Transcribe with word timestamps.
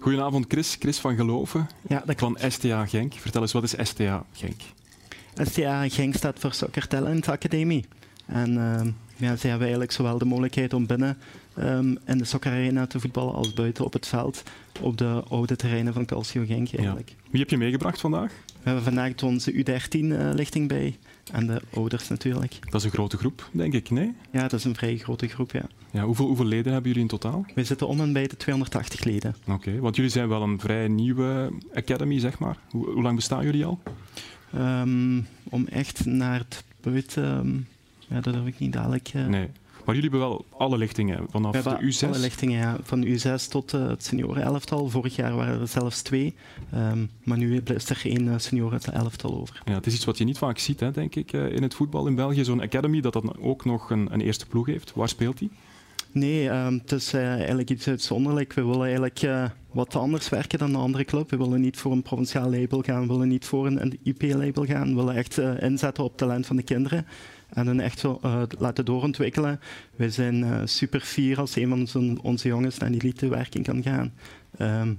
Goedenavond 0.00 0.44
Chris, 0.48 0.76
Chris 0.78 0.98
van 0.98 1.16
Geloven 1.16 1.68
Ja, 1.88 2.02
dat 2.06 2.18
van 2.18 2.38
STA 2.48 2.86
Genk. 2.86 3.14
Vertel 3.14 3.42
eens, 3.42 3.52
wat 3.52 3.62
is 3.62 3.74
STA 3.78 4.24
Genk? 4.32 4.60
STA 5.34 5.88
Genk 5.88 6.14
staat 6.14 6.38
voor 6.38 6.52
Soccer 6.52 6.88
Talent 6.88 7.28
Academy. 7.28 7.84
En 8.26 8.58
ehm, 8.58 8.90
ja, 9.16 9.36
ze 9.36 9.46
hebben 9.46 9.60
eigenlijk 9.60 9.92
zowel 9.92 10.18
de 10.18 10.24
mogelijkheid 10.24 10.72
om 10.72 10.86
binnen 10.86 11.18
ehm, 11.56 11.94
in 12.06 12.18
de 12.18 12.24
soccerarena 12.24 12.86
te 12.86 13.00
voetballen 13.00 13.34
als 13.34 13.52
buiten 13.52 13.84
op 13.84 13.92
het 13.92 14.06
veld 14.06 14.42
op 14.80 14.98
de 14.98 15.22
oude 15.28 15.56
terreinen 15.56 15.92
van 15.92 16.04
Calcio 16.04 16.44
Genk 16.46 16.74
eigenlijk. 16.74 17.14
Wie 17.30 17.40
heb 17.40 17.50
je 17.50 17.56
meegebracht 17.56 18.00
vandaag? 18.00 18.32
We 18.46 18.60
hebben 18.62 18.84
vandaag 18.84 19.22
onze 19.22 19.52
U13-lichting 19.52 20.68
bij 20.68 20.98
en 21.32 21.46
de 21.46 21.60
ouders 21.74 22.08
natuurlijk. 22.08 22.58
Dat 22.70 22.80
is 22.80 22.84
een 22.84 22.90
grote 22.92 23.16
groep, 23.16 23.48
denk 23.52 23.72
ik, 23.72 23.90
nee? 23.90 24.14
Ja, 24.30 24.40
dat 24.40 24.52
is 24.52 24.64
een 24.64 24.74
vrij 24.74 24.96
grote 24.96 25.28
groep, 25.28 25.50
ja. 25.50 25.62
Ja, 25.92 26.04
hoeveel, 26.04 26.26
hoeveel 26.26 26.44
leden 26.44 26.72
hebben 26.72 26.90
jullie 26.90 27.04
in 27.10 27.18
totaal? 27.18 27.44
We 27.54 27.64
zitten 27.64 27.88
om 27.88 28.00
en 28.00 28.12
bij 28.12 28.26
de 28.26 28.36
280 28.36 29.04
leden. 29.04 29.34
Oké, 29.48 29.78
want 29.80 29.96
jullie 29.96 30.10
zijn 30.10 30.28
wel 30.28 30.42
een 30.42 30.60
vrij 30.60 30.88
nieuwe 30.88 31.52
academy, 31.74 32.18
zeg 32.18 32.38
maar. 32.38 32.56
Hoe, 32.70 32.90
hoe 32.90 33.02
lang 33.02 33.16
bestaan 33.16 33.44
jullie 33.44 33.64
al? 33.64 33.78
Ehm, 34.54 35.20
om 35.48 35.66
echt 35.66 36.04
naar 36.06 36.38
het 36.38 36.64
buiten... 36.80 37.24
ehm, 37.24 37.56
ja, 38.14 38.20
dat 38.20 38.34
heb 38.34 38.46
ik 38.46 38.58
niet 38.58 38.72
dadelijk... 38.72 39.08
eh, 39.14 39.26
Nee. 39.26 39.48
Maar 39.90 39.98
jullie 39.98 40.18
hebben 40.18 40.28
wel 40.28 40.44
alle 40.66 40.78
lichtingen, 40.78 41.26
vanaf 41.30 41.62
de 41.62 41.92
U6. 41.92 42.06
alle 42.08 42.18
lichtingen, 42.18 42.58
ja. 42.58 42.76
Van 42.82 43.04
U6 43.04 43.48
tot 43.48 43.74
eh, 43.74 43.88
het 43.88 44.04
senioren-elftal. 44.04 44.88
Vorig 44.88 45.16
jaar 45.16 45.36
waren 45.36 45.60
er 45.60 45.68
zelfs 45.68 46.02
twee. 46.02 46.34
Ehm, 46.72 47.06
maar 47.22 47.38
nu 47.38 47.56
is 47.56 47.90
er 47.90 48.00
één 48.04 48.26
uh, 48.26 48.34
senioren-elftal 48.36 49.40
over. 49.40 49.62
Ja, 49.64 49.74
het 49.74 49.86
is 49.86 49.94
iets 49.94 50.04
wat 50.04 50.18
je 50.18 50.24
niet 50.24 50.38
vaak 50.38 50.58
ziet, 50.58 50.80
hè, 50.80 50.90
denk 50.90 51.14
ik, 51.14 51.32
eh, 51.32 51.52
in 51.52 51.62
het 51.62 51.74
voetbal 51.74 52.06
in 52.06 52.14
België. 52.14 52.44
Zo'n 52.44 52.62
academy 52.62 53.00
dat 53.00 53.12
dan 53.12 53.36
ook 53.40 53.64
nog 53.64 53.90
een, 53.90 54.08
een 54.12 54.20
eerste 54.20 54.46
ploeg 54.46 54.66
heeft. 54.66 54.92
Waar 54.94 55.08
speelt 55.08 55.38
die? 55.38 55.50
Nee, 56.12 56.48
ehm, 56.48 56.72
het 56.72 56.92
is 56.92 57.12
eh, 57.12 57.34
eigenlijk 57.34 57.70
iets 57.70 57.88
uitzonderlijks. 57.88 58.54
We 58.54 58.64
willen 58.64 58.82
eigenlijk 58.82 59.22
eh, 59.22 59.44
wat 59.72 59.96
anders 59.96 60.28
werken 60.28 60.58
dan 60.58 60.72
de 60.72 60.78
andere 60.78 61.04
club. 61.04 61.30
We 61.30 61.36
willen 61.36 61.60
niet 61.60 61.76
voor 61.76 61.92
een 61.92 62.02
provinciaal 62.02 62.50
label 62.50 62.82
gaan. 62.82 63.00
We 63.00 63.06
willen 63.06 63.28
niet 63.28 63.44
voor 63.44 63.66
een, 63.66 63.98
IP-label 64.02 64.64
gaan. 64.64 64.88
We 64.88 64.94
willen 64.94 65.14
echt 65.14 65.38
eh, 65.38 65.62
inzetten 65.62 66.04
op 66.04 66.16
talent 66.16 66.46
van 66.46 66.56
de 66.56 66.62
kinderen. 66.62 67.06
En 67.52 67.66
hen 67.66 67.80
echt 67.80 68.02
wel, 68.02 68.18
eh, 68.22 68.42
laten 68.58 68.84
doorontwikkelen. 68.84 69.60
Wij 69.96 70.10
zijn 70.10 70.44
eh, 70.44 70.60
super 70.64 71.00
fier 71.00 71.38
als 71.38 71.56
een 71.56 71.68
van 71.68 71.80
onze, 71.80 72.18
onze 72.22 72.48
jongens 72.48 72.78
naar 72.78 72.90
die 72.90 73.02
elitewerking 73.02 73.64
kan 73.64 73.82
gaan. 73.82 74.12
Ehm, 74.56 74.94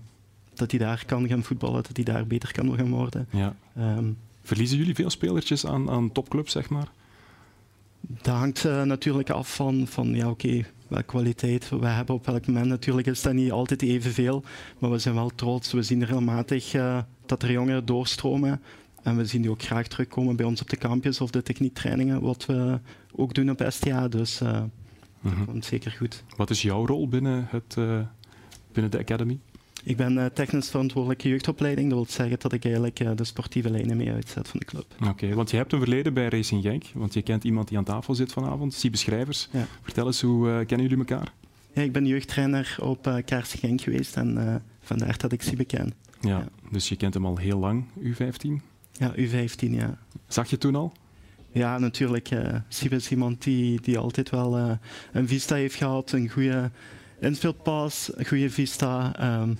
dat 0.53 0.71
hij 0.71 0.79
daar 0.79 1.03
kan 1.05 1.27
gaan 1.27 1.43
voetballen, 1.43 1.83
dat 1.83 1.95
hij 1.95 2.05
daar 2.05 2.27
beter 2.27 2.51
kan 2.51 2.75
gaan 2.77 2.89
worden. 2.89 3.27
Ja. 3.29 3.55
Ehm, 3.75 4.05
Verliezen 4.43 4.77
jullie 4.77 4.95
veel 4.95 5.09
spelertjes 5.09 5.65
aan, 5.65 5.89
aan 5.89 6.11
topclubs, 6.11 6.51
zeg 6.51 6.69
maar? 6.69 6.87
dat 8.01 8.35
hangt 8.35 8.65
eh, 8.65 8.81
natuurlijk 8.81 9.29
af 9.29 9.55
van, 9.55 9.87
van 9.87 10.15
ja, 10.15 10.29
oké, 10.29 10.65
welke 10.87 11.05
kwaliteit 11.05 11.69
we 11.69 11.87
hebben 11.87 12.15
op 12.15 12.25
welk 12.25 12.47
moment. 12.47 12.65
Natuurlijk 12.65 13.07
is 13.07 13.21
dat 13.21 13.33
niet 13.33 13.51
altijd 13.51 13.81
evenveel, 13.81 14.43
maar 14.79 14.91
we 14.91 14.97
zijn 14.97 15.15
wel 15.15 15.31
trots. 15.35 15.71
We 15.71 15.81
zien 15.81 16.05
regelmatig 16.05 16.73
eh, 16.73 16.97
dat 17.25 17.43
er 17.43 17.51
jongeren 17.51 17.85
doorstromen. 17.85 18.61
En 19.03 19.17
we 19.17 19.25
zien 19.25 19.41
die 19.41 19.51
ook 19.51 19.61
graag 19.61 19.87
terugkomen 19.87 20.35
bij 20.35 20.45
ons 20.45 20.61
op 20.61 20.69
de 20.69 20.77
campus 20.77 21.21
of 21.21 21.31
de 21.31 21.43
techniektrainingen, 21.43 22.21
wat 22.21 22.45
we 22.45 22.79
ook 23.15 23.33
doen 23.33 23.49
op 23.49 23.65
STA. 23.69 24.07
Dus 24.07 24.41
eh 24.41 24.61
Mhm. 25.21 25.37
dat 25.37 25.45
komt 25.45 25.65
zeker 25.65 25.91
goed. 25.91 26.23
Wat 26.37 26.49
is 26.49 26.61
jouw 26.61 26.85
rol 26.85 27.07
binnen, 27.07 27.47
het, 27.49 27.75
eh, 27.77 27.99
binnen 28.73 28.91
de 28.91 28.97
academy? 28.99 29.39
Ik 29.83 29.97
ben 29.97 30.17
eh, 30.17 30.25
technisch 30.25 30.69
verantwoordelijke 30.69 31.29
jeugdopleiding. 31.29 31.89
Dat 31.89 31.97
wil 31.97 32.07
zeggen 32.09 32.39
dat 32.39 32.53
ik 32.53 32.63
eigenlijk 32.65 33.17
de 33.17 33.23
sportieve 33.23 33.69
lijnen 33.69 33.97
mee 33.97 34.11
uitzet 34.11 34.47
van 34.47 34.59
de 34.59 34.65
club. 34.65 34.85
Oké, 35.07 35.33
want 35.33 35.51
je 35.51 35.57
hebt 35.57 35.73
een 35.73 35.79
verleden 35.79 36.13
bij 36.13 36.27
Racing 36.27 36.61
Genk, 36.63 36.83
want 36.93 37.13
je 37.13 37.21
kent 37.21 37.43
iemand 37.43 37.67
die 37.67 37.77
aan 37.77 37.83
tafel 37.83 38.15
zit 38.15 38.31
vanavond, 38.31 38.73
Siebe 38.73 38.97
Schrijvers. 38.97 39.47
Ja. 39.51 39.67
Vertel 39.81 40.05
eens, 40.05 40.21
hoe 40.21 40.65
kennen 40.65 40.87
jullie 40.87 41.05
elkaar? 41.05 41.33
Ja, 41.73 41.81
ik 41.81 41.91
ben 41.91 42.05
jeugdtrainer 42.05 42.75
op 42.79 43.07
uh, 43.07 43.15
Kaarsen 43.25 43.59
Genk 43.59 43.81
geweest 43.81 44.15
en 44.17 44.47
eh, 44.47 44.55
vandaar 44.81 45.17
dat 45.17 45.31
ik 45.31 45.41
Siebe 45.41 45.65
ken. 45.65 45.93
Ja, 46.21 46.29
Ja. 46.29 46.47
dus 46.71 46.89
je 46.89 46.95
kent 46.95 47.13
hem 47.13 47.25
al 47.25 47.37
heel 47.37 47.59
lang, 47.59 47.83
U15. 48.03 48.61
Ja, 49.01 49.13
U15, 49.15 49.69
ja. 49.69 49.97
Zag 50.27 50.49
je 50.49 50.57
toen 50.57 50.75
al? 50.75 50.93
Ja, 51.51 51.77
natuurlijk. 51.77 52.31
eh 52.31 52.55
Siebe 52.67 52.95
is 52.95 53.11
iemand 53.11 53.43
die, 53.43 53.81
die 53.81 53.97
altijd 53.97 54.29
wel 54.29 54.57
eh, 54.57 54.71
een 55.11 55.27
vista 55.27 55.55
heeft 55.55 55.75
gehad, 55.75 56.11
een 56.11 56.29
goede 56.29 56.71
inspeelpas, 57.19 58.11
een 58.15 58.25
goede 58.25 58.49
vista. 58.49 59.15
ehm, 59.19 59.53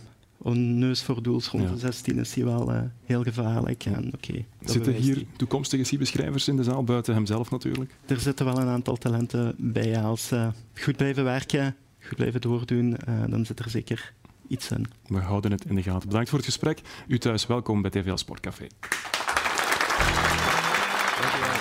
een 0.43 0.79
neus 0.79 1.03
voor 1.03 1.23
doels 1.23 1.47
rond 1.47 1.63
Ja. 1.63 1.69
de 1.69 1.77
16 1.77 2.19
is 2.19 2.33
hij 2.33 2.43
wel 2.43 2.71
eh, 2.73 2.81
heel 3.03 3.23
gevaarlijk. 3.23 3.85
En, 3.85 4.11
oké, 4.15 4.45
dat 4.61 4.71
Zitten 4.71 4.93
hier 4.93 5.15
hij. 5.15 5.27
toekomstige 5.37 5.83
Siebe 5.83 6.05
Schrijvers 6.05 6.47
in 6.47 6.55
de 6.55 6.63
zaal, 6.63 6.83
buiten 6.83 7.13
hemzelf 7.13 7.51
natuurlijk? 7.51 7.91
Er 8.05 8.19
zitten 8.19 8.45
wel 8.45 8.57
een 8.59 8.67
aantal 8.67 8.95
talenten 8.95 9.55
bij. 9.57 10.01
Als 10.01 10.27
ze 10.27 10.49
goed 10.81 10.97
blijven 10.97 11.23
werken, 11.23 11.75
goed 12.01 12.15
blijven 12.15 12.41
doordoen, 12.41 12.97
dan 13.29 13.45
zit 13.45 13.59
er 13.59 13.69
zeker 13.69 14.13
iets 14.47 14.71
in. 14.71 14.85
We 15.07 15.19
houden 15.19 15.51
het 15.51 15.65
in 15.65 15.75
de 15.75 15.83
gaten. 15.83 16.07
Bedankt 16.07 16.29
voor 16.29 16.37
het 16.37 16.47
gesprek. 16.47 16.81
U 17.07 17.17
thuis, 17.17 17.45
welkom 17.47 17.81
bij 17.81 17.91
TVL 17.91 18.15
Sportcafé. 18.15 18.67
Een 21.21 21.60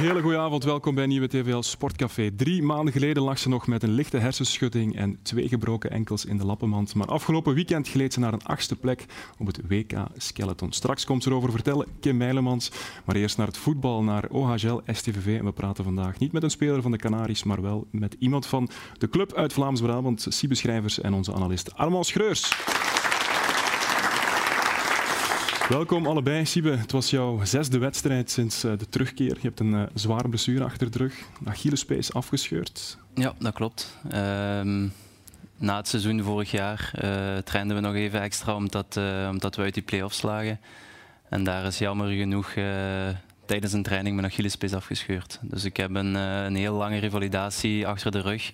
hele 0.00 0.20
goede 0.20 0.38
avond, 0.38 0.64
welkom 0.64 0.94
bij 0.94 1.06
Nieuwe 1.06 1.28
TVL 1.28 1.60
Sportcafé. 1.60 2.30
Drie 2.36 2.62
maanden 2.62 2.92
geleden 2.92 3.22
lag 3.22 3.38
ze 3.38 3.48
nog 3.48 3.66
met 3.66 3.82
een 3.82 3.92
lichte 3.92 4.16
hersenschudding 4.16 4.96
en 4.96 5.18
twee 5.22 5.48
gebroken 5.48 5.90
enkels 5.90 6.24
in 6.24 6.38
de 6.38 6.46
lappenmand. 6.46 6.94
Maar 6.94 7.06
afgelopen 7.06 7.54
weekend 7.54 7.88
gleed 7.88 8.12
ze 8.12 8.20
naar 8.20 8.32
een 8.32 8.44
achtste 8.44 8.76
plek 8.76 9.04
op 9.38 9.46
het 9.46 9.60
WK 9.68 9.92
Skeleton. 10.16 10.72
Straks 10.72 11.04
komt 11.04 11.22
ze 11.22 11.30
erover 11.30 11.50
vertellen 11.50 11.86
Kim 12.00 12.16
Meilemans. 12.16 12.70
Maar 13.04 13.16
eerst 13.16 13.36
naar 13.36 13.46
het 13.46 13.56
voetbal, 13.56 14.02
naar 14.02 14.28
OHL 14.30 14.80
STVV. 14.86 15.38
En 15.38 15.44
we 15.44 15.52
praten 15.52 15.84
vandaag 15.84 16.18
niet 16.18 16.32
met 16.32 16.42
een 16.42 16.50
speler 16.50 16.82
van 16.82 16.90
de 16.90 16.98
Canaries, 16.98 17.42
maar 17.42 17.62
wel 17.62 17.86
met 17.90 18.16
iemand 18.18 18.46
van 18.46 18.68
de 18.98 19.08
club 19.08 19.34
uit 19.34 19.52
Vlaams-Brabant, 19.52 20.26
Siebe 20.28 20.54
Schrijvers 20.54 21.00
en 21.00 21.14
onze 21.14 21.34
analist 21.34 21.74
Armand 21.74 22.06
Schreurs. 22.06 22.52
Welkom 25.70 26.06
allebei, 26.06 26.46
Siebe. 26.46 26.70
Het 26.70 26.92
was 26.92 27.10
jouw 27.10 27.44
zesde 27.44 27.78
wedstrijd 27.78 28.30
sinds 28.30 28.64
eh, 28.64 28.78
de 28.78 28.88
terugkeer. 28.88 29.34
Je 29.34 29.46
hebt 29.46 29.60
een 29.60 29.74
eh, 29.74 29.82
zware 29.94 30.28
blessure 30.28 30.64
achter 30.64 30.90
de 30.90 30.98
rug. 30.98 31.14
Achillespees 31.44 32.12
afgescheurd. 32.12 32.98
Ja, 33.14 33.34
dat 33.38 33.54
klopt. 33.54 33.98
Ehm, 34.08 34.88
na 35.56 35.76
het 35.76 35.88
seizoen 35.88 36.22
vorig 36.22 36.50
jaar 36.50 36.90
eh 36.94 37.36
trainden 37.36 37.76
we 37.76 37.82
nog 37.82 37.94
even 37.94 38.20
extra 38.20 38.54
omdat, 38.54 38.94
we 38.94 39.62
uit 39.62 39.74
die 39.74 39.82
play-offs 39.82 40.22
lagen. 40.22 40.60
En 41.28 41.44
daar 41.44 41.64
is 41.64 41.78
jammer 41.78 42.08
genoeg 42.08 42.52
tijdens 43.46 43.72
een 43.72 43.82
training 43.82 44.16
mijn 44.16 44.28
Achillespees 44.28 44.74
afgescheurd. 44.74 45.38
Dus 45.42 45.64
ik 45.64 45.76
heb 45.76 45.94
een, 45.94 46.14
een 46.14 46.54
heel 46.54 46.74
lange 46.74 46.98
revalidatie 46.98 47.86
achter 47.86 48.10
de 48.10 48.20
rug. 48.20 48.52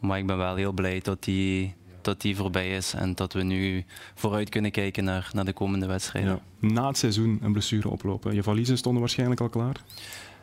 Maar 0.00 0.18
ik 0.18 0.26
ben 0.26 0.36
wel 0.36 0.54
heel 0.54 0.72
blij 0.72 1.00
dat 1.00 1.24
die, 1.24 1.74
dat 2.08 2.20
die 2.20 2.36
voorbij 2.36 2.70
is 2.70 2.94
en 2.94 3.14
dat 3.14 3.32
we 3.32 3.42
nu 3.42 3.84
vooruit 4.14 4.48
kunnen 4.48 4.70
kijken 4.70 5.04
naar, 5.04 5.30
naar 5.32 5.44
de 5.44 5.52
komende 5.52 5.86
wedstrijden. 5.86 6.40
Ja. 6.60 6.68
Na 6.68 6.86
het 6.86 6.98
seizoen 6.98 7.38
een 7.42 7.52
blessure 7.52 7.88
oplopen. 7.88 8.34
Je 8.34 8.42
valiezen 8.42 8.78
stonden 8.78 9.00
waarschijnlijk 9.00 9.40
al 9.40 9.48
klaar. 9.48 9.76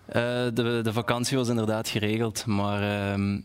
Eh, 0.05 0.13
de, 0.53 0.79
de 0.83 0.93
vakantie 0.93 1.37
was 1.37 1.49
inderdaad 1.49 1.89
geregeld, 1.89 2.45
maar 2.45 3.11
ehm, 3.11 3.39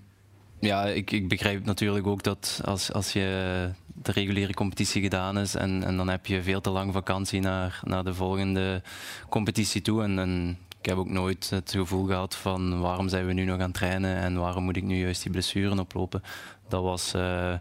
ja, 0.61 0.85
ik, 0.85 1.11
ik 1.11 1.29
begrijp 1.29 1.65
natuurlijk 1.65 2.07
ook 2.07 2.23
dat 2.23 2.61
als, 2.65 2.93
als 2.93 3.13
je 3.13 3.69
de 3.87 4.13
reguliere 4.13 4.55
competitie 4.55 5.03
gedaan 5.03 5.39
is 5.39 5.55
en, 5.55 5.83
en 5.85 5.97
dan 5.97 6.09
heb 6.09 6.27
je 6.27 6.43
veel 6.43 6.61
te 6.61 6.71
lang 6.71 6.93
vakantie 6.93 7.41
naar, 7.41 7.81
naar 7.85 8.05
de 8.05 8.15
volgende 8.15 8.83
competitie 9.29 9.83
toe. 9.83 10.03
En, 10.03 10.19
en 10.19 10.59
ik 10.81 10.87
heb 10.87 10.99
ook 10.99 11.11
nooit 11.11 11.51
het 11.51 11.71
gevoel 11.71 12.07
gehad 12.07 12.37
van 12.37 12.81
waarom 12.81 13.09
zijn 13.09 13.27
we 13.27 13.33
nu 13.33 13.45
nog 13.45 13.55
aan 13.55 13.61
het 13.61 13.75
trainen 13.75 14.17
en 14.17 14.39
waarom 14.39 14.65
moet 14.65 14.77
ik 14.77 14.83
nu 14.83 14.97
juist 14.97 15.23
die 15.23 15.33
blessuren 15.33 15.79
oplopen. 15.79 16.23
Dat 16.69 16.83
was 16.83 17.15
eh, 17.15 17.55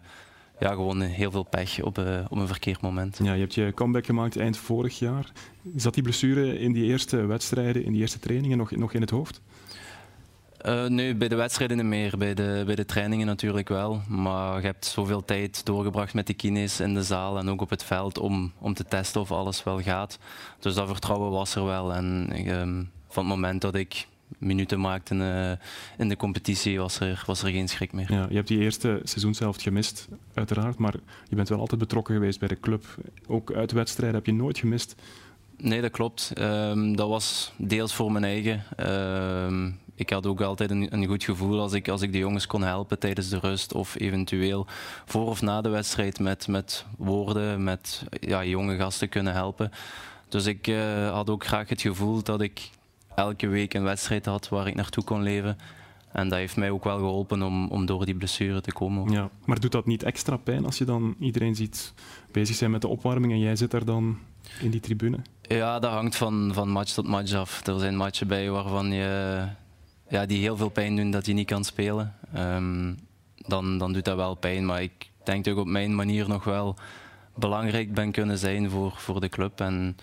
ja, 0.59 0.69
gewoon 0.69 1.01
heel 1.01 1.31
veel 1.31 1.43
pech 1.43 1.81
op, 1.81 1.97
eh, 1.97 2.25
op 2.29 2.37
een 2.37 2.47
verkeerd 2.47 2.81
moment. 2.81 3.19
Ja, 3.23 3.33
je 3.33 3.39
hebt 3.39 3.53
je 3.53 3.71
comeback 3.75 4.05
gemaakt 4.05 4.37
eind 4.37 4.57
vorig 4.57 4.99
jaar. 4.99 5.31
Zat 5.75 5.93
die 5.93 6.03
blessure 6.03 6.59
in 6.59 6.71
die 6.71 6.85
eerste 6.85 7.25
wedstrijden, 7.25 7.83
in 7.83 7.91
die 7.91 8.01
eerste 8.01 8.19
trainingen 8.19 8.57
nog, 8.57 8.71
nog 8.71 8.93
in 8.93 9.01
het 9.01 9.09
hoofd? 9.09 9.41
Eh, 10.57 10.85
nee, 10.85 11.15
bij 11.15 11.27
de 11.27 11.35
wedstrijden 11.35 11.77
niet 11.77 11.85
meer. 11.85 12.17
Bij 12.17 12.33
de, 12.33 12.63
bij 12.65 12.75
de 12.75 12.85
trainingen 12.85 13.25
natuurlijk 13.25 13.69
wel. 13.69 14.01
Maar 14.07 14.59
je 14.59 14.65
hebt 14.65 14.85
zoveel 14.85 15.25
tijd 15.25 15.65
doorgebracht 15.65 16.13
met 16.13 16.27
de 16.27 16.33
kines 16.33 16.79
in 16.79 16.93
de 16.93 17.03
zaal 17.03 17.37
en 17.37 17.49
ook 17.49 17.61
op 17.61 17.69
het 17.69 17.83
veld 17.83 18.17
om, 18.17 18.51
om 18.57 18.73
te 18.73 18.85
testen 18.85 19.21
of 19.21 19.31
alles 19.31 19.63
wel 19.63 19.81
gaat. 19.81 20.19
Dus 20.59 20.73
dat 20.73 20.87
vertrouwen 20.87 21.31
was 21.31 21.55
er 21.55 21.65
wel. 21.65 21.93
En 21.93 22.29
ehm, 22.31 22.83
van 23.07 23.23
het 23.23 23.35
moment 23.35 23.61
dat 23.61 23.75
ik 23.75 24.07
minuten 24.37 24.79
maakte 24.79 25.13
in, 25.13 25.21
eh, 25.21 25.51
in 25.97 26.09
de 26.09 26.17
competitie, 26.17 26.79
was 26.79 26.99
er, 26.99 27.23
was 27.25 27.43
er 27.43 27.51
geen 27.51 27.67
schrik 27.67 27.93
meer. 27.93 28.13
Ja, 28.13 28.25
je 28.29 28.35
hebt 28.35 28.47
die 28.47 28.59
eerste 28.59 29.01
seizoenshelft 29.03 29.61
gemist, 29.61 30.07
uiteraard. 30.33 30.77
Maar 30.77 30.95
je 31.29 31.35
bent 31.35 31.49
wel 31.49 31.59
altijd 31.59 31.79
betrokken 31.79 32.13
geweest 32.13 32.39
bij 32.39 32.47
de 32.47 32.59
club. 32.59 32.85
Ook 33.27 33.53
uit 33.53 33.71
wedstrijden 33.71 34.15
heb 34.15 34.25
je 34.25 34.33
nooit 34.33 34.57
gemist. 34.57 34.95
Nee, 35.57 35.81
dat 35.81 35.91
klopt. 35.91 36.31
Ehm, 36.33 36.95
dat 36.95 37.09
was 37.09 37.53
deels 37.57 37.93
voor 37.93 38.11
mijn 38.11 38.23
eigen. 38.23 38.63
Ehm, 38.75 39.71
ik 39.95 40.09
had 40.09 40.25
ook 40.25 40.41
altijd 40.41 40.71
een, 40.71 40.87
een, 40.93 41.05
goed 41.05 41.23
gevoel 41.23 41.59
als 41.59 41.73
ik, 41.73 41.87
als 41.87 42.01
ik 42.01 42.11
de 42.11 42.17
jongens 42.17 42.47
kon 42.47 42.63
helpen 42.63 42.99
tijdens 42.99 43.29
de 43.29 43.39
rust 43.39 43.73
of 43.73 43.99
eventueel 43.99 44.65
voor 45.05 45.25
of 45.25 45.41
na 45.41 45.61
de 45.61 45.69
wedstrijd 45.69 46.19
met, 46.19 46.47
met 46.47 46.85
woorden, 46.97 47.63
met 47.63 48.03
ja, 48.19 48.45
jonge 48.45 48.75
gasten 48.75 49.09
kunnen 49.09 49.33
helpen. 49.33 49.71
Dus 50.29 50.45
ik 50.45 50.67
uh, 50.67 51.11
had 51.11 51.29
ook 51.29 51.45
graag 51.45 51.69
het 51.69 51.81
gevoel 51.81 52.23
dat 52.23 52.41
ik 52.41 52.69
elke 53.19 53.47
week 53.47 53.73
een 53.73 53.83
wedstrijd 53.83 54.25
had 54.25 54.49
waar 54.49 54.67
ik 54.67 54.75
naartoe 54.75 55.03
kon 55.03 55.23
leven. 55.23 55.57
En 56.11 56.29
dat 56.29 56.37
heeft 56.37 56.57
mij 56.57 56.69
ook 56.69 56.83
wel 56.83 56.97
geholpen 56.97 57.41
om, 57.41 57.67
om 57.67 57.85
door 57.85 58.05
die 58.05 58.15
blessure 58.15 58.61
te 58.61 58.71
komen. 58.71 59.11
Ja, 59.11 59.29
maar 59.45 59.59
doet 59.59 59.71
dat 59.71 59.85
niet 59.85 60.03
extra 60.03 60.37
pijn 60.37 60.65
als 60.65 60.77
je 60.77 60.85
dan 60.85 61.15
iedereen 61.19 61.55
ziet 61.55 61.93
bezig 62.31 62.55
zijn 62.55 62.71
met 62.71 62.81
de 62.81 62.87
opwarming 62.87 63.33
en 63.33 63.39
jij 63.39 63.55
zit 63.55 63.71
daar 63.71 63.85
dan 63.85 64.17
in 64.59 64.69
die 64.69 64.79
tribune? 64.79 65.17
Ja, 65.41 65.79
dat 65.79 65.91
hangt 65.91 66.15
van, 66.15 66.51
van 66.53 66.69
match 66.69 66.93
tot 66.93 67.07
match 67.07 67.33
af. 67.33 67.67
Er 67.67 67.79
zijn 67.79 67.95
matchen 67.95 68.27
bij 68.27 68.49
waarvan 68.49 68.91
je, 68.91 69.45
ja, 70.09 70.25
die 70.25 70.39
heel 70.39 70.57
veel 70.57 70.69
pijn 70.69 70.95
doen 70.95 71.11
dat 71.11 71.25
je 71.25 71.33
niet 71.33 71.47
kan 71.47 71.63
spelen. 71.63 72.15
Um, 72.37 72.97
dan, 73.35 73.77
dan 73.77 73.93
doet 73.93 74.05
dat 74.05 74.15
wel 74.15 74.35
pijn. 74.35 74.65
Maar 74.65 74.81
ik 74.81 75.09
denk 75.23 75.43
dat 75.43 75.53
ik 75.53 75.59
op 75.59 75.67
mijn 75.67 75.95
manier 75.95 76.27
nog 76.27 76.43
wel 76.43 76.75
belangrijk 77.35 77.93
ben 77.93 78.11
kunnen 78.11 78.37
zijn 78.37 78.69
voor, 78.69 78.93
voor 78.97 79.21
de 79.21 79.29
club. 79.29 79.59
En 79.59 79.97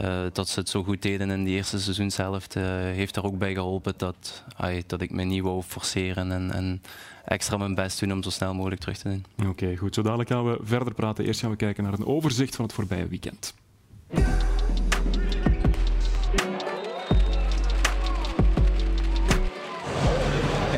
uh, 0.00 0.22
dat 0.32 0.48
ze 0.48 0.60
het 0.60 0.68
zo 0.68 0.82
goed 0.82 1.02
deden 1.02 1.30
in 1.30 1.44
die 1.44 1.56
eerste 1.56 1.80
seizoenshelft 1.80 2.56
uh, 2.56 2.64
heeft 2.74 3.16
er 3.16 3.24
ook 3.24 3.38
bij 3.38 3.54
geholpen 3.54 3.94
dat, 3.96 4.44
ay, 4.56 4.82
dat 4.86 5.00
ik 5.00 5.10
me 5.10 5.22
niet 5.22 5.42
wou 5.42 5.62
forceren 5.62 6.32
en, 6.32 6.52
en, 6.52 6.82
extra 7.24 7.56
mijn 7.56 7.74
best 7.74 8.00
doen 8.00 8.12
om 8.12 8.22
zo 8.22 8.30
snel 8.30 8.54
mogelijk 8.54 8.80
terug 8.80 8.98
te 8.98 9.08
doen. 9.08 9.24
Oké, 9.38 9.48
okay, 9.48 9.76
goed. 9.76 9.94
Zo 9.94 10.02
dadelijk 10.02 10.30
gaan 10.30 10.44
we 10.44 10.58
verder 10.62 10.94
praten. 10.94 11.24
Eerst 11.24 11.40
gaan 11.40 11.50
we 11.50 11.56
kijken 11.56 11.84
naar 11.84 11.92
een 11.92 12.06
overzicht 12.06 12.56
van 12.56 12.64
het 12.64 12.74
voorbije 12.74 13.08
weekend. 13.08 13.54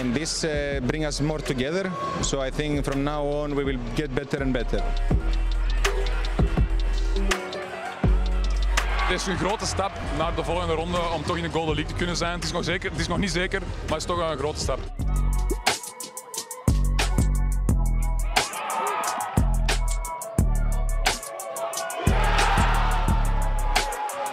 And 0.01 0.15
this 0.15 0.45
uh, 0.45 0.51
brings 0.87 1.07
us 1.07 1.21
more 1.21 1.43
together. 1.43 1.91
So 2.21 2.45
I 2.45 2.51
think 2.51 2.85
from 2.85 3.03
now 3.03 3.43
on 3.43 3.55
we 3.55 3.65
will 3.65 3.79
get 3.95 4.15
better 4.15 4.43
and 4.43 4.53
better. 4.53 4.83
Het 9.09 9.21
is 9.21 9.27
een 9.27 9.39
grote 9.39 9.67
stap 9.67 9.93
naar 10.19 10.35
de 10.35 10.45
volgende 10.45 10.75
ronde 10.75 10.99
om 11.15 11.25
toch 11.25 11.37
in 11.37 11.43
de 11.43 11.51
Golden 11.51 11.75
League 11.75 11.93
te 11.93 11.99
kunnen 11.99 12.17
zijn. 12.17 12.33
Het 12.33 12.45
is 12.45 12.53
nog, 12.53 12.65
zeker, 12.65 12.91
het 12.91 13.01
is 13.01 13.09
nog 13.09 13.19
niet 13.19 13.31
zeker, 13.31 13.61
maar 13.61 13.71
het 13.89 13.97
is 13.97 14.05
toch 14.05 14.19
een 14.19 14.39
grote 14.39 14.59
stap. 14.59 14.79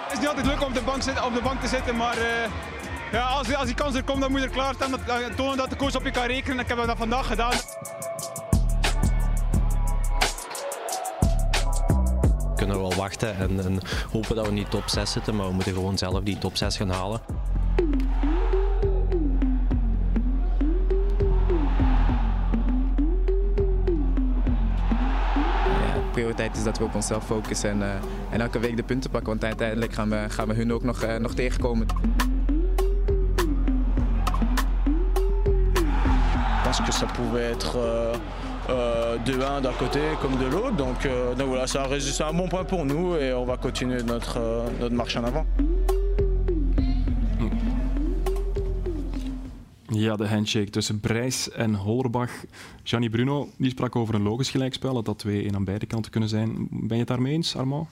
Het 0.04 0.12
is 0.12 0.20
niet 0.20 0.28
altijd 0.28 0.46
leuk 0.46 0.62
om 0.62 0.68
op 0.68 0.74
de 1.34 1.42
bank, 1.42 1.62
te 1.62 1.68
zitten, 1.68 1.96
maar 1.96 2.18
uh, 2.18 2.24
ja, 3.12 3.26
als, 3.26 3.56
als 3.56 3.66
die 3.66 3.76
kans 3.76 3.96
er 3.96 4.04
komt, 4.04 4.22
dan 4.22 4.32
moet 4.32 4.40
je 4.40 4.46
er 4.46 4.52
klaar 4.52 4.74
staan. 4.74 4.92
Dat, 4.92 5.00
tonen 5.36 5.58
dat 5.58 5.70
de 5.70 5.76
coach 5.76 5.96
op 5.96 6.04
je 6.04 6.12
kan 6.12 6.26
rekenen. 6.26 6.60
Ik 6.60 6.68
heb 6.68 6.86
dat 6.86 6.98
vandaag 6.98 7.28
gedaan. 7.28 7.54
Kunnen 12.66 12.88
wel 12.90 12.98
wachten 12.98 13.38
en, 13.38 13.66
en, 13.66 13.80
hopen 14.12 14.36
dat 14.36 14.46
we 14.46 14.52
niet 14.52 14.70
top 14.70 14.84
6 14.90 15.12
zitten, 15.12 15.36
maar 15.36 15.48
we 15.48 15.54
moeten 15.54 15.74
gewoon 15.74 15.98
zelf 15.98 16.24
die 16.24 16.38
top 16.38 16.58
6 16.58 16.78
gaan 16.78 16.90
halen. 16.90 17.22
Prioriteit 26.12 26.58
is 26.58 26.64
dat 26.64 26.78
we 26.78 26.84
op 26.84 26.96
onszelf 26.96 27.26
focussen 27.26 27.70
en, 27.70 27.80
uh, 27.80 27.90
en 28.30 28.42
elke 28.42 28.60
week 28.60 28.76
de 28.76 28.84
punten 28.84 29.10
pakken, 29.10 29.30
want 29.30 29.44
uiteindelijk 29.44 29.94
gaan 29.94 30.10
we, 30.10 30.26
gaan 30.28 30.48
we 30.48 30.54
hun 30.54 30.74
ook 30.74 30.84
nog, 30.84 31.04
uh, 31.04 31.16
nog 31.16 31.34
tegenkomen. 31.34 31.88
Pense 36.64 36.84
que 36.84 36.92
ça 36.92 37.06
pouvait 37.06 37.52
être 37.52 37.78
euh, 37.78 38.16
euh, 38.70 39.18
de 39.26 39.42
un 39.42 39.62
d'un 39.62 39.74
côté 39.74 40.00
comme 40.22 40.38
de 40.38 40.46
l'autre. 40.46 40.76
Donc, 40.76 41.06
euh, 41.06 41.36
donc 41.36 41.48
voilà, 41.48 41.68
c'est 41.68 41.80
un, 41.80 42.28
un, 42.28 42.34
bon 42.34 42.48
point 42.48 42.64
pour 42.64 42.86
nous 42.86 43.16
et 43.16 43.34
on 43.34 43.46
va 43.46 43.58
continuer 43.58 44.04
notre, 44.04 44.38
euh, 44.40 44.68
notre 44.80 44.96
marche 44.96 45.16
en 45.18 45.24
avant. 45.24 45.46
Ja, 49.90 50.18
de 50.18 50.26
handshake 50.26 50.72
tussen 50.72 51.00
Brijs 51.00 51.50
en 51.58 51.76
Hollerbach. 51.76 52.32
Gianni 52.84 53.10
Bruno 53.10 53.50
die 53.58 53.70
sprak 53.70 53.96
over 53.96 54.16
een 54.16 54.24
logisch 54.24 54.50
gelijkspel, 54.50 54.94
dat 54.94 55.06
dat 55.06 55.26
2-1 55.28 55.56
aan 55.56 55.64
beide 55.64 55.86
kanten 55.86 56.12
kunnen 56.12 56.30
zijn. 56.30 56.68
Ben 56.72 56.98
je 56.98 57.04
het 57.04 57.08
daarmee 57.08 57.34
eens, 57.34 57.56
Armand? 57.56 57.88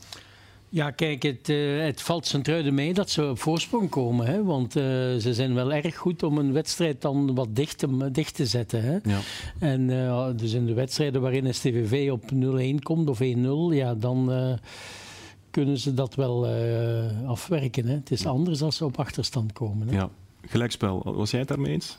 Ja, 0.74 0.92
kijk, 0.92 1.24
het, 1.24 1.50
uh, 1.50 1.84
het 1.84 2.02
valt 2.02 2.26
Sint-Truiden 2.26 2.74
mee 2.74 2.94
dat 2.94 3.10
ze 3.10 3.30
op 3.30 3.40
voorsprong 3.40 3.90
komen. 3.90 4.26
Hè? 4.26 4.44
Want 4.44 4.76
uh, 4.76 4.84
ze 5.18 5.34
zijn 5.34 5.54
wel 5.54 5.74
erg 5.74 5.96
goed 5.96 6.24
om 6.24 6.38
een 6.38 6.54
wedstrijd 6.54 7.02
dan 7.02 7.36
wat 7.36 7.56
dicht 7.56 7.78
te, 7.78 8.12
dicht 8.12 8.36
te 8.36 8.46
zetten. 8.46 8.84
Hè? 8.84 8.98
Ja. 9.04 9.20
En 9.60 9.90
uh, 9.90 10.28
dus 10.36 10.54
in 10.54 10.66
de 10.66 10.74
wedstrijden 10.74 11.22
waarin 11.22 11.54
STVV 11.54 12.12
op 12.12 12.24
0-1 12.80 12.84
komt 12.84 13.10
of 13.10 13.20
1-0, 13.22 13.24
ja, 13.76 13.96
dan 13.96 14.32
kunnen 15.52 15.78
ze 15.78 15.94
dat 15.94 16.16
wel 16.16 16.48
afwerken. 17.26 17.86
Hè? 17.86 17.94
Het 17.94 18.12
is 18.12 18.26
anders 18.26 18.62
als 18.62 18.76
ze 18.76 18.86
op 18.86 19.00
achterstand 19.00 19.54
komen. 19.54 19.88
Hè? 19.88 19.96
Ja, 19.96 20.10
gelijkspel. 20.46 21.02
Was 21.16 21.32
jij 21.32 21.40
het 21.40 21.50
daarmee 21.50 21.72
eens? 21.74 21.98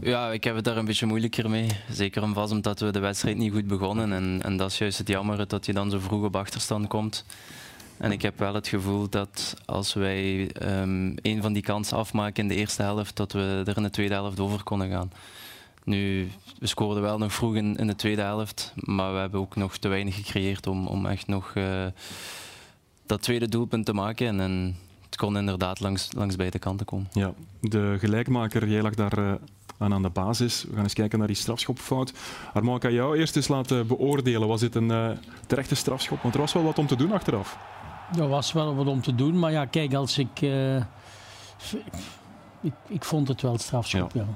Ja, 0.00 0.32
ik 0.32 0.44
heb 0.44 0.54
het 0.54 0.64
daar 0.64 0.76
een 0.76 0.84
beetje 0.84 1.06
moeilijker 1.06 1.50
mee. 1.50 1.68
Zeker 1.90 2.22
en 2.22 2.34
vast 2.34 2.52
omdat 2.52 2.80
we 2.80 2.90
de 2.90 2.98
wedstrijd 2.98 3.36
niet 3.36 3.52
goed 3.52 3.66
begonnen. 3.66 4.12
En, 4.12 4.40
en 4.42 4.56
dat 4.56 4.70
is 4.70 4.78
juist 4.78 4.98
het 4.98 5.08
jammer 5.08 5.48
dat 5.48 5.66
je 5.66 5.72
dan 5.72 5.90
zo 5.90 5.98
vroeg 5.98 6.24
op 6.24 6.36
achterstand 6.36 6.86
komt. 6.86 7.24
En 7.98 8.12
ik 8.12 8.22
heb 8.22 8.38
wel 8.38 8.54
het 8.54 8.68
gevoel 8.68 9.08
dat 9.08 9.56
als 9.64 9.94
wij 9.94 10.50
um, 10.80 11.14
een 11.22 11.42
van 11.42 11.52
die 11.52 11.62
kansen 11.62 11.96
afmaken 11.96 12.42
in 12.42 12.48
de 12.48 12.54
eerste 12.54 12.82
helft, 12.82 13.16
dat 13.16 13.32
we 13.32 13.62
er 13.66 13.76
in 13.76 13.82
de 13.82 13.90
tweede 13.90 14.14
helft 14.14 14.40
over 14.40 14.62
konden 14.62 14.90
gaan. 14.90 15.12
Nu, 15.84 16.30
we 16.58 16.66
scoorden 16.66 17.02
wel 17.02 17.18
nog 17.18 17.32
vroeg 17.32 17.54
in, 17.54 17.86
de 17.86 17.96
tweede 17.96 18.22
helft, 18.22 18.72
maar 18.74 19.12
we 19.12 19.18
hebben 19.18 19.40
ook 19.40 19.56
nog 19.56 19.76
te 19.76 19.88
weinig 19.88 20.14
gecreëerd 20.14 20.66
om, 20.66 20.86
om 20.86 21.06
echt 21.06 21.26
nog 21.26 21.52
uh, 21.54 21.86
dat 23.06 23.22
tweede 23.22 23.48
doelpunt 23.48 23.86
te 23.86 23.92
maken. 23.92 24.40
En, 24.40 24.76
het 25.08 25.16
kon 25.16 25.36
inderdaad 25.36 25.80
langs, 25.80 26.08
langs 26.12 26.36
beide 26.36 26.58
kanten 26.58 26.86
komen. 26.86 27.08
Ja, 27.12 27.32
de 27.60 27.96
gelijkmaker, 27.98 28.68
jij 28.68 28.82
lag 28.82 28.94
daar 28.94 29.18
uh, 29.18 29.32
aan 29.78 29.94
aan 29.94 30.02
de 30.02 30.08
basis. 30.08 30.64
We 30.68 30.74
gaan 30.74 30.82
eens 30.82 30.94
kijken 30.94 31.18
naar 31.18 31.26
die 31.26 31.36
strafschopfout. 31.36 32.12
Armand, 32.52 32.80
kan 32.80 32.92
jou 32.92 33.18
eerst 33.18 33.36
eens 33.36 33.48
laten 33.48 33.86
beoordelen. 33.86 34.48
Was 34.48 34.60
dit 34.60 34.74
een 34.74 34.90
uh, 34.90 35.10
terechte 35.46 35.74
strafschop? 35.74 36.22
Want 36.22 36.34
er 36.34 36.40
was 36.40 36.52
wel 36.52 36.62
wat 36.62 36.78
om 36.78 36.86
te 36.86 36.96
doen 36.96 37.12
achteraf. 37.12 37.58
Er 38.16 38.28
was 38.28 38.52
wel 38.52 38.74
wat 38.74 38.86
om 38.86 39.02
te 39.02 39.14
doen, 39.14 39.38
maar 39.38 39.52
ja, 39.52 39.64
kijk, 39.64 39.94
als 39.94 40.18
ik. 40.18 40.40
Uh, 40.40 40.76
ik, 42.60 42.72
ik, 42.86 43.04
vond 43.04 43.28
het 43.28 43.42
wel 43.42 43.58
strafschop, 43.58 44.12
ja. 44.12 44.20
ja. 44.20 44.28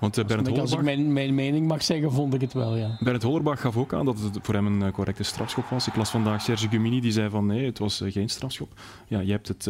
Want 0.00 0.18
uh, 0.18 0.24
Bernd 0.24 0.48
als, 0.48 0.48
Hollerbach, 0.48 0.78
als 0.78 0.88
ik 0.88 0.96
mijn, 0.96 1.12
mijn, 1.12 1.34
mening 1.34 1.68
mag 1.68 1.82
zeggen, 1.82 2.12
vond 2.12 2.34
ik 2.34 2.40
het 2.40 2.52
wel, 2.52 2.76
ja. 2.76 2.96
Bernd 3.00 3.22
Hollerbach 3.22 3.60
gaf 3.60 3.76
ook 3.76 3.94
aan 3.94 4.04
dat 4.04 4.18
het 4.18 4.38
voor 4.42 4.54
hem 4.54 4.66
een 4.66 4.80
uh, 4.86 4.92
correcte 4.92 5.22
strafschop 5.22 5.64
was. 5.64 5.86
Ik 5.86 5.96
las 5.96 6.10
vandaag 6.10 6.42
Serge 6.42 6.68
Gumini, 6.68 7.00
die 7.00 7.12
zei 7.12 7.30
van 7.30 7.46
nee, 7.46 7.64
het 7.64 7.78
was 7.78 8.02
geen 8.06 8.28
strafschop. 8.28 8.72
Ja, 9.06 9.20
je 9.20 9.32
hebt 9.32 9.48
het... 9.48 9.68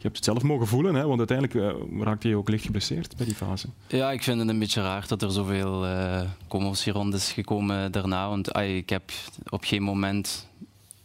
Je 0.00 0.06
hebt 0.06 0.18
het 0.18 0.24
zelf 0.24 0.42
mogen 0.42 0.66
voelen, 0.66 0.94
hè? 0.94 1.06
want 1.06 1.18
uiteindelijk 1.18 1.76
raakte 2.00 2.28
je 2.28 2.36
ook 2.36 2.48
licht 2.48 2.64
geblesseerd 2.64 3.16
bij 3.16 3.26
die 3.26 3.34
fase. 3.34 3.66
Ja, 3.86 4.10
ik 4.10 4.22
vind 4.22 4.38
het 4.40 4.48
een 4.48 4.58
beetje 4.58 4.82
raar 4.82 5.04
dat 5.08 5.22
er 5.22 5.30
zoveel 5.30 5.86
uh, 5.86 6.20
commotie 6.48 6.92
rond 6.92 7.14
is 7.14 7.32
gekomen 7.32 7.92
daarna. 7.92 8.28
Want 8.28 8.52
ay, 8.52 8.76
ik 8.76 8.90
heb 8.90 9.02
op 9.48 9.64
geen 9.64 9.82
moment 9.82 10.49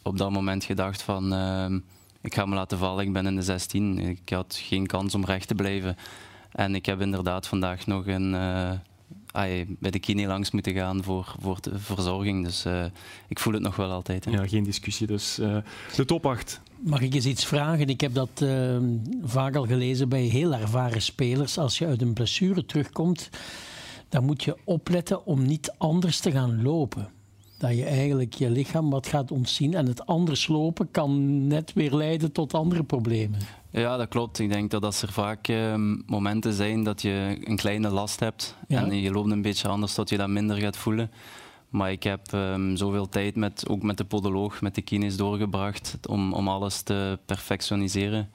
op 0.06 0.18
dat 0.18 0.30
moment 0.30 0.64
gedacht 0.64 1.02
van 1.02 1.32
uh, 1.32 1.78
ik 2.20 2.34
ga 2.34 2.46
me 2.46 2.54
laten 2.54 2.78
vallen, 2.78 3.06
ik 3.06 3.12
ben 3.12 3.26
in 3.26 3.36
de 3.36 3.42
16. 3.42 3.98
Ik 3.98 4.28
had 4.28 4.60
geen 4.62 4.86
kans 4.86 5.14
om 5.14 5.24
recht 5.24 5.48
te 5.48 5.54
blijven. 5.54 5.96
En 6.52 6.74
ik 6.74 6.86
heb 6.86 7.00
inderdaad 7.00 7.46
vandaag 7.46 7.86
nog 7.86 8.06
een, 8.06 8.32
uh, 8.32 8.70
ay, 9.30 9.66
bij 9.78 9.90
de 9.90 9.98
kine 9.98 10.26
langs 10.26 10.50
moeten 10.50 10.74
gaan 10.74 11.02
voor, 11.02 11.34
voor 11.40 11.58
de 11.60 11.78
verzorging. 11.78 12.44
Dus 12.44 12.66
uh, 12.66 12.84
ik 13.28 13.38
voel 13.38 13.52
het 13.52 13.62
nog 13.62 13.76
wel 13.76 13.90
altijd. 13.90 14.24
Hè. 14.24 14.30
Ja, 14.30 14.46
geen 14.46 14.64
discussie. 14.64 15.06
Dus 15.06 15.34
de 15.96 16.04
top 16.06 16.26
8. 16.26 16.60
Mag 16.78 17.00
ik 17.00 17.14
eens 17.14 17.26
iets 17.26 17.46
vragen? 17.46 17.88
Ik 17.88 18.00
heb 18.00 18.14
dat 18.14 18.30
ehm, 18.34 18.84
vaak 19.22 19.56
al 19.56 19.66
gelezen 19.66 20.08
bij 20.08 20.22
heel 20.22 20.54
ervaren 20.54 21.02
spelers. 21.02 21.58
Als 21.58 21.78
je 21.78 21.86
uit 21.86 22.02
een 22.02 22.12
blessure 22.12 22.64
terugkomt, 22.64 23.30
dan 24.08 24.24
moet 24.24 24.44
je 24.44 24.56
opletten 24.64 25.26
om 25.26 25.46
niet 25.46 25.74
anders 25.78 26.20
te 26.20 26.30
gaan 26.30 26.62
lopen 26.62 27.08
dat 27.58 27.76
je 27.76 27.84
eigenlijk 27.84 28.34
je 28.34 28.50
lichaam 28.50 28.90
wat 28.90 29.06
gaat 29.06 29.30
ontzien. 29.30 29.74
En 29.74 29.86
het 29.86 30.06
anders 30.06 30.46
lopen 30.48 30.90
kan 30.90 31.46
net 31.46 31.72
weer 31.72 31.94
leiden 31.94 32.32
tot 32.32 32.54
andere 32.54 32.82
problemen. 32.82 33.38
Ja, 33.70 33.96
dat 33.96 34.08
klopt. 34.08 34.38
Ik 34.38 34.52
denk 34.52 34.70
dat 34.70 34.84
als 34.84 35.02
er 35.02 35.12
vaak 35.12 35.48
uh, 35.48 35.74
momenten 36.06 36.52
zijn 36.52 36.84
dat 36.84 37.02
je 37.02 37.38
een 37.44 37.56
kleine 37.56 37.88
last 37.88 38.20
hebt 38.20 38.56
ja. 38.68 38.84
en 38.84 39.00
je 39.00 39.10
loopt 39.10 39.30
een 39.30 39.42
beetje 39.42 39.68
anders, 39.68 39.94
dat 39.94 40.08
je 40.08 40.16
dat 40.16 40.28
minder 40.28 40.56
gaat 40.56 40.76
voelen. 40.76 41.10
Maar 41.68 41.90
ik 41.90 42.02
heb 42.02 42.32
um, 42.32 42.76
zoveel 42.76 43.08
tijd 43.08 43.36
met, 43.36 43.68
ook 43.68 43.82
met 43.82 43.98
de 43.98 44.04
podoloog, 44.04 44.60
met 44.60 44.74
de 44.74 44.82
kines 44.82 45.16
doorgebracht 45.16 45.98
om, 46.08 46.32
om 46.32 46.48
alles 46.48 46.82
te 46.82 47.18
perfectioniseren. 47.26 48.30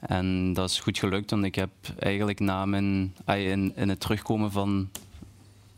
En 0.00 0.52
dat 0.52 0.70
is 0.70 0.80
goed 0.80 0.98
gelukt, 0.98 1.30
want 1.30 1.44
ik 1.44 1.54
heb 1.54 1.70
eigenlijk 1.98 2.40
na 2.40 2.66
mijn, 2.66 3.14
in, 3.26 3.72
in 3.76 3.88
het 3.88 4.00
terugkomen 4.00 4.52
van 4.52 4.88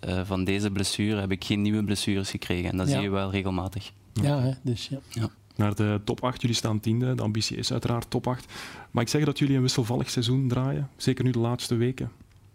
uh, 0.07 0.21
van 0.25 0.45
deze 0.45 0.71
blessure 0.71 1.21
heb 1.21 1.31
ik 1.31 1.45
geen 1.45 1.63
nieuwe 1.63 1.85
blessures 1.85 2.31
gekregen. 2.31 2.71
En 2.71 2.77
dat 2.77 2.89
ja. 2.89 2.93
zie 2.93 3.03
je 3.03 3.11
wel 3.11 3.31
regelmatig. 3.31 3.93
Ja, 4.13 4.41
hè, 4.41 4.51
dus 4.63 4.89
ja. 4.89 4.99
ja. 5.09 5.29
naar 5.57 5.75
de 5.75 6.01
top 6.05 6.25
8. 6.25 6.41
Jullie 6.41 6.57
staan 6.57 6.81
tiende. 6.81 7.15
De 7.15 7.23
ambitie 7.23 7.57
is 7.57 7.73
uiteraard 7.73 8.11
top 8.11 8.27
8. 8.27 8.53
Maar 8.91 9.03
ik 9.03 9.09
zeg 9.09 9.25
dat 9.25 9.39
jullie 9.39 9.57
een 9.57 9.63
wisselvallig 9.63 10.11
seizoen 10.11 10.49
draaien? 10.49 10.89
Zeker 10.97 11.25
nu 11.25 11.31
de 11.31 11.39
laatste 11.39 11.75
weken. 11.75 12.11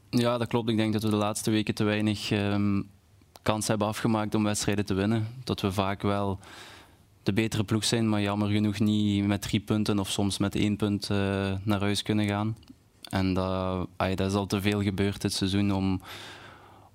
Ja, 0.09 0.37
dat 0.37 0.47
klopt. 0.47 0.69
Ik 0.69 0.77
denk 0.77 0.93
dat 0.93 1.03
we 1.03 1.09
de 1.09 1.15
laatste 1.15 1.51
weken 1.51 1.75
te 1.75 1.83
weinig 1.83 2.31
um, 2.31 2.89
kans 3.41 3.67
hebben 3.67 3.87
afgemaakt 3.87 4.35
om 4.35 4.43
wedstrijden 4.43 4.85
te 4.85 4.93
winnen. 4.93 5.27
Dat 5.43 5.61
we 5.61 5.71
vaak 5.71 6.01
wel 6.01 6.39
de 7.23 7.33
betere 7.33 7.63
ploeg 7.63 7.83
zijn, 7.83 8.09
maar 8.09 8.21
jammer 8.21 8.47
genoeg 8.47 8.79
niet 8.79 9.25
met 9.25 9.41
drie 9.41 9.59
punten 9.59 9.99
of 9.99 10.09
soms 10.09 10.37
met 10.37 10.55
één 10.55 10.75
punt 10.75 11.09
uh, 11.11 11.17
naar 11.63 11.79
huis 11.79 12.01
kunnen 12.01 12.27
gaan. 12.27 12.57
En 13.09 13.33
dat, 13.33 13.87
ay, 13.97 14.15
dat 14.15 14.29
is 14.29 14.33
al 14.33 14.45
te 14.45 14.61
veel 14.61 14.81
gebeurd 14.81 15.21
dit 15.21 15.33
seizoen 15.33 15.73
om, 15.73 16.01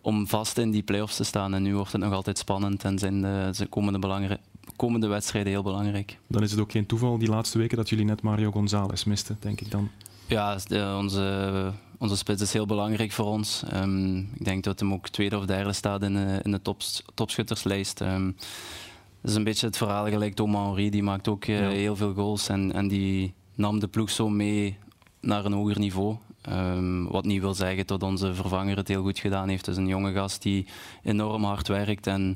om 0.08 0.26
vast 0.26 0.58
in 0.58 0.70
die 0.70 0.82
play-offs 0.82 1.16
te 1.16 1.24
staan. 1.24 1.54
En 1.54 1.62
nu 1.62 1.74
wordt 1.74 1.92
het 1.92 2.00
nog 2.00 2.12
altijd 2.12 2.38
spannend 2.38 2.84
en 2.84 2.98
zijn 2.98 3.22
de, 3.22 3.50
de 3.56 3.66
komende, 3.66 4.38
komende 4.76 5.06
wedstrijden 5.06 5.52
heel 5.52 5.62
belangrijk. 5.62 6.18
Dan 6.26 6.42
is 6.42 6.50
het 6.50 6.60
ook 6.60 6.70
geen 6.70 6.86
toeval 6.86 7.18
die 7.18 7.28
laatste 7.28 7.58
weken 7.58 7.76
dat 7.76 7.88
jullie 7.88 8.04
net 8.04 8.22
Mario 8.22 8.50
González 8.50 9.04
misten, 9.04 9.36
denk 9.40 9.60
ik 9.60 9.70
dan. 9.70 9.90
Ja, 10.26 10.58
onze, 10.98 11.72
onze 11.98 12.16
spits 12.16 12.42
is 12.42 12.52
heel 12.52 12.66
belangrijk 12.66 13.12
voor 13.12 13.26
ons. 13.26 13.62
Um, 13.74 14.18
ik 14.18 14.44
denk 14.44 14.64
dat 14.64 14.80
hem 14.80 14.92
ook 14.92 15.08
tweede 15.08 15.38
of 15.38 15.44
derde 15.44 15.72
staat 15.72 16.02
in 16.02 16.14
de, 16.14 16.40
in 16.42 16.50
de 16.50 16.62
top, 16.62 16.80
topschutterslijst. 17.14 18.00
Um, 18.00 18.36
dat 19.20 19.30
is 19.30 19.36
een 19.36 19.44
beetje 19.44 19.66
het 19.66 19.76
verhaal 19.76 20.06
gelijk 20.06 20.34
Thomas 20.34 20.66
Henry. 20.66 20.90
Die 20.90 21.02
maakt 21.02 21.28
ook 21.28 21.46
uh, 21.46 21.60
ja. 21.60 21.68
heel 21.68 21.96
veel 21.96 22.14
goals 22.14 22.48
en, 22.48 22.72
en 22.72 22.88
die 22.88 23.34
nam 23.54 23.80
de 23.80 23.88
ploeg 23.88 24.10
zo 24.10 24.28
mee 24.28 24.78
naar 25.20 25.44
een 25.44 25.52
hoger 25.52 25.78
niveau. 25.78 26.16
Um, 26.48 27.08
wat 27.08 27.24
niet 27.24 27.40
wil 27.40 27.54
zeggen 27.54 27.86
dat 27.86 28.02
onze 28.02 28.34
vervanger 28.34 28.76
het 28.76 28.88
heel 28.88 29.02
goed 29.02 29.18
gedaan 29.18 29.48
heeft. 29.48 29.66
Het 29.66 29.74
is 29.74 29.80
een 29.82 29.88
jonge 29.88 30.12
gast 30.12 30.42
die 30.42 30.66
enorm 31.02 31.44
hard 31.44 31.68
werkt. 31.68 32.06
En 32.06 32.30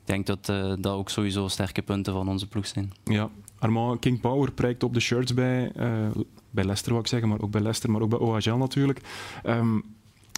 ik 0.00 0.04
denk 0.04 0.26
dat 0.26 0.48
uh, 0.48 0.72
dat 0.78 0.94
ook 0.94 1.10
sowieso 1.10 1.48
sterke 1.48 1.82
punten 1.82 2.12
van 2.12 2.28
onze 2.28 2.48
ploeg 2.48 2.66
zijn. 2.66 2.92
Ja, 3.04 3.30
Armand 3.58 4.00
King 4.00 4.20
Power 4.20 4.52
prijkt 4.52 4.82
op 4.82 4.94
de 4.94 5.00
shirts 5.00 5.34
bij, 5.34 5.72
uh, 5.76 6.08
bij 6.50 6.64
Leicester, 6.64 6.90
wou 6.90 7.02
ik 7.02 7.08
zeggen, 7.08 7.28
maar 7.28 7.40
ook 7.40 7.50
bij 7.50 7.60
Leicester, 7.60 7.90
maar 7.90 8.02
ook 8.02 8.08
bij 8.08 8.18
OHL 8.18 8.56
natuurlijk. 8.56 9.00
Um, 9.46 9.82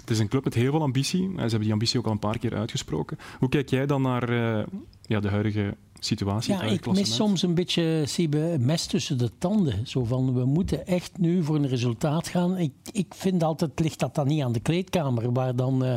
het 0.06 0.14
is 0.14 0.22
een 0.22 0.28
club 0.28 0.44
met 0.44 0.54
heel 0.54 0.70
veel 0.70 0.82
ambitie. 0.82 1.30
Ze 1.34 1.40
hebben 1.40 1.60
die 1.60 1.72
ambitie 1.72 1.98
ook 1.98 2.06
al 2.06 2.12
een 2.12 2.18
paar 2.18 2.38
keer 2.38 2.54
uitgesproken. 2.54 3.18
Hoe 3.38 3.48
kijk 3.48 3.70
jij 3.70 3.86
dan 3.86 4.02
naar 4.02 4.30
uh, 4.30 4.64
ja, 5.02 5.20
de 5.20 5.28
huidige 5.28 5.76
situatie? 5.98 6.52
Ja, 6.52 6.62
ik 6.62 6.86
mis 6.86 7.14
soms 7.14 7.42
een 7.42 7.54
beetje 7.54 8.02
Siebe, 8.04 8.56
mes 8.60 8.86
tussen 8.86 9.18
de 9.18 9.30
tanden. 9.38 9.86
Zo 9.86 10.04
van, 10.04 10.34
we 10.34 10.44
moeten 10.44 10.86
echt 10.86 11.18
nu 11.18 11.42
voor 11.42 11.56
een 11.56 11.68
resultaat 11.68 12.28
gaan. 12.28 12.58
Ik, 12.58 12.72
ik 12.92 13.14
vind 13.14 13.42
altijd, 13.42 13.80
ligt 13.80 13.98
dat 13.98 14.14
dan 14.14 14.26
niet 14.26 14.42
aan 14.42 14.52
de 14.52 14.60
kleedkamer, 14.60 15.32
waar 15.32 15.56
dan 15.56 15.84
uh, 15.84 15.94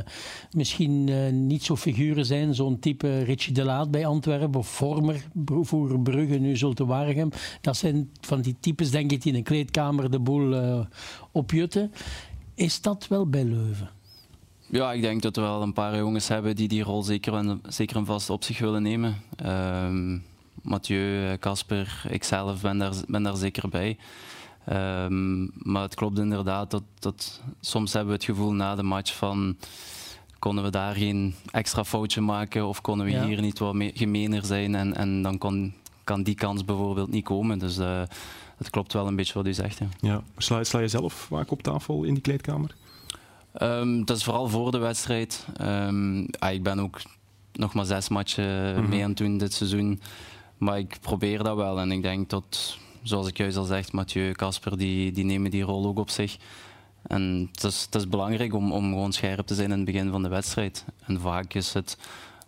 misschien 0.51 1.07
uh, 1.07 1.31
niet 1.31 1.63
zo 1.63 1.75
figuren 1.75 2.25
zijn, 2.25 2.55
zo'n 2.55 2.79
type 2.79 3.23
Richie 3.23 3.53
de 3.53 3.63
Laat 3.63 3.91
bij 3.91 4.05
Antwerpen 4.05 4.59
of 4.59 4.67
Vormer 4.67 5.23
voor 5.45 5.99
Brugge, 5.99 6.35
nu 6.35 6.57
Zulte 6.57 6.85
Waregem. 6.85 7.29
Dat 7.61 7.77
zijn 7.77 8.09
van 8.21 8.41
die 8.41 8.55
types, 8.59 8.91
denk 8.91 9.11
ik, 9.11 9.21
die 9.21 9.31
in 9.31 9.37
een 9.37 9.43
kleedkamer 9.43 10.11
de 10.11 10.19
boel 10.19 10.53
uh, 10.53 10.79
opjutten. 11.31 11.91
Is 12.55 12.81
dat 12.81 13.07
wel 13.07 13.27
bij 13.27 13.43
Leuven? 13.43 13.89
Ja, 14.71 14.93
ik 14.93 15.01
denk 15.01 15.21
dat 15.21 15.35
we 15.35 15.41
wel 15.41 15.61
een 15.61 15.73
paar 15.73 15.97
jongens 15.97 16.27
hebben 16.27 16.55
die 16.55 16.67
die 16.67 16.83
rol 16.83 17.03
zeker 17.03 17.33
en, 17.33 17.61
zeker 17.67 17.95
en 17.95 18.05
vast 18.05 18.29
op 18.29 18.43
zich 18.43 18.59
willen 18.59 18.83
nemen. 18.83 19.21
Um, 19.45 20.23
Mathieu, 20.61 21.37
Casper, 21.37 22.01
ikzelf 22.09 22.61
ben 22.61 22.77
daar, 22.77 22.93
ben 23.07 23.23
daar 23.23 23.35
zeker 23.35 23.69
bij. 23.69 23.97
Um, 24.71 25.51
maar 25.53 25.81
het 25.81 25.95
klopt 25.95 26.19
inderdaad 26.19 26.71
dat, 26.71 26.83
dat 26.99 27.41
soms 27.61 27.93
hebben 27.93 28.11
we 28.11 28.17
het 28.17 28.29
gevoel 28.29 28.51
na 28.51 28.75
de 28.75 28.83
match 28.83 29.15
van 29.15 29.57
konden 30.39 30.63
we 30.63 30.69
daar 30.69 30.95
geen 30.95 31.35
extra 31.51 31.83
foutje 31.83 32.21
maken 32.21 32.67
of 32.67 32.81
konden 32.81 33.05
we 33.05 33.11
ja. 33.11 33.25
hier 33.25 33.41
niet 33.41 33.59
wat 33.59 33.75
gemener 33.93 34.45
zijn 34.45 34.75
en, 34.75 34.95
en 34.95 35.21
dan 35.21 35.37
kon, 35.37 35.73
kan 36.03 36.23
die 36.23 36.35
kans 36.35 36.65
bijvoorbeeld 36.65 37.09
niet 37.09 37.23
komen. 37.23 37.59
Dus 37.59 37.77
uh, 37.77 38.01
het 38.57 38.69
klopt 38.69 38.93
wel 38.93 39.07
een 39.07 39.15
beetje 39.15 39.33
wat 39.33 39.47
u 39.47 39.53
zegt. 39.53 39.77
Ja. 39.77 39.87
Ja. 39.99 40.21
Sla, 40.37 40.63
sla 40.63 40.79
je 40.79 40.87
zelf 40.87 41.13
vaak 41.13 41.51
op 41.51 41.63
tafel 41.63 42.03
in 42.03 42.13
die 42.13 42.21
kleedkamer? 42.21 42.75
Um, 43.61 44.05
dat 44.05 44.17
is 44.17 44.23
vooral 44.23 44.47
voor 44.47 44.71
de 44.71 44.77
wedstrijd. 44.77 45.45
Um, 45.61 46.27
ah, 46.39 46.53
ik 46.53 46.63
ben 46.63 46.79
ook 46.79 47.01
nog 47.53 47.73
maar 47.73 47.85
zes 47.85 48.09
matchen 48.09 48.69
mm 48.69 48.75
-hmm. 48.75 48.89
mee 48.89 49.03
aan 49.03 49.09
het 49.09 49.17
doen 49.17 49.37
dit 49.37 49.53
seizoen. 49.53 50.01
Maar 50.57 50.77
ik 50.77 50.97
probeer 51.01 51.43
dat 51.43 51.55
wel. 51.55 51.79
En 51.79 51.91
ik 51.91 52.01
denk 52.01 52.29
dat, 52.29 52.77
zoals 53.03 53.27
ik 53.27 53.37
juist 53.37 53.57
al 53.57 53.63
zeg, 53.63 53.91
Mathieu, 53.91 54.31
Casper, 54.31 54.77
die, 54.77 55.11
die 55.11 55.25
nemen 55.25 55.51
die 55.51 55.63
rol 55.63 55.85
ook 55.85 55.99
op 55.99 56.09
zich. 56.09 56.37
En 57.07 57.49
het 57.51 57.63
is, 57.63 57.81
het 57.81 57.95
is 57.95 58.09
belangrijk 58.09 58.53
om, 58.53 58.71
om 58.71 58.89
gewoon 58.89 59.13
scherp 59.13 59.45
te 59.45 59.55
zijn 59.55 59.71
in 59.71 59.77
het 59.77 59.85
begin 59.85 60.09
van 60.09 60.23
de 60.23 60.29
wedstrijd. 60.29 60.85
En 61.05 61.19
vaak 61.19 61.53
is 61.53 61.73
het 61.73 61.97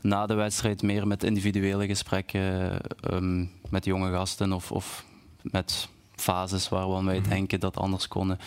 na 0.02 0.26
de 0.26 0.34
wedstrijd 0.34 0.82
meer 0.82 1.08
met 1.08 1.24
individuele 1.24 1.88
gesprekken 1.88 2.78
um, 3.14 3.52
met 3.70 3.86
jonge 3.86 4.12
gasten 4.12 4.54
of, 4.54 4.72
of 4.72 5.06
met 5.42 5.88
fases 6.16 6.70
waar 6.70 6.96
we 6.96 7.04
wij 7.04 7.22
denken 7.22 7.60
dat 7.60 7.78
anders 7.78 8.08
konden 8.08 8.40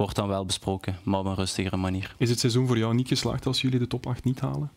wordt 0.00 0.16
dan 0.16 0.28
wel 0.28 0.44
besproken, 0.44 0.98
maar 1.02 1.20
op 1.20 1.26
een 1.26 1.34
rustigere 1.34 1.76
manier. 1.76 2.14
Is 2.18 2.30
het 2.30 2.38
seizoen 2.38 2.66
voor 2.66 2.78
jou 2.78 2.94
niet 2.94 3.08
geslaagd 3.08 3.46
als 3.46 3.60
jullie 3.60 3.78
de 3.78 3.86
top 3.86 4.06
8 4.06 4.24
niet 4.24 4.40
halen? 4.40 4.70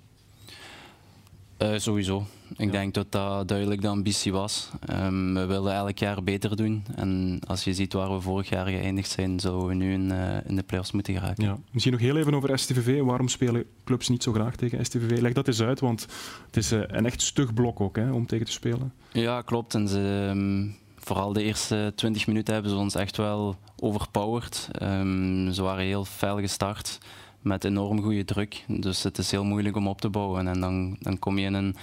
Uh, 1.62 1.78
sowieso. 1.78 2.26
Ik 2.58 2.66
ja. 2.66 2.72
denk 2.72 2.94
dat 2.94 3.12
dat 3.12 3.48
duidelijk 3.48 3.82
de 3.82 3.88
ambitie 3.88 4.32
was. 4.32 4.70
Um, 4.90 5.34
we 5.34 5.46
willen 5.46 5.74
elk 5.74 5.98
jaar 5.98 6.24
beter 6.24 6.56
doen. 6.56 6.86
En 6.96 7.40
als 7.48 7.64
je 7.64 7.74
ziet 7.74 7.94
waar 7.94 8.14
we 8.14 8.22
vorig 8.22 8.50
jaar 8.50 8.66
geëindigd 8.66 9.10
zijn, 9.10 9.40
zouden 9.40 9.68
we 9.68 9.74
nu 9.74 9.94
in, 9.94 10.12
uh, 10.12 10.46
in 10.46 10.56
de 10.56 10.64
playoffs 10.64 10.92
moeten 10.92 11.14
geraken. 11.14 11.44
Ja. 11.44 11.58
Misschien 11.72 11.94
nog 11.94 12.02
heel 12.02 12.18
even 12.18 12.34
over 12.34 12.60
STVV. 12.60 13.02
Waarom 13.02 13.28
spelen 13.28 13.66
clubs 13.84 14.10
niet 14.10 14.24
zo 14.24 14.32
graag 14.32 14.56
tegen 14.56 14.86
STVV? 14.86 15.20
Leg 15.22 15.34
dat 15.34 15.48
eens 15.48 15.62
uit, 15.62 15.80
want 15.80 16.08
het 16.46 16.58
is 16.58 16.72
uh, 16.72 16.82
een 16.88 17.06
echt 17.06 17.22
stug 17.22 17.54
blok 17.54 17.82
ook 17.82 17.96
hè, 17.96 18.12
om 18.12 18.26
tegen 18.26 18.46
te 18.46 18.52
spelen. 18.52 18.94
Ja, 19.12 19.42
klopt. 19.42 19.74
En 19.74 19.88
ze, 19.88 20.28
um, 20.30 20.76
vooral 20.96 21.34
de 21.34 21.44
eerste 21.44 21.94
20 21.96 22.28
minuten 22.28 22.54
hebben 22.54 22.72
ze 22.72 22.78
ons 22.78 22.96
echt 22.96 23.18
wel 23.18 23.58
overpowered. 23.84 24.70
Um, 24.82 25.52
ze 25.52 25.62
waren 25.62 25.86
heel 25.86 26.06
fel 26.06 26.40
gestart 26.40 26.98
met 27.42 27.64
enorm 27.64 28.02
goede 28.02 28.26
druk. 28.26 28.64
Dus 28.68 29.04
het 29.04 29.18
is 29.18 29.32
heel 29.32 29.44
moeilijk 29.44 29.76
om 29.76 29.88
op 29.88 30.02
te 30.02 30.10
bouwen. 30.10 30.48
En 30.48 30.60
dan, 30.60 30.98
dan 31.00 31.20
kom 31.20 31.38
je 31.38 31.46
in 31.46 31.54
een 31.54 31.76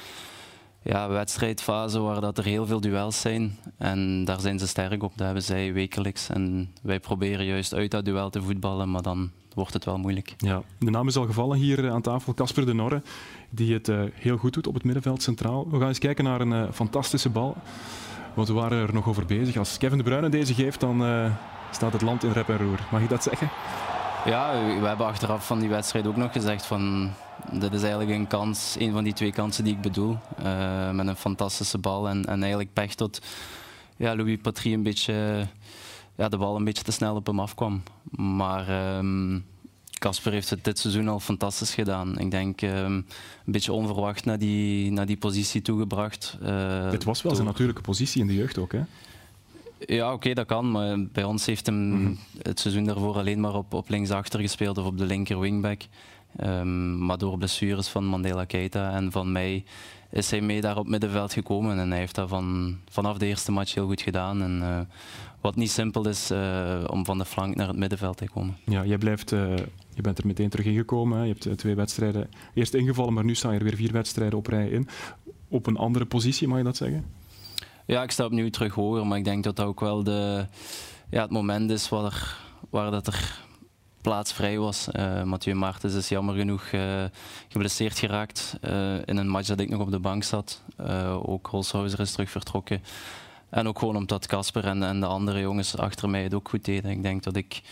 ja, 0.83 1.09
wedstrijdfase 1.09 2.01
waar 2.01 2.21
dat 2.21 2.39
er 2.39 2.45
heel 2.45 2.67
veel 2.67 2.81
duels 2.81 3.21
zijn. 3.21 3.59
En 3.79 4.25
daar 4.25 4.41
zijn 4.41 4.59
ze 4.59 4.67
sterk 4.67 5.03
op. 5.03 5.13
Dat 5.17 5.25
hebben 5.25 5.43
zij 5.43 5.73
wekelijks. 5.73 6.29
En 6.29 6.75
wij 6.83 7.01
proberen 7.01 7.45
juist 7.45 7.75
uit 7.75 7.91
dat 7.91 8.05
duel 8.05 8.31
te 8.31 8.43
voetballen, 8.43 8.91
maar 8.91 9.03
dan 9.03 9.31
wordt 9.55 9.73
het 9.73 9.85
wel 9.85 9.99
moeilijk. 9.99 10.35
Ja, 10.39 10.63
de 10.79 10.91
naam 10.91 11.07
is 11.07 11.17
al 11.17 11.27
gevallen 11.27 11.59
hier 11.59 11.91
aan 11.91 12.03
tafel. 12.03 12.35
Casper 12.35 12.67
de 12.67 12.75
Norre, 12.75 13.03
die 13.51 13.73
het 13.73 13.89
uh, 13.89 14.03
heel 14.15 14.37
goed 14.37 14.55
doet 14.55 14.67
op 14.67 14.75
het 14.75 14.85
middenveld 14.85 15.23
centraal. 15.23 15.71
We 15.71 15.79
gaan 15.79 15.89
eens 15.89 15.99
kijken 15.99 16.25
naar 16.25 16.41
een 16.41 16.53
uh, 16.53 16.65
fantastische 16.73 17.29
bal. 17.29 17.57
Want 18.35 18.49
we 18.49 18.55
waren 18.55 18.87
er 18.87 18.95
nog 18.95 19.09
over 19.09 19.27
bezig. 19.27 19.57
Als 19.57 19.79
Kevin 19.79 19.99
de 19.99 20.05
Bruyne 20.05 20.29
deze 20.29 20.55
geeft, 20.55 20.81
dan 20.81 21.03
uh, 21.03 21.33
staat 21.71 21.93
het 21.93 22.03
land 22.03 22.25
in 22.25 22.33
rep 22.33 22.49
en 22.49 22.59
roer. 22.59 22.79
Mag 22.91 23.01
ik 23.01 23.09
dat 23.09 23.23
zeggen? 23.23 23.51
Ja, 24.25 24.53
we 24.81 24.87
hebben 24.87 25.07
achteraf 25.07 25.47
van 25.47 25.59
die 25.59 25.69
wedstrijd 25.69 26.07
ook 26.07 26.17
nog 26.17 26.33
gezegd 26.33 26.67
van 26.67 27.13
dit 27.53 27.73
is 27.73 27.83
eigenlijk 27.83 28.11
een 28.11 28.27
kans, 28.27 28.77
een 28.79 28.93
van 28.93 29.05
die 29.05 29.13
twee 29.13 29.33
kansen 29.33 29.65
die 29.65 29.75
ik 29.75 29.81
bedoel. 29.81 30.19
Uh, 30.43 30.91
met 30.91 31.07
een 31.07 31.17
fantastische 31.17 31.79
bal 31.79 32.09
en, 32.09 32.25
en 32.25 32.41
eigenlijk 32.41 32.73
pech 32.73 32.95
tot 32.95 33.21
ja, 33.97 34.17
Louis 34.17 34.39
Patrie 34.43 34.75
een 34.75 34.83
beetje 34.83 35.47
ja, 36.17 36.29
de 36.29 36.37
bal 36.37 36.57
een 36.57 36.65
beetje 36.65 36.83
te 36.83 36.93
snel 36.93 37.15
op 37.15 37.27
hem 37.27 37.41
afkwam. 37.41 37.83
Maar 38.11 38.97
um, 38.97 39.45
Casper 39.99 40.33
heeft 40.33 40.51
het 40.51 40.65
dit 40.65 40.79
seizoen 40.79 41.09
al 41.09 41.21
fantastisch 41.21 41.75
gedaan. 41.75 42.19
Ik 42.19 42.31
denk 42.31 42.63
um, 42.63 42.71
een 42.71 43.05
beetje 43.45 43.73
onverwacht 43.73 44.25
naar 44.25 44.39
die, 44.39 44.93
naar 44.93 45.07
die 45.07 45.17
positie 45.17 45.63
toegebracht. 45.63 46.39
Uh, 46.43 46.91
Dit 46.91 47.05
was 47.05 47.23
wel 47.23 47.35
zijn 47.35 47.47
natuurlijke 47.47 47.83
positie 47.83 48.21
in 48.21 48.27
de 48.27 48.35
jeugd 48.35 48.59
ook, 48.59 48.73
hè? 48.73 48.81
Ja, 49.87 50.07
oké, 50.07 50.15
okay, 50.15 50.35
dat 50.35 50.47
kan. 50.47 50.71
Maar 50.71 51.07
bij 51.13 51.25
ons 51.25 51.47
heeft 51.47 51.67
hem 51.67 51.75
mm 51.75 52.05
-hmm. 52.05 52.19
het 52.43 52.61
seizoen 52.61 52.85
daarvoor 52.85 53.15
alleen 53.15 53.41
maar 53.41 53.55
op, 53.55 53.75
op 53.75 53.89
linksachter 53.89 54.41
gespeeld 54.41 54.79
of 54.79 54.87
op 54.87 54.99
de 54.99 55.07
linker 55.07 55.41
wingback. 55.41 55.83
Um, 56.45 57.05
maar 57.07 57.19
door 57.19 57.39
blessures 57.39 57.89
van 57.89 58.05
Mandela 58.05 58.45
Keita 58.45 58.93
en 58.93 59.13
van 59.13 59.33
mij 59.33 59.65
is 60.11 60.31
hij 60.31 60.41
mee 60.41 60.61
daar 60.61 60.77
op 60.77 60.89
middenveld 60.89 61.33
gekomen. 61.33 61.79
En 61.79 61.91
hij 61.91 61.99
heeft 61.99 62.15
dat 62.15 62.29
van, 62.29 62.77
vanaf 62.91 63.19
de 63.19 63.27
eerste 63.27 63.53
match 63.53 63.75
heel 63.75 63.87
goed 63.87 64.01
gedaan. 64.01 64.43
En, 64.43 64.59
uh, 64.61 64.81
wat 65.41 65.57
niet 65.57 65.71
simpel 65.71 66.09
is 66.09 66.31
uh, 66.31 66.85
om 66.87 67.05
van 67.05 67.19
de 67.19 67.25
flank 67.25 67.55
naar 67.55 67.69
het 67.69 67.77
middenveld 67.77 68.17
te 68.17 68.29
komen. 68.29 68.57
Ja, 68.65 68.85
jij 68.85 68.99
blijft, 68.99 69.33
uh, 69.33 69.57
je 69.95 70.03
bent 70.03 70.19
er 70.19 70.27
meteen 70.27 70.49
terug 70.49 70.67
ingekomen. 70.67 71.19
Hè. 71.19 71.25
Je 71.25 71.35
hebt 71.39 71.59
twee 71.59 71.75
wedstrijden 71.75 72.31
eerst 72.55 72.75
ingevallen, 72.75 73.13
maar 73.13 73.25
nu 73.25 73.35
staan 73.35 73.53
er 73.53 73.65
weer 73.65 73.77
vier 73.77 73.93
wedstrijden 73.93 74.39
op 74.39 74.47
rij 74.47 74.69
in. 74.69 74.89
Op 75.49 75.67
een 75.67 75.77
andere 75.77 76.07
positie, 76.07 76.49
mag 76.49 76.59
je 76.59 76.65
dat 76.65 76.77
zeggen? 76.77 77.05
Ja, 77.91 78.03
ik 78.03 78.11
sta 78.11 78.25
opnieuw 78.25 78.51
terug 78.51 78.75
hoger, 78.75 79.07
maar 79.07 79.19
ik 79.19 79.25
denk 79.25 79.45
dat 79.45 79.57
dat 79.57 79.67
ook 79.67 79.81
wel 79.81 80.03
de, 80.03 80.47
ja, 81.11 81.23
het 81.23 81.31
moment 81.31 81.71
is 81.71 81.89
waar, 81.89 82.05
er, 82.05 82.37
waar 82.69 82.91
dat 82.91 83.07
er 83.07 83.39
plaats 84.01 84.33
vrij 84.33 84.59
was. 84.59 84.89
Uh, 84.93 85.23
Mathieu 85.23 85.57
Martens 85.57 85.95
is 85.95 86.09
jammer 86.09 86.35
genoeg 86.35 86.71
uh, 86.73 87.05
geblesseerd 87.49 87.99
geraakt 87.99 88.59
uh, 88.63 88.95
in 89.05 89.17
een 89.17 89.29
match 89.29 89.49
dat 89.49 89.61
ik 89.61 89.69
nog 89.69 89.81
op 89.81 89.91
de 89.91 89.99
bank 89.99 90.25
zat. 90.25 90.63
ook 91.23 91.47
Holshouser 91.47 92.01
is 92.01 92.13
terug 92.13 92.31
vertrokken. 92.31 92.83
En 93.49 93.69
ook 93.69 93.79
gewoon 93.79 93.97
omdat 93.97 94.27
Casper 94.27 94.65
en, 94.65 94.83
en, 94.83 95.01
de 95.01 95.07
andere 95.07 95.41
jongens 95.41 95.77
achter 95.77 96.11
mij 96.11 96.23
het 96.23 96.35
ook 96.35 96.49
goed 96.49 96.65
deden. 96.65 96.91
Ik 96.91 97.03
denk 97.03 97.23
dat 97.23 97.37
ik 97.37 97.63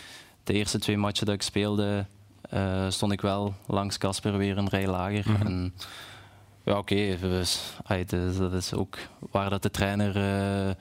de 0.43 0.53
eerste 0.53 0.79
twee 0.79 0.97
matchen 0.97 1.25
dat 1.25 1.35
ik 1.35 1.41
speelde, 1.41 2.05
stond 2.89 3.11
ik 3.11 3.21
wel 3.21 3.53
langs 3.67 3.97
Casper 3.97 4.37
weer 4.37 4.57
een 4.57 4.69
rij 4.69 4.87
lager. 4.87 5.23
Mm 5.27 5.35
-hmm. 5.35 5.45
en, 5.47 5.73
Ja, 6.69 6.77
oké. 6.77 7.17
Dus, 7.21 7.73
dat 8.37 8.53
is 8.53 8.73
ook 8.73 8.97
waar 9.31 9.49
dat 9.49 9.61
de 9.61 9.71
trainer 9.71 10.07
uh, 10.07 10.75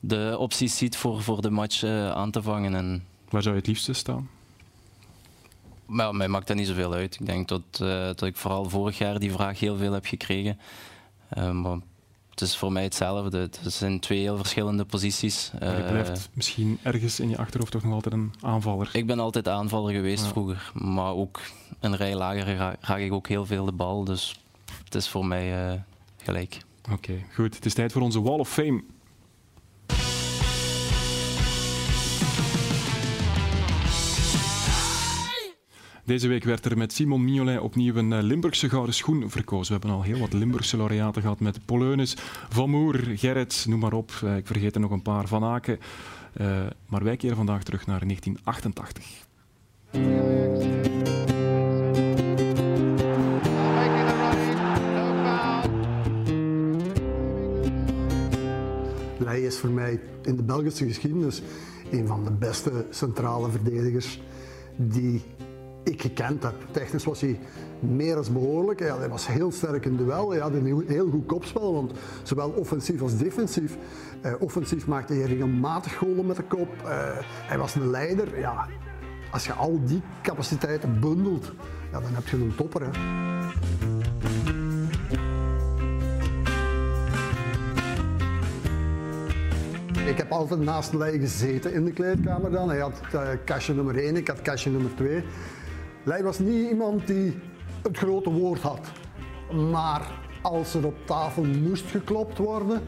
de 0.00 0.36
opties 0.38 0.76
ziet 0.76 0.96
voor, 0.96 1.22
voor 1.22 1.42
de 1.42 1.50
match 1.50 1.82
uh, 1.82 2.10
aan 2.10 2.30
te 2.30 2.42
vangen. 2.42 2.74
En... 2.74 3.04
Waar 3.28 3.42
zou 3.42 3.54
je 3.54 3.60
het 3.60 3.68
liefste 3.68 3.92
staan? 3.92 4.28
Maar, 5.86 6.14
mij 6.14 6.28
maakt 6.28 6.46
dat 6.46 6.56
niet 6.56 6.66
zoveel 6.66 6.92
uit. 6.92 7.20
Ik 7.20 7.26
denk 7.26 7.48
dat, 7.48 7.62
uh, 7.82 7.88
dat 8.06 8.22
ik 8.22 8.36
vooral 8.36 8.68
vorig 8.68 8.98
jaar 8.98 9.18
die 9.18 9.32
vraag 9.32 9.60
heel 9.60 9.76
veel 9.76 9.92
heb 9.92 10.06
gekregen. 10.06 10.58
maar 11.52 11.78
het 12.30 12.40
is 12.40 12.56
voor 12.56 12.72
mij 12.72 12.82
hetzelfde. 12.82 13.38
Het 13.38 13.60
zijn 13.62 14.00
twee 14.00 14.20
heel 14.20 14.36
verschillende 14.36 14.84
posities. 14.84 15.50
Maar 15.60 15.76
je 15.76 15.82
blijft 15.82 16.28
misschien 16.32 16.78
ergens 16.82 17.20
in 17.20 17.28
je 17.28 17.38
achterhoofd 17.38 17.72
toch 17.72 17.82
nog 17.82 17.92
altijd 17.92 18.14
een 18.14 18.32
aanvaller? 18.40 18.90
Ik 18.92 19.06
ben 19.06 19.20
altijd 19.20 19.48
aanvaller 19.48 19.94
geweest 19.94 20.26
vroeger. 20.26 20.70
Maar 20.74 21.12
ook 21.12 21.40
een 21.80 21.96
rij 21.96 22.14
lager 22.14 22.76
raak 22.80 22.98
ik 22.98 23.12
ook 23.12 23.28
heel 23.28 23.46
veel 23.46 23.64
de 23.64 23.72
bal. 23.72 24.04
Dus 24.04 24.36
het 24.88 25.02
is 25.02 25.08
voor 25.08 25.26
mij 25.26 25.72
uh, 25.72 25.80
gelijk. 26.16 26.58
Oké, 26.92 27.24
goed. 27.34 27.54
Het 27.54 27.64
is 27.64 27.74
tijd 27.74 27.92
voor 27.92 28.02
onze 28.02 28.22
Wall 28.22 28.38
of 28.38 28.48
Fame. 28.48 28.82
Deze 36.04 36.28
week 36.28 36.44
werd 36.44 36.64
er 36.64 36.78
met 36.78 36.92
Simon 36.92 37.24
Mignolet 37.24 37.60
opnieuw 37.60 37.94
een 37.94 38.12
eh, 38.12 38.22
Limburgse 38.22 38.68
gouden 38.68 38.94
schoen 38.94 39.30
verkozen. 39.30 39.74
We 39.74 39.80
hebben 39.80 39.98
al 39.98 40.04
heel 40.04 40.18
wat 40.18 40.32
Limburgse 40.32 40.76
laureaten 40.76 41.22
gehad 41.22 41.40
met 41.40 41.64
Poleunis, 41.64 42.16
Van 42.48 42.70
Moer, 42.70 43.04
Gerrit, 43.14 43.64
noem 43.68 43.80
maar 43.80 43.92
op. 43.92 44.10
Eh, 44.24 44.36
ik 44.36 44.46
vergeet 44.46 44.74
er 44.74 44.80
nog 44.80 44.90
een 44.90 45.02
paar, 45.02 45.26
Van 45.26 45.44
Aken. 45.44 45.78
Maar 46.86 47.04
wij 47.04 47.16
keren 47.16 47.36
vandaag 47.36 47.62
terug 47.62 47.86
naar 47.86 48.06
1988. 48.06 50.87
Hij 59.28 59.42
is 59.42 59.58
voor 59.58 59.70
mij 59.70 60.00
in 60.22 60.36
de 60.36 60.42
Belgische 60.42 60.86
geschiedenis 60.86 61.42
een 61.90 62.06
van 62.06 62.24
de 62.24 62.30
beste 62.30 62.86
centrale 62.90 63.50
verdedigers 63.50 64.22
die 64.76 65.22
ik 65.84 66.02
gekend 66.02 66.42
heb. 66.42 66.54
Technisch 66.70 67.04
was 67.04 67.20
hij 67.20 67.38
meer 67.80 68.16
als 68.16 68.32
behoorlijk. 68.32 68.78
hij 68.80 69.08
was 69.08 69.26
heel 69.26 69.52
sterk 69.52 69.84
in 69.84 69.96
duel. 69.96 70.30
Hij 70.30 70.40
had 70.40 70.52
een 70.52 70.84
heel 70.86 71.10
goed 71.10 71.26
kopspel, 71.26 71.72
want 71.72 71.92
zowel 72.22 72.50
offensief 72.50 73.02
als 73.02 73.16
defensief. 73.16 73.76
Eh, 74.20 74.32
offensief 74.38 74.86
maakte 74.86 75.12
hij 75.12 75.22
regelmatig 75.22 75.96
golen 75.96 76.26
met 76.26 76.36
de 76.36 76.42
kop. 76.42 76.68
Eh, 76.84 76.88
hij 77.22 77.58
was 77.58 77.74
een 77.74 77.90
leider. 77.90 78.38
Ja, 78.38 78.68
als 79.30 79.46
je 79.46 79.52
al 79.52 79.80
die 79.84 80.02
capaciteiten 80.22 81.00
bundelt, 81.00 81.52
ja, 81.92 82.00
dan 82.00 82.14
heb 82.14 82.26
je 82.26 82.36
een 82.36 82.54
topper. 82.56 82.82
Hè. 82.82 82.90
Ik 90.08 90.16
heb 90.16 90.32
altijd 90.32 90.60
naast 90.60 90.92
Leij 90.92 91.18
gezeten 91.18 91.72
in 91.72 91.84
de 91.84 91.92
kleedkamer 91.92 92.50
dan. 92.50 92.68
Hij 92.68 92.78
had 92.78 93.00
uh, 93.14 93.20
kastje 93.44 93.74
nummer 93.74 93.98
1, 93.98 94.16
ik 94.16 94.28
had 94.28 94.42
kastje 94.42 94.70
nummer 94.70 94.94
2. 94.94 95.24
Leij 96.02 96.22
was 96.22 96.38
niet 96.38 96.70
iemand 96.70 97.06
die 97.06 97.38
het 97.82 97.96
grote 97.96 98.30
woord 98.30 98.60
had. 98.60 98.80
Maar 99.70 100.10
als 100.42 100.74
er 100.74 100.86
op 100.86 101.06
tafel 101.06 101.44
moest 101.44 101.90
geklopt 101.90 102.38
worden, 102.38 102.82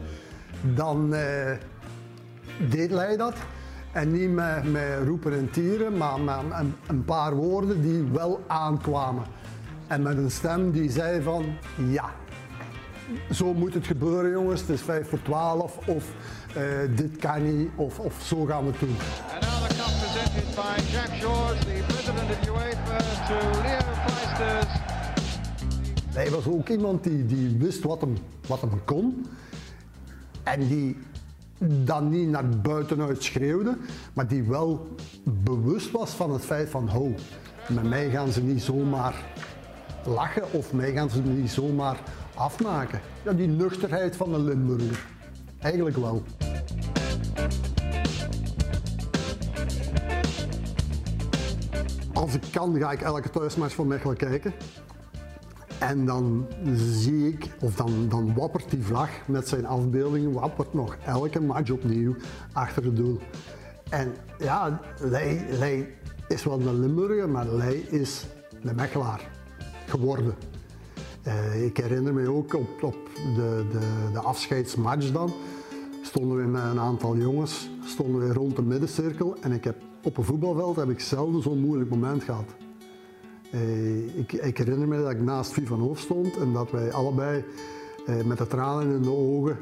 dan 0.75 1.13
uh, 1.13 1.51
deed 2.69 2.91
Leij 2.91 3.17
dat. 3.17 3.35
En 3.91 4.11
niet 4.11 4.31
met, 4.31 4.71
met 4.71 5.05
roepen 5.05 5.33
en 5.33 5.49
tieren, 5.51 5.97
maar 5.97 6.19
met 6.19 6.35
een, 6.59 6.75
een 6.87 7.05
paar 7.05 7.35
woorden 7.35 7.81
die 7.81 8.03
wel 8.03 8.43
aankwamen. 8.47 9.23
En 9.87 10.01
met 10.01 10.17
een 10.17 10.31
stem 10.31 10.71
die 10.71 10.89
zei 10.89 11.21
van 11.21 11.45
ja, 11.89 12.09
zo 13.31 13.53
moet 13.53 13.73
het 13.73 13.87
gebeuren 13.87 14.31
jongens, 14.31 14.61
het 14.61 14.69
is 14.69 14.81
5 14.81 15.09
voor 15.09 15.21
12 15.21 15.87
of 15.87 16.05
uh, 16.57 16.97
dit 16.97 17.17
kan 17.17 17.57
niet 17.57 17.69
of, 17.75 17.99
of 17.99 18.21
zo 18.23 18.45
gaan 18.45 18.65
we 18.65 18.71
het 18.71 18.79
doen. 18.79 18.95
And 19.31 19.41
now 19.41 19.67
the 19.67 19.75
cup 19.75 19.91
presented 20.01 20.55
by 20.55 20.91
Jack 20.91 21.09
Shores, 21.19 21.59
the 21.59 21.83
president 21.87 22.29
of 22.29 22.47
UEFA, 22.47 22.97
to 23.27 23.61
Leo 23.61 23.79
Pleisters. 24.05 24.79
Hij 26.13 26.29
was 26.29 26.47
ook 26.47 26.69
iemand 26.69 27.03
die, 27.03 27.25
die 27.25 27.57
wist 27.57 27.83
wat 27.83 28.01
hem, 28.01 28.17
wat 28.47 28.61
hem 28.61 28.83
kon 28.85 29.25
en 30.43 30.67
die 30.67 30.97
dan 31.83 32.09
niet 32.09 32.29
naar 32.29 32.49
buitenuit 32.49 33.23
schreeuwde, 33.23 33.77
maar 34.13 34.27
die 34.27 34.43
wel 34.43 34.87
bewust 35.23 35.91
was 35.91 36.11
van 36.11 36.31
het 36.31 36.45
feit 36.45 36.69
van, 36.69 36.87
ho, 36.87 37.13
met 37.67 37.83
mij 37.83 38.09
gaan 38.09 38.31
ze 38.31 38.41
niet 38.41 38.61
zomaar 38.61 39.15
lachen 40.05 40.43
of 40.51 40.73
mij 40.73 40.91
gaan 40.91 41.09
ze 41.09 41.21
niet 41.21 41.51
zomaar 41.51 41.99
afmaken. 42.35 42.99
Ja, 43.23 43.33
die 43.33 43.47
nuchterheid 43.47 44.15
van 44.15 44.33
een 44.33 44.43
Limburger. 44.43 45.05
Eigenlijk 45.61 45.97
wel. 45.97 46.23
Als 52.13 52.33
ik 52.33 52.43
kan, 52.51 52.77
ga 52.79 52.91
ik 52.91 53.01
elke 53.01 53.29
thuismatch 53.29 53.75
van 53.75 53.87
Mechelen 53.87 54.17
kijken. 54.17 54.53
En 55.79 56.05
dan 56.05 56.47
zie 56.73 57.27
ik, 57.27 57.49
of 57.59 57.75
dan, 57.75 58.09
dan 58.09 58.33
wappert 58.33 58.69
die 58.69 58.83
vlag 58.83 59.09
met 59.27 59.47
zijn 59.47 59.65
afbeeldingen, 59.65 60.31
wappert 60.31 60.73
nog 60.73 60.97
elke 61.05 61.41
match 61.41 61.71
opnieuw 61.71 62.15
achter 62.53 62.83
het 62.83 62.95
doel. 62.95 63.19
En 63.89 64.13
ja, 64.37 64.81
Lei, 64.99 65.87
is 66.27 66.43
wel 66.43 66.59
een 66.59 66.79
Limburger, 66.79 67.29
maar 67.29 67.47
Lei 67.47 67.85
is 67.89 68.25
een 68.63 68.75
Mechelaar 68.75 69.29
geworden. 69.87 70.35
Uh, 71.27 71.65
ik 71.65 71.77
herinner 71.77 72.13
me 72.13 72.29
ook 72.29 72.53
op, 72.53 73.09
de, 73.35 73.65
de, 73.71 74.09
de 74.13 74.19
afscheidsmatch 74.19 75.11
dan, 75.11 75.33
stonden 76.01 76.37
we 76.37 76.43
met 76.43 76.63
een 76.63 76.79
aantal 76.79 77.17
jongens 77.17 77.69
stonden 77.85 78.27
we 78.27 78.33
rond 78.33 78.55
de 78.55 78.61
middencirkel 78.61 79.35
en 79.41 79.51
ik 79.51 79.63
heb, 79.63 79.75
op 80.03 80.17
een 80.17 80.23
voetbalveld 80.23 80.75
heb 80.75 80.89
ik 80.89 80.99
zelden 80.99 81.41
zo'n 81.41 81.59
moeilijk 81.59 81.89
moment 81.89 82.23
gehad. 82.23 82.55
Uh, 83.53 84.17
ik, 84.17 84.33
ik, 84.33 84.57
herinner 84.57 84.87
me 84.87 85.01
dat 85.01 85.11
ik 85.11 85.21
naast 85.21 85.53
Vivan 85.53 85.79
Hoofd 85.79 86.03
stond 86.03 86.37
en 86.37 86.53
dat 86.53 86.71
wij 86.71 86.91
allebei 86.91 87.43
uh, 88.07 88.23
met 88.23 88.37
de 88.37 88.47
tranen 88.47 88.95
in 88.95 89.01
de 89.01 89.11
ogen 89.11 89.57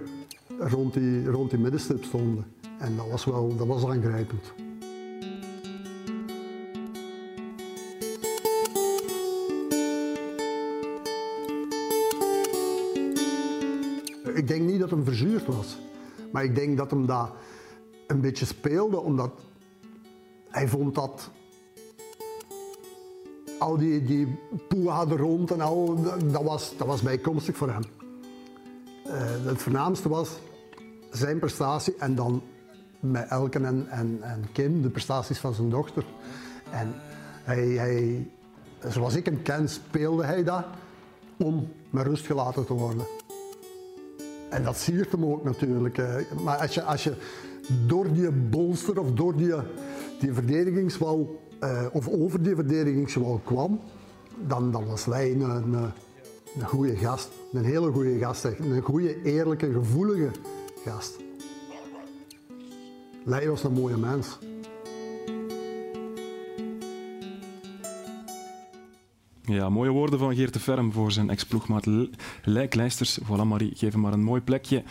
rond 0.60 0.94
die, 0.94 1.26
rond 1.26 1.54
stonden. 2.00 2.46
En 2.78 2.96
dat 2.96 3.10
was 3.10 3.26
wel 3.26 3.56
dat 3.56 3.68
was 3.68 3.86
aangrijpend. 3.86 4.54
Dat 14.80 14.90
hem 14.90 15.06
verzuurd 15.06 15.46
was. 15.46 15.78
Maar 16.32 16.44
ik 16.44 16.56
denk 16.56 16.78
dat 16.78 16.92
hem 16.92 17.06
dat 17.06 17.30
een 18.08 18.22
beetje 18.22 18.46
speelde, 18.46 19.00
omdat 19.00 19.32
hij 20.50 20.68
vond 20.68 20.96
dat 20.96 21.30
al 23.60 23.78
die, 23.78 24.04
die 24.04 24.38
hadden 24.86 25.18
rond 25.18 25.52
en 25.52 25.62
al, 25.62 26.04
dat 26.32 26.44
was, 26.44 26.74
dat 26.78 26.88
was 26.88 27.02
bijkomstig 27.02 27.58
voor 27.58 27.70
hem. 27.70 27.84
Uh, 29.08 29.14
het 29.46 29.62
voornaamste 29.62 30.10
was 30.10 30.30
zijn 31.12 31.40
prestatie 31.40 31.96
en 32.00 32.16
dan 32.16 32.42
met 33.00 33.28
Elken 33.28 33.66
en, 33.66 33.88
en, 33.90 34.18
en 34.22 34.46
Kim 34.52 34.82
de 34.82 34.90
prestaties 34.90 35.38
van 35.38 35.54
zijn 35.54 35.70
dochter. 35.70 36.06
En 36.72 36.94
hij, 37.44 37.68
hij, 37.68 38.30
zoals 38.88 39.16
ik 39.16 39.26
hem 39.26 39.42
ken, 39.42 39.70
speelde 39.70 40.24
hij 40.24 40.44
dat 40.44 40.66
om 41.38 41.72
met 41.90 42.06
rust 42.06 42.26
gelaten 42.26 42.66
te 42.66 42.74
worden. 42.74 43.06
En 44.50 44.64
dat 44.64 44.78
siert 44.78 45.12
hem 45.12 45.26
ook 45.26 45.44
natuurlijk. 45.44 45.98
Maar 46.44 46.58
als 46.58 46.74
je, 46.74 46.84
als 46.84 47.04
je 47.04 47.14
door 47.88 48.14
die 48.14 48.32
bolster 48.32 49.00
of 49.00 49.12
door 49.12 49.36
die, 49.36 49.54
die 50.20 50.34
verdedigingswal, 50.34 51.40
uh, 51.64 51.86
of 51.92 52.08
over 52.08 52.44
die 52.44 52.56
verdedigingswal 52.56 53.42
kwam, 53.44 53.80
dan, 54.48 54.72
dan 54.72 54.86
was 54.86 55.06
hij 55.06 55.32
een, 55.32 55.42
een, 55.42 55.92
goede 56.64 56.96
gast. 56.96 57.30
Een 57.54 57.64
hele 57.64 57.92
goede 57.92 58.18
gast. 58.18 58.44
Een 58.44 58.82
goede, 58.82 59.22
eerlijke, 59.24 59.72
gevoelige 59.72 60.30
gast. 60.86 61.18
Lei 63.24 63.50
was 63.50 63.64
een 63.64 63.74
mooie 63.74 63.98
mens. 63.98 64.38
Ja, 69.50 69.70
mooie 69.70 69.90
woorden 69.90 70.20
van 70.20 70.36
Geert 70.36 70.54
de 70.54 70.60
Ferm 70.60 70.92
voor 70.92 71.12
zijn 71.12 71.30
ex-ploegmaat 71.30 71.88
Lijklijsters. 72.44 73.20
Voilà 73.24 73.46
Marie, 73.46 73.72
geef 73.76 73.92
hem 73.92 74.02
maar 74.02 74.14
een 74.14 74.24
mooi 74.24 74.42
plekje. 74.42 74.84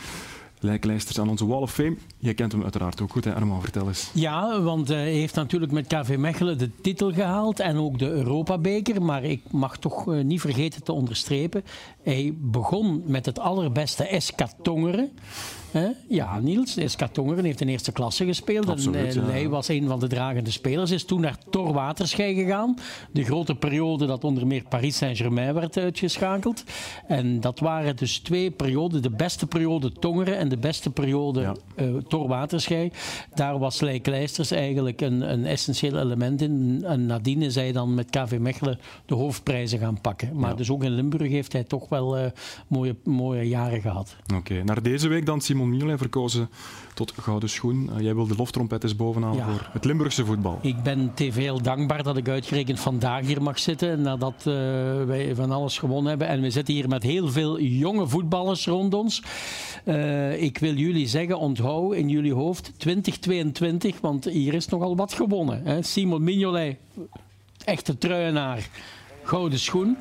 Lijklijsters 0.61 1.19
aan 1.19 1.29
onze 1.29 1.47
Wall 1.47 1.61
of 1.61 1.73
Fame. 1.73 1.97
Jij 2.19 2.35
kent 2.35 2.53
hem 2.53 2.63
uiteraard 2.63 3.01
ook 3.01 3.11
goed, 3.11 3.25
hè 3.25 3.35
Armand? 3.35 3.63
Vertel 3.63 3.89
eens. 3.89 4.11
Ja, 4.15 4.61
want 4.61 4.89
hij 4.89 5.13
heeft 5.13 5.35
natuurlijk 5.35 5.73
met 5.73 5.87
KV 5.87 6.17
Mechelen 6.19 6.59
de 6.59 6.71
titel 6.81 7.13
gehaald 7.13 7.61
en 7.61 7.77
ook 7.77 7.99
de 7.99 8.09
Europabeker. 8.11 9.03
Maar 9.03 9.25
ik 9.25 9.41
mag 9.51 9.77
toch 9.77 10.13
eh, 10.13 10.25
niet 10.25 10.41
vergeten 10.41 10.83
te 10.83 10.93
onderstrepen. 10.93 11.65
Hij 12.03 12.35
begon 12.37 13.03
met 13.07 13.27
het 13.27 13.39
allerbeste 13.39 14.15
SK 14.19 14.41
Tongeren. 14.63 15.11
Ja, 16.09 16.41
Niels 16.41 16.77
SK 16.85 17.07
Tongeren 17.13 17.45
heeft 17.45 17.61
in 17.61 17.69
eerste 17.69 17.93
klasse 17.93 18.25
gespeeld. 18.25 18.69
Absoluut, 18.69 19.17
en 19.17 19.25
ja. 19.25 19.31
hij 19.31 19.49
was 19.49 19.69
een 19.69 19.87
van 19.87 20.01
de 20.01 20.07
dragende 20.07 20.51
spelers. 20.51 20.91
Is 20.91 21.05
toen 21.05 21.21
naar 21.21 21.39
Tor 21.51 21.73
Waterschei 21.73 22.35
gegaan. 22.35 22.77
De 23.13 23.25
grote 23.25 23.55
periode 23.55 24.07
dat 24.07 24.25
onder 24.25 24.47
meer 24.47 24.63
Paris 24.69 24.97
Saint-Germain 24.97 25.55
werd 25.55 25.77
uitgeschakeld. 25.77 26.65
En 27.07 27.41
dat 27.41 27.59
waren 27.59 27.97
dus 27.97 28.19
twee 28.19 28.51
perioden. 28.51 29.03
De 29.03 29.11
beste 29.11 29.47
periode 29.47 29.93
Tongeren 29.93 30.39
en 30.39 30.49
de 30.49 30.57
beste 30.57 30.91
periode 30.91 31.57
eh 31.75 31.87
Tor 32.09 32.29
Waterschei. 32.29 32.91
Daar 33.35 33.59
was 33.59 33.81
Leij 33.81 34.01
Kleisters 34.01 34.51
eigenlijk 34.51 35.01
een, 35.01 35.33
een 35.33 35.47
essentieel 35.47 35.99
element 35.99 36.43
in. 36.43 36.85
En 36.85 37.07
nadien 37.07 37.43
is 37.43 37.55
hij 37.55 37.73
dan 37.73 37.95
met 37.95 38.11
KV 38.11 38.39
Mechelen 38.41 38.79
de 39.07 39.15
hoofdprijzen 39.15 39.79
gaan 39.79 40.01
pakken. 40.01 40.37
Maar 40.37 40.57
dus 40.57 40.71
ook 40.71 40.85
in 40.85 40.91
Limburg 40.91 41.31
heeft 41.31 41.53
hij 41.53 41.65
toch 41.65 41.89
wel 41.89 42.17
eh, 42.17 42.31
mooie, 42.67 42.97
mooie 43.05 43.49
jaren 43.49 43.81
gehad. 43.81 44.17
Oké, 44.35 44.65
naar 44.65 44.83
deze 44.83 45.09
week 45.09 45.27
dan 45.27 45.41
Simon 45.41 45.58
Mignolet 45.67 45.99
verkozen 45.99 46.49
tot 46.95 47.13
Gouden 47.21 47.49
Schoen. 47.49 47.91
Eh, 47.97 48.01
jij 48.01 48.15
wil 48.15 48.27
de 48.27 48.35
loftrompet 48.37 48.83
eens 48.83 48.97
bovenaan 48.97 49.35
Ja. 49.37 49.45
voor 49.51 49.69
het 49.73 49.85
Limburgse 49.85 50.25
voetbal. 50.25 50.59
Ik 50.63 50.83
ben 50.83 51.15
TVL 51.15 51.61
dankbaar 51.63 52.03
dat 52.03 52.17
ik 52.17 52.29
uitgerekend 52.29 52.81
vandaag 52.81 53.27
hier 53.27 53.43
mag 53.43 53.59
zitten. 53.59 54.01
Nadat 54.03 54.35
eh, 54.39 54.45
wij 55.05 55.35
van 55.35 55.51
alles 55.51 55.79
gewonnen 55.79 56.09
hebben. 56.09 56.29
En 56.29 56.41
we 56.41 56.51
zitten 56.51 56.75
hier 56.75 56.89
met 56.89 57.03
heel 57.03 57.29
veel 57.29 57.61
jonge 57.61 58.07
voetballers 58.09 58.67
rond 58.67 58.95
ons. 58.95 59.23
Eh, 59.85 60.43
ik 60.43 60.59
wil 60.59 60.75
jullie 60.75 61.07
zeggen, 61.07 61.39
onthoud 61.39 61.95
in 61.95 62.09
jullie 62.09 62.35
hoofd 62.35 62.73
2022. 62.77 64.01
Want 64.01 64.25
hier 64.25 64.55
is 64.55 64.69
nogal 64.69 64.97
wat 64.97 65.13
gewonnen. 65.13 65.61
Hè. 65.65 65.83
Simon 65.83 66.23
Mignolet, 66.25 66.77
echte 67.65 67.99
truienaar, 67.99 68.69
gouden 69.23 69.59
schoen. 69.59 69.97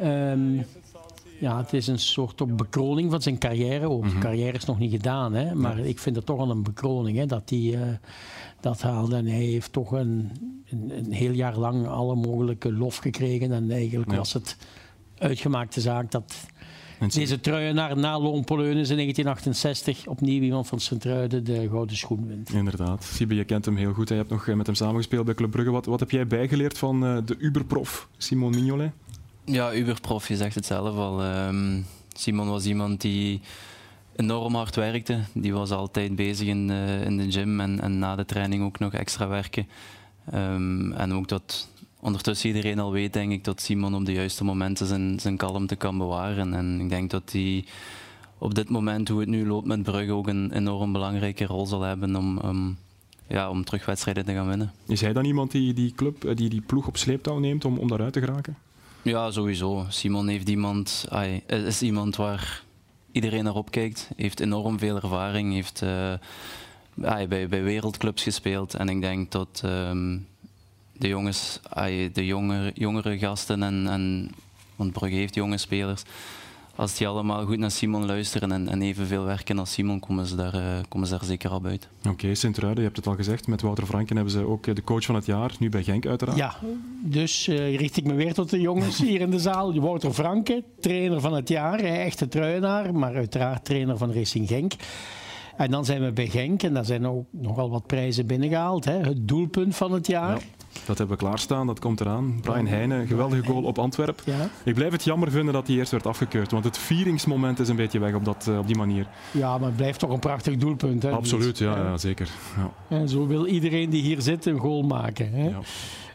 Ehm, 0.00 0.58
ja, 1.40 1.56
het 1.56 1.72
is 1.72 1.86
een 1.86 1.98
soort 1.98 2.56
bekroning 2.56 3.10
van 3.10 3.22
zijn 3.22 3.38
carrière. 3.38 3.88
Ook. 3.90 4.08
Zijn 4.08 4.20
carrière 4.20 4.56
is 4.56 4.64
nog 4.64 4.78
niet 4.78 4.90
gedaan, 4.90 5.34
hè? 5.34 5.54
maar 5.54 5.78
ik 5.78 5.98
vind 5.98 6.16
het 6.16 6.26
toch 6.26 6.38
al 6.38 6.50
een 6.50 6.62
bekroning 6.62 7.16
hè, 7.18 7.26
dat 7.26 7.50
hij 7.50 7.74
eh, 7.74 7.80
dat 8.60 8.82
haalde. 8.82 9.16
En 9.16 9.26
hij 9.26 9.40
heeft 9.44 9.72
toch 9.72 9.92
een, 9.92 10.30
een, 10.70 10.92
een 10.98 11.12
heel 11.12 11.32
jaar 11.32 11.58
lang 11.58 11.86
alle 11.86 12.14
mogelijke 12.14 12.72
lof 12.72 12.96
gekregen. 12.96 13.52
En 13.52 13.70
eigenlijk 13.70 14.10
Ja. 14.10 14.16
was 14.16 14.32
het 14.32 14.56
uitgemaakte 15.18 15.80
zaak 15.80 16.10
dat 16.10 16.34
deze 17.12 17.40
truienaar 17.40 17.96
na 17.98 18.20
Loon 18.20 18.44
Poleunis 18.44 18.90
in 18.90 18.96
1968 18.96 20.06
opnieuw 20.06 20.42
iemand 20.42 20.66
van 20.66 20.80
Sint-Truiden 20.80 21.44
de 21.44 21.68
gouden 21.70 21.96
schoen 21.96 22.26
wint. 22.26 22.52
Inderdaad. 22.52 23.04
Siebe, 23.04 23.34
je 23.34 23.44
kent 23.44 23.64
hem 23.64 23.76
heel 23.76 23.92
goed. 23.92 24.08
Je 24.08 24.14
hebt 24.14 24.30
nog 24.30 24.48
eh, 24.48 24.54
met 24.54 24.66
hem 24.66 24.74
samengespeeld 24.74 25.24
bij 25.24 25.34
Club 25.34 25.50
Brugge. 25.50 25.70
Wat, 25.70 25.86
wat 25.86 26.00
heb 26.00 26.10
jij 26.10 26.26
bijgeleerd 26.26 26.78
van 26.78 27.04
eh, 27.06 27.18
de 27.24 27.36
uberprof 27.38 28.08
Simon 28.16 28.50
Mignolet? 28.50 28.90
Ja, 29.48 29.74
Uberprof, 29.74 30.28
je 30.28 30.36
zegt 30.36 30.54
het 30.54 30.66
zelf 30.66 30.96
al. 30.96 31.22
Ehm, 31.22 31.80
Simon 32.12 32.48
was 32.48 32.66
iemand 32.66 33.00
die 33.00 33.40
enorm 34.16 34.54
hard 34.54 34.76
werkte. 34.76 35.20
Die 35.32 35.52
was 35.52 35.70
altijd 35.70 36.16
bezig 36.16 36.48
in 36.48 36.66
de, 36.66 37.02
in 37.04 37.16
de 37.16 37.32
gym 37.32 37.60
en, 37.60 37.80
en 37.80 37.98
na 37.98 38.16
de 38.16 38.24
training 38.24 38.64
ook 38.64 38.78
nog 38.78 38.92
extra 38.92 39.28
werken. 39.28 39.66
Ehm, 40.30 40.92
en 40.92 41.12
ook 41.12 41.28
dat 41.28 41.68
ondertussen 42.00 42.48
iedereen 42.48 42.78
al 42.78 42.92
weet, 42.92 43.12
denk 43.12 43.32
ik, 43.32 43.44
dat 43.44 43.60
Simon 43.60 43.94
op 43.94 44.04
de 44.04 44.12
juiste 44.12 44.44
momenten 44.44 44.86
zijn, 44.86 45.20
zijn 45.20 45.36
kalmte 45.36 45.76
kan 45.76 45.98
bewaren. 45.98 46.54
En 46.54 46.80
ik 46.80 46.88
denk 46.88 47.10
dat 47.10 47.32
hij 47.32 47.64
op 48.38 48.54
dit 48.54 48.68
moment, 48.68 49.08
hoe 49.08 49.20
het 49.20 49.28
nu 49.28 49.46
loopt 49.46 49.66
met 49.66 49.82
Brugge, 49.82 50.12
ook 50.12 50.28
een 50.28 50.52
enorm 50.52 50.92
belangrijke 50.92 51.44
rol 51.44 51.66
zal 51.66 51.82
hebben 51.82 52.16
om, 52.16 52.38
om, 52.38 52.76
ja, 53.26 53.50
om 53.50 53.64
terug 53.64 53.86
wedstrijden 53.86 54.24
te 54.24 54.32
gaan 54.32 54.48
winnen. 54.48 54.72
Is 54.86 55.00
hij 55.00 55.12
dan 55.12 55.24
iemand 55.24 55.50
die 55.50 55.72
die, 55.72 55.92
club, 55.92 56.24
eh, 56.24 56.36
die, 56.36 56.48
die 56.48 56.60
ploeg 56.60 56.86
op 56.86 56.96
sleeptouw 56.96 57.38
neemt 57.38 57.64
om, 57.64 57.78
om 57.78 57.88
daaruit 57.88 58.12
te 58.12 58.20
geraken? 58.20 58.56
Ja, 59.06 59.30
sowieso. 59.30 59.86
Simon 59.88 60.28
heeft 60.28 60.48
iemand, 60.48 61.06
ai, 61.08 61.42
is 61.46 61.82
iemand 61.82 62.16
waar 62.16 62.62
iedereen 63.12 63.44
naar 63.44 63.54
opkijkt. 63.54 64.10
Heeft 64.16 64.40
enorm 64.40 64.78
veel 64.78 64.96
ervaring. 64.96 65.52
Heeft 65.52 65.82
eh, 65.82 66.12
bij, 66.94 67.48
bij 67.48 67.62
wereldclubs 67.62 68.22
gespeeld. 68.22 68.74
En 68.74 68.88
ik 68.88 69.00
denk 69.00 69.30
dat 69.30 69.60
ehm, 69.64 70.18
de 70.92 71.08
jongens, 71.08 71.60
de 72.12 72.26
jongere, 72.26 72.72
jongere 72.74 73.18
gasten 73.18 73.62
en, 73.62 73.86
en 73.88 74.30
want 74.76 74.92
Brugge 74.92 75.16
heeft 75.16 75.34
jonge 75.34 75.58
spelers. 75.58 76.02
Als 76.76 76.94
die 76.94 77.08
allemaal 77.08 77.44
goed 77.44 77.58
naar 77.58 77.70
Simon 77.70 78.06
luisteren 78.06 78.52
en, 78.52 78.68
en 78.68 78.82
evenveel 78.82 79.24
werken 79.24 79.58
als 79.58 79.72
Simon, 79.72 80.00
komen 80.00 80.26
ze 80.26 80.36
daar, 80.36 80.54
eh, 80.54 80.78
komen 80.88 81.08
ze 81.08 81.14
daar 81.14 81.24
zeker 81.24 81.50
al 81.50 81.60
buiten. 81.60 81.90
Oké, 82.08 82.34
Sint-Truiden, 82.34 82.78
je 82.78 82.84
hebt 82.84 82.96
het 82.96 83.06
al 83.06 83.14
gezegd. 83.14 83.46
Met 83.46 83.62
Wouter 83.62 83.86
Franken 83.86 84.16
hebben 84.16 84.34
ze 84.34 84.46
ook 84.46 84.66
eh, 84.66 84.74
de 84.74 84.84
coach 84.84 85.04
van 85.04 85.14
het 85.14 85.26
jaar. 85.26 85.54
Nu 85.58 85.68
bij 85.68 85.82
Genk 85.82 86.06
uiteraard. 86.06 86.38
Ja, 86.38 86.56
dus 87.04 87.48
eh, 87.48 87.76
richt 87.76 87.96
ik 87.96 88.04
me 88.04 88.14
weer 88.14 88.34
tot 88.34 88.50
de 88.50 88.60
jongens 88.60 88.98
hier 88.98 89.20
in 89.20 89.30
de 89.30 89.38
zaal. 89.38 89.80
Wouter 89.80 90.12
Franke, 90.12 90.64
trainer 90.80 91.20
van 91.20 91.34
het 91.34 91.48
jaar, 91.48 91.78
echte 91.78 92.28
truienaar, 92.28 92.94
maar 92.94 93.14
uiteraard 93.14 93.64
trainer 93.64 93.98
van 93.98 94.12
Racing 94.12 94.48
Genk. 94.48 94.72
En 95.56 95.70
dan 95.70 95.84
zijn 95.84 96.04
we 96.04 96.12
bij 96.12 96.26
Genk 96.26 96.62
en 96.62 96.74
daar 96.74 96.84
zijn 96.84 97.06
ook 97.06 97.26
nogal 97.30 97.70
wat 97.70 97.86
prijzen 97.86 98.26
binnengehaald. 98.26 98.84
Hè. 98.84 98.98
Het 98.98 99.28
doelpunt 99.28 99.76
van 99.76 99.92
het 99.92 100.06
jaar. 100.06 100.42
Dat 100.84 100.98
hebben 100.98 101.16
we 101.16 101.22
klaarstaan, 101.22 101.66
dat 101.66 101.78
komt 101.78 102.00
eraan. 102.00 102.38
Brian 102.40 102.66
Heijnen, 102.66 103.06
geweldige 103.06 103.44
goal 103.44 103.62
op 103.62 103.78
Antwerp. 103.78 104.22
Ja. 104.24 104.48
Ik 104.64 104.74
blijf 104.74 104.92
het 104.92 105.04
jammer 105.04 105.30
vinden 105.30 105.54
dat 105.54 105.66
hij 105.66 105.76
eerst 105.76 105.90
werd 105.90 106.06
afgekeurd, 106.06 106.50
want 106.50 106.64
het 106.64 106.78
vieringsmoment 106.78 107.58
is 107.58 107.68
een 107.68 107.76
beetje 107.76 107.98
weg 107.98 108.14
op, 108.14 108.24
dat, 108.24 108.46
eh, 108.48 108.58
op 108.58 108.66
die 108.66 108.76
manier. 108.76 109.06
Ja, 109.30 109.58
maar 109.58 109.66
het 109.66 109.76
blijft 109.76 109.98
toch 109.98 110.10
een 110.10 110.18
prachtig 110.18 110.56
doelpunt. 110.56 111.02
Hè, 111.02 111.10
Absoluut, 111.10 111.58
ja, 111.58 111.76
ja 111.76 111.96
zeker. 111.96 112.28
Ja. 112.56 112.96
En 112.96 113.08
zo 113.08 113.26
wil 113.26 113.46
iedereen 113.46 113.90
die 113.90 114.02
hier 114.02 114.20
zit 114.20 114.46
een 114.46 114.58
goal 114.58 114.82
maken. 114.82 115.32
Hè. 115.32 115.52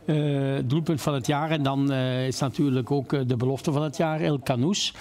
Eh, 0.06 0.64
doelpunt 0.66 1.02
van 1.02 1.14
het 1.14 1.28
jaar. 1.28 1.52
En 1.52 1.64
dan 1.64 1.92
eh, 1.92 2.28
is 2.28 2.40
natuurlijk 2.40 2.92
ook 2.92 3.28
de 3.28 3.38
belofte 3.38 3.72
van 3.72 3.84
het 3.84 3.98
jaar, 3.98 4.22
El 4.22 4.40
Canoes. 4.40 4.94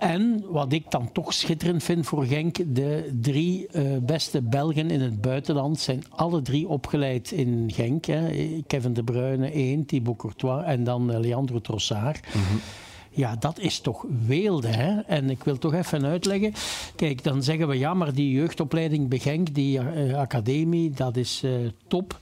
En 0.00 0.44
wat 0.48 0.72
ik 0.72 0.90
dan 0.90 1.12
toch 1.12 1.32
schitterend 1.32 1.82
vind 1.82 2.06
voor 2.06 2.24
Genk, 2.24 2.56
de 2.74 3.18
drie 3.20 3.66
eh, 3.66 3.82
beste 4.02 4.42
Belgen 4.42 4.90
in 4.90 5.00
het 5.00 5.20
buitenland 5.20 5.80
zijn 5.80 6.04
alle 6.08 6.42
drie 6.42 6.68
opgeleid 6.68 7.30
in 7.30 7.70
Genk. 7.72 8.04
Hè. 8.04 8.30
Kevin 8.66 8.92
De 8.92 9.04
Bruyne 9.04 9.50
één, 9.50 9.86
Thibaut 9.86 10.16
Courtois 10.16 10.64
en 10.64 10.84
dan 10.84 11.12
eh, 11.12 11.20
Leandro 11.20 11.60
Trossard. 11.60 12.20
Ja, 13.10 13.36
dat 13.36 13.58
is 13.58 13.80
toch 13.80 14.04
weelde. 14.26 14.68
Hè? 14.68 15.00
En 15.00 15.30
ik 15.30 15.44
wil 15.44 15.58
toch 15.58 15.74
even 15.74 16.04
uitleggen. 16.04 16.52
Kijk, 16.96 17.24
dan 17.24 17.42
zeggen 17.42 17.68
we 17.68 17.78
ja, 17.78 17.94
maar 17.94 18.14
die 18.14 18.32
jeugdopleiding 18.32 19.08
bij 19.08 19.18
Genk, 19.18 19.54
die 19.54 19.78
eh, 19.78 20.18
academie, 20.18 20.90
dat 20.90 21.16
is 21.16 21.44
top. 21.86 22.18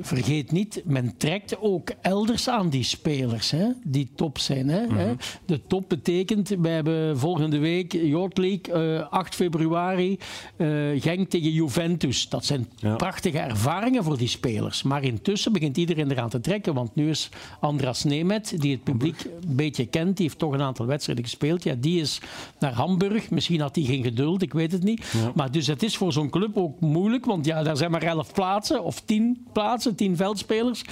Vergeet 0.00 0.52
niet, 0.52 0.82
men 0.84 1.16
trekt 1.16 1.60
ook 1.60 1.90
elders 2.00 2.48
aan 2.48 2.68
die 2.68 2.82
spelers 2.82 3.50
hè, 3.50 3.66
die 3.82 4.08
top 4.14 4.38
zijn. 4.38 4.68
Hè, 4.68 4.86
hè. 4.86 5.12
De 5.46 5.66
top 5.66 5.88
betekent, 5.88 6.48
we 6.48 6.68
hebben 6.68 7.18
volgende 7.18 7.58
week 7.58 7.92
Youth 7.92 8.38
League, 8.38 8.74
eh, 8.74 9.08
8 9.10 9.34
februari, 9.34 10.18
eh, 10.56 10.68
Genk 10.96 11.30
tegen 11.30 11.50
Juventus. 11.50 12.28
Dat 12.28 12.44
zijn 12.44 12.68
prachtige 12.96 13.38
ervaringen 13.38 14.04
voor 14.04 14.18
die 14.18 14.28
spelers. 14.28 14.82
Maar 14.82 15.04
intussen 15.04 15.52
begint 15.52 15.76
iedereen 15.76 16.10
eraan 16.10 16.28
te 16.28 16.40
trekken, 16.40 16.74
want 16.74 16.94
nu 16.94 17.10
is 17.10 17.28
Andras 17.60 18.04
Nemet, 18.04 18.60
die 18.60 18.72
het 18.72 18.84
publiek 18.84 19.24
een 19.24 19.56
beetje 19.56 19.86
kent, 19.86 20.16
die 20.16 20.26
heeft 20.26 20.38
toch 20.38 20.52
een 20.52 20.62
aantal 20.62 20.86
wedstrijden 20.86 21.24
gespeeld. 21.24 21.62
Ja, 21.62 21.74
die 21.78 22.00
is 22.00 22.20
naar 22.58 22.72
Hamburg. 22.72 23.30
Misschien 23.30 23.60
had 23.60 23.74
hij 23.74 23.84
geen 23.84 24.02
geduld, 24.02 24.42
ik 24.42 24.52
weet 24.52 24.72
het 24.72 24.82
niet. 24.82 25.14
Maar 25.34 25.50
dus 25.50 25.66
het 25.66 25.82
is 25.82 25.96
voor 25.96 26.12
zo'n 26.12 26.30
club 26.30 26.56
ook 26.56 26.80
moeilijk, 26.80 27.24
want 27.24 27.46
ja, 27.46 27.62
daar 27.62 27.76
zijn 27.76 27.90
maar 27.90 28.02
11 28.02 28.32
plaatsen 28.32 28.84
of 28.84 29.00
10 29.00 29.46
plaatsen, 29.52 29.83
10 29.92 30.16
veldspelers. 30.16 30.84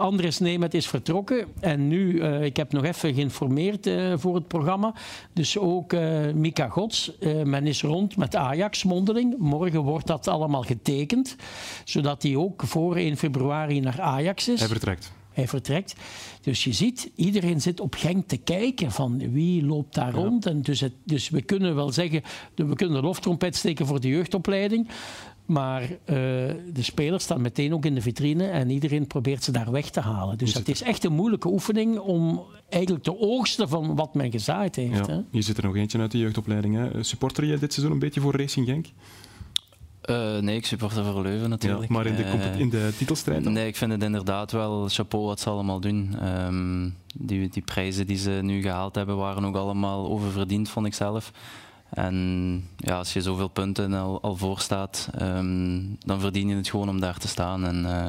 Andres 0.00 0.38
Nemet 0.38 0.74
is 0.74 0.86
vertrokken 0.86 1.46
en 1.60 1.88
nu, 1.88 2.20
eh, 2.20 2.42
ik 2.42 2.56
heb 2.56 2.72
nog 2.72 2.84
even 2.84 3.14
geïnformeerd 3.14 3.86
eh, 3.86 4.12
voor 4.16 4.34
het 4.34 4.48
programma, 4.48 4.94
dus 5.32 5.58
ook 5.58 5.92
eh, 5.92 6.32
Mika 6.34 6.68
Gods. 6.68 7.12
Men 7.44 7.66
is 7.66 7.82
rond 7.82 8.16
met 8.16 8.36
Ajax 8.36 8.84
mondeling. 8.84 9.34
Morgen 9.38 9.80
wordt 9.80 10.06
dat 10.06 10.28
allemaal 10.28 10.62
getekend, 10.62 11.36
zodat 11.84 12.22
hij 12.22 12.36
ook 12.36 12.62
voor 12.66 12.96
1 12.96 13.16
februari 13.16 13.80
naar 13.80 14.00
Ajax 14.00 14.48
is. 14.48 14.58
Hij 14.58 14.68
vertrekt. 14.68 15.12
Hij 15.32 15.48
vertrekt. 15.48 15.94
Dus 16.40 16.64
je 16.64 16.72
ziet, 16.72 17.10
iedereen 17.14 17.60
zit 17.60 17.80
op 17.80 17.94
Genk 17.94 18.28
te 18.28 18.36
kijken 18.36 18.90
van 18.90 19.32
wie 19.32 19.64
loopt 19.64 19.94
daar 19.94 20.12
rond. 20.12 20.46
En 20.46 20.62
dus, 20.62 20.80
het, 20.80 20.92
dus 21.04 21.28
we 21.28 21.42
kunnen 21.42 21.74
wel 21.74 21.92
zeggen, 21.92 22.22
we 22.54 22.74
kunnen 22.74 23.00
de 23.00 23.06
loftrompet 23.06 23.56
steken 23.56 23.86
voor 23.86 24.00
de 24.00 24.08
jeugdopleiding. 24.08 24.88
Maar 25.50 25.82
eh, 25.82 26.16
de 26.72 26.82
spelers 26.82 27.24
staan 27.24 27.40
meteen 27.40 27.74
ook 27.74 27.84
in 27.84 27.94
de 27.94 28.00
vitrine 28.00 28.46
en 28.46 28.70
iedereen 28.70 29.06
probeert 29.06 29.44
ze 29.44 29.52
daar 29.52 29.70
weg 29.70 29.90
te 29.90 30.00
halen. 30.00 30.38
Dus 30.38 30.54
het 30.54 30.68
is 30.68 30.82
echt 30.82 31.04
een 31.04 31.12
moeilijke 31.12 31.48
oefening 31.48 31.98
om 31.98 32.42
eigenlijk 32.68 33.04
te 33.04 33.18
oogsten 33.18 33.68
van 33.68 33.94
wat 33.94 34.14
men 34.14 34.30
gezaaid 34.30 34.76
heeft. 34.76 35.06
Ja. 35.06 35.12
Hè? 35.12 35.20
Hier 35.30 35.42
zit 35.42 35.56
er 35.56 35.64
nog 35.64 35.76
eentje 35.76 35.98
uit 35.98 36.10
de 36.10 36.18
jeugdopleiding. 36.18 36.74
Hè. 36.74 37.02
Supporter 37.02 37.44
je 37.44 37.58
dit 37.58 37.72
seizoen 37.72 37.94
een 37.94 38.00
beetje 38.00 38.20
voor 38.20 38.36
Racing 38.36 38.66
Genk? 38.66 38.86
Eh, 40.00 40.38
nee, 40.38 40.56
ik 40.56 40.66
supporter 40.66 41.04
voor 41.04 41.22
Leuven 41.22 41.50
natuurlijk. 41.50 41.88
Ja, 41.88 41.94
maar 41.94 42.06
in 42.06 42.16
de, 42.16 42.22
Eh, 42.22 42.58
in 42.58 42.70
de 42.70 42.92
titelstrijd 42.98 43.44
dan? 43.44 43.52
Nee, 43.52 43.66
ik 43.66 43.76
vind 43.76 43.92
het 43.92 44.02
inderdaad 44.02 44.52
wel 44.52 44.88
chapeau 44.88 45.24
wat 45.24 45.40
ze 45.40 45.50
allemaal 45.50 45.80
doen. 45.80 46.16
Ehm, 46.20 46.88
die, 47.14 47.48
die 47.48 47.62
prijzen 47.62 48.06
die 48.06 48.16
ze 48.16 48.30
nu 48.30 48.62
gehaald 48.62 48.94
hebben, 48.94 49.16
waren 49.16 49.44
ook 49.44 49.56
allemaal 49.56 50.10
oververdiend, 50.10 50.68
vond 50.68 50.86
ik 50.86 50.94
zelf. 50.94 51.32
En 51.90 52.68
ja, 52.76 52.96
als 52.96 53.12
je 53.12 53.20
zoveel 53.20 53.48
punten 53.48 53.92
al, 53.92 54.20
al 54.20 54.36
voor 54.36 54.60
staat, 54.60 55.08
ehm, 55.18 55.80
dan 55.98 56.20
verdien 56.20 56.48
je 56.48 56.56
het 56.56 56.68
gewoon 56.68 56.88
om 56.88 57.00
daar 57.00 57.18
te 57.18 57.28
staan. 57.28 57.64
En 57.64 57.86
eh, 57.86 58.08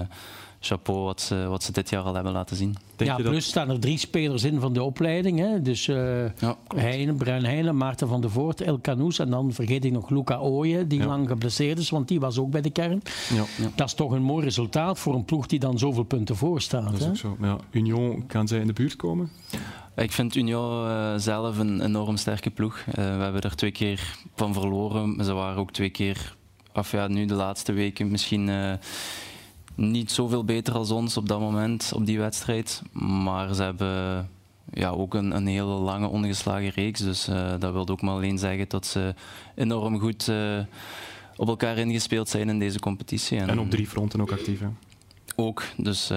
chapeau 0.64 1.04
wat 1.04 1.22
ze, 1.22 1.46
wat 1.48 1.64
ze 1.64 1.72
dit 1.72 1.90
jaar 1.90 2.04
al 2.04 2.14
hebben 2.14 2.34
laten 2.34 2.56
zien. 2.56 2.76
ja, 2.98 3.16
plus 3.16 3.46
staan 3.46 3.70
er 3.70 3.80
drie 3.80 3.98
spelers 3.98 4.44
in 4.44 4.60
van 4.60 4.74
de 4.74 4.84
opleiding. 4.84 5.40
Hè? 5.40 5.62
Dus 5.62 5.88
uh, 5.88 6.36
ja, 6.40 6.56
Heine, 6.76 7.14
Bruin 7.14 7.46
Heijnen, 7.46 7.78
Maarten 7.78 8.08
van 8.08 8.22
der 8.22 8.30
Voort, 8.30 8.62
El 8.62 8.82
Canoes 8.82 9.20
en 9.20 9.30
dan 9.30 9.54
vergeet 9.54 9.86
ik 9.86 9.92
nog 9.92 10.10
Luca 10.10 10.38
Ooyen, 10.40 10.88
die 10.88 11.06
lang 11.06 11.28
geblesseerd 11.28 11.80
is, 11.80 11.90
want 11.90 12.08
die 12.08 12.20
was 12.20 12.38
ook 12.38 12.52
bij 12.52 12.62
de 12.62 12.70
kern. 12.70 13.02
Dat 13.76 13.88
is 13.88 13.94
toch 13.94 14.12
een 14.12 14.24
mooi 14.24 14.44
resultaat 14.44 15.00
voor 15.00 15.16
een 15.16 15.26
ploeg 15.26 15.46
die 15.46 15.60
dan 15.60 15.80
zoveel 15.80 16.04
punten 16.04 16.36
voor 16.36 16.62
staat. 16.62 16.92
Dat 16.92 17.00
is 17.00 17.08
ook 17.08 17.18
zo. 17.18 17.38
Ja, 17.42 17.58
Union, 17.72 18.26
kan 18.28 18.48
zij 18.48 18.60
in 18.60 18.68
de 18.68 18.74
buurt 18.74 18.96
komen? 18.96 19.30
Ik 19.96 20.12
vind 20.12 20.36
Union 20.36 20.88
uh, 20.88 21.14
zelf 21.18 21.58
een 21.58 21.82
enorm 21.82 22.18
sterke 22.18 22.50
ploeg. 22.50 22.78
Uh, 22.78 22.94
we 22.94 23.02
hebben 23.02 23.42
er 23.42 23.56
twee 23.56 23.72
keer 23.72 24.18
van 24.36 24.54
verloren. 24.54 25.26
Ze 25.26 25.34
waren 25.34 25.58
ook 25.58 25.72
twee 25.72 25.90
keer, 25.90 26.36
af 26.72 26.92
ja, 26.92 27.08
nu 27.08 27.26
de 27.26 27.34
laatste 27.34 27.72
weken 27.72 28.12
misschien 28.12 28.48
uh, 28.48 28.74
niet 29.76 30.12
zoveel 30.12 30.44
beter 30.44 30.74
als 30.74 30.92
ons 30.92 31.18
op 31.18 31.28
dat 31.28 31.40
moment, 31.40 31.92
op 31.96 32.06
die 32.06 32.20
wedstrijd. 32.20 32.82
Maar 32.92 33.54
ze 33.54 33.64
hebben 33.64 34.30
ja, 34.74 34.90
ook 34.90 35.14
een, 35.14 35.36
een 35.36 35.48
hele 35.48 35.66
lange 35.66 36.08
ongeslagen 36.08 36.70
reeks. 36.70 37.00
Dus 37.00 37.26
dat 37.60 37.72
wil 37.72 37.88
ook 37.88 38.02
maar 38.02 38.14
alleen 38.14 38.38
zeggen 38.38 38.70
dat 38.70 38.86
ze 38.86 39.14
enorm 39.56 40.00
goed 40.00 40.32
op 41.36 41.48
elkaar 41.48 41.78
ingespeeld 41.78 42.30
zijn 42.30 42.50
in 42.50 42.60
deze 42.60 42.80
competitie. 42.80 43.40
En, 43.40 43.50
en 43.50 43.60
op 43.60 43.70
drie 43.70 43.88
fronten 43.88 44.22
ook 44.22 44.32
actief. 44.32 44.60
Hè? 44.60 44.68
Ook. 45.36 45.64
Dus 45.78 46.12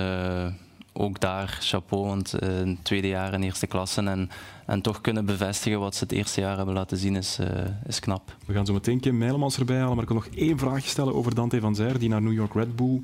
ook 0.97 1.21
daar 1.21 1.59
chapeau, 1.61 2.07
want 2.07 2.35
uh, 2.43 2.77
tweede 2.83 3.09
jaar 3.09 3.33
in 3.33 3.43
eerste 3.43 3.67
klasse 3.67 4.03
en, 4.03 4.31
en 4.67 4.81
toch 4.81 5.01
kunnen 5.01 5.25
bevestigen 5.25 5.81
wat 5.81 5.95
ze 5.95 6.03
het 6.05 6.13
eerste 6.13 6.41
jaar 6.41 6.57
hebben 6.57 6.75
laten 6.75 6.97
zien 6.97 7.17
is, 7.17 7.39
uh, 7.41 7.47
is 7.87 8.01
knap. 8.01 8.37
We 8.47 8.53
gaan 8.53 8.67
zo 8.67 8.73
meteen 8.73 9.01
Kim 9.01 9.19
Meilemans 9.19 9.59
erbij 9.59 9.79
halen, 9.79 9.95
maar 9.95 10.03
ik 10.03 10.09
wil 10.09 10.19
nog 10.19 10.29
één 10.35 10.59
vraagje 10.59 10.89
stellen 10.89 11.15
over 11.15 11.35
Dante 11.35 11.61
van 11.61 11.75
Zijr, 11.75 11.99
die 11.99 12.09
naar 12.09 12.23
New 12.23 12.33
York 12.33 12.55
Red 12.55 12.77
Bull 12.77 13.03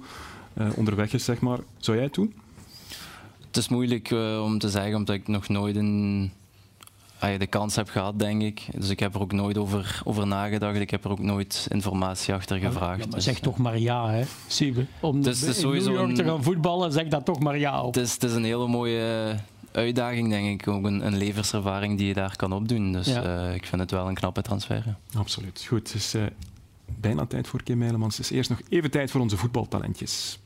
uh, 0.54 0.68
onderweg 0.76 1.12
is, 1.12 1.24
zeg 1.24 1.40
maar. 1.40 1.58
Zou 1.78 1.96
jij 1.96 2.06
het 2.06 2.14
doen? 2.14 2.34
Het 3.46 3.56
is 3.56 3.68
moeilijk 3.68 4.10
om 4.42 4.58
te 4.58 4.70
zeggen, 4.70 4.94
omdat 4.94 5.14
ik 5.14 5.28
nog 5.28 5.48
nooit 5.48 5.76
een 5.76 6.32
je 7.28 7.38
de 7.38 7.46
kans 7.46 7.76
heb 7.76 7.88
gehad, 7.88 8.18
denk 8.18 8.42
ik. 8.42 8.66
Dus 8.76 8.88
ik 8.88 9.00
heb 9.00 9.14
er 9.14 9.20
ook 9.20 9.32
nooit 9.32 9.58
over, 9.58 10.00
over 10.04 10.26
nagedacht. 10.26 10.76
Ik 10.76 10.90
heb 10.90 11.04
er 11.04 11.10
ook 11.10 11.18
nooit 11.18 11.66
informatie 11.70 12.34
achter 12.34 12.58
gevraagd. 12.58 12.98
Ja, 12.98 13.04
maar 13.06 13.14
dus, 13.14 13.24
zeg 13.24 13.38
toch 13.38 13.56
maar 13.56 13.78
ja, 13.78 14.10
hè, 14.10 14.22
Siebe. 14.46 14.86
Om 15.00 15.22
dus, 15.22 15.42
in 15.58 15.68
New 15.68 15.94
York 15.94 16.14
te 16.14 16.24
gaan 16.24 16.42
voetballen, 16.42 16.92
zeg 16.92 17.08
dat 17.08 17.24
toch 17.24 17.40
maar 17.40 17.58
ja. 17.58 17.86
Het 17.86 17.96
is, 17.96 18.12
het 18.12 18.22
is 18.22 18.32
een 18.32 18.44
hele 18.44 18.66
mooie 18.66 19.34
uitdaging, 19.72 20.28
denk 20.28 20.60
ik. 20.60 20.68
Ook 20.68 20.84
een, 20.84 21.06
een 21.06 21.16
levenservaring 21.16 21.98
die 21.98 22.06
je 22.06 22.14
daar 22.14 22.36
kan 22.36 22.52
opdoen. 22.52 22.92
Dus 22.92 23.08
uh, 23.08 23.54
ik 23.54 23.66
vind 23.66 23.80
het 23.80 23.90
wel 23.90 24.08
een 24.08 24.14
knappe 24.14 24.42
transfer. 24.42 24.84
Absoluut. 25.16 25.64
Goed, 25.68 25.92
het 25.92 25.94
is 25.94 26.14
uh, 26.14 26.22
bijna 27.00 27.26
tijd 27.26 27.48
voor 27.48 27.62
Kim 27.62 27.78
Meilemans. 27.78 28.16
Het 28.16 28.24
is 28.24 28.36
eerst 28.36 28.50
nog 28.50 28.60
even 28.68 28.90
tijd 28.90 29.10
voor 29.10 29.20
onze 29.20 29.36
voetbaltalentjes. 29.36 30.38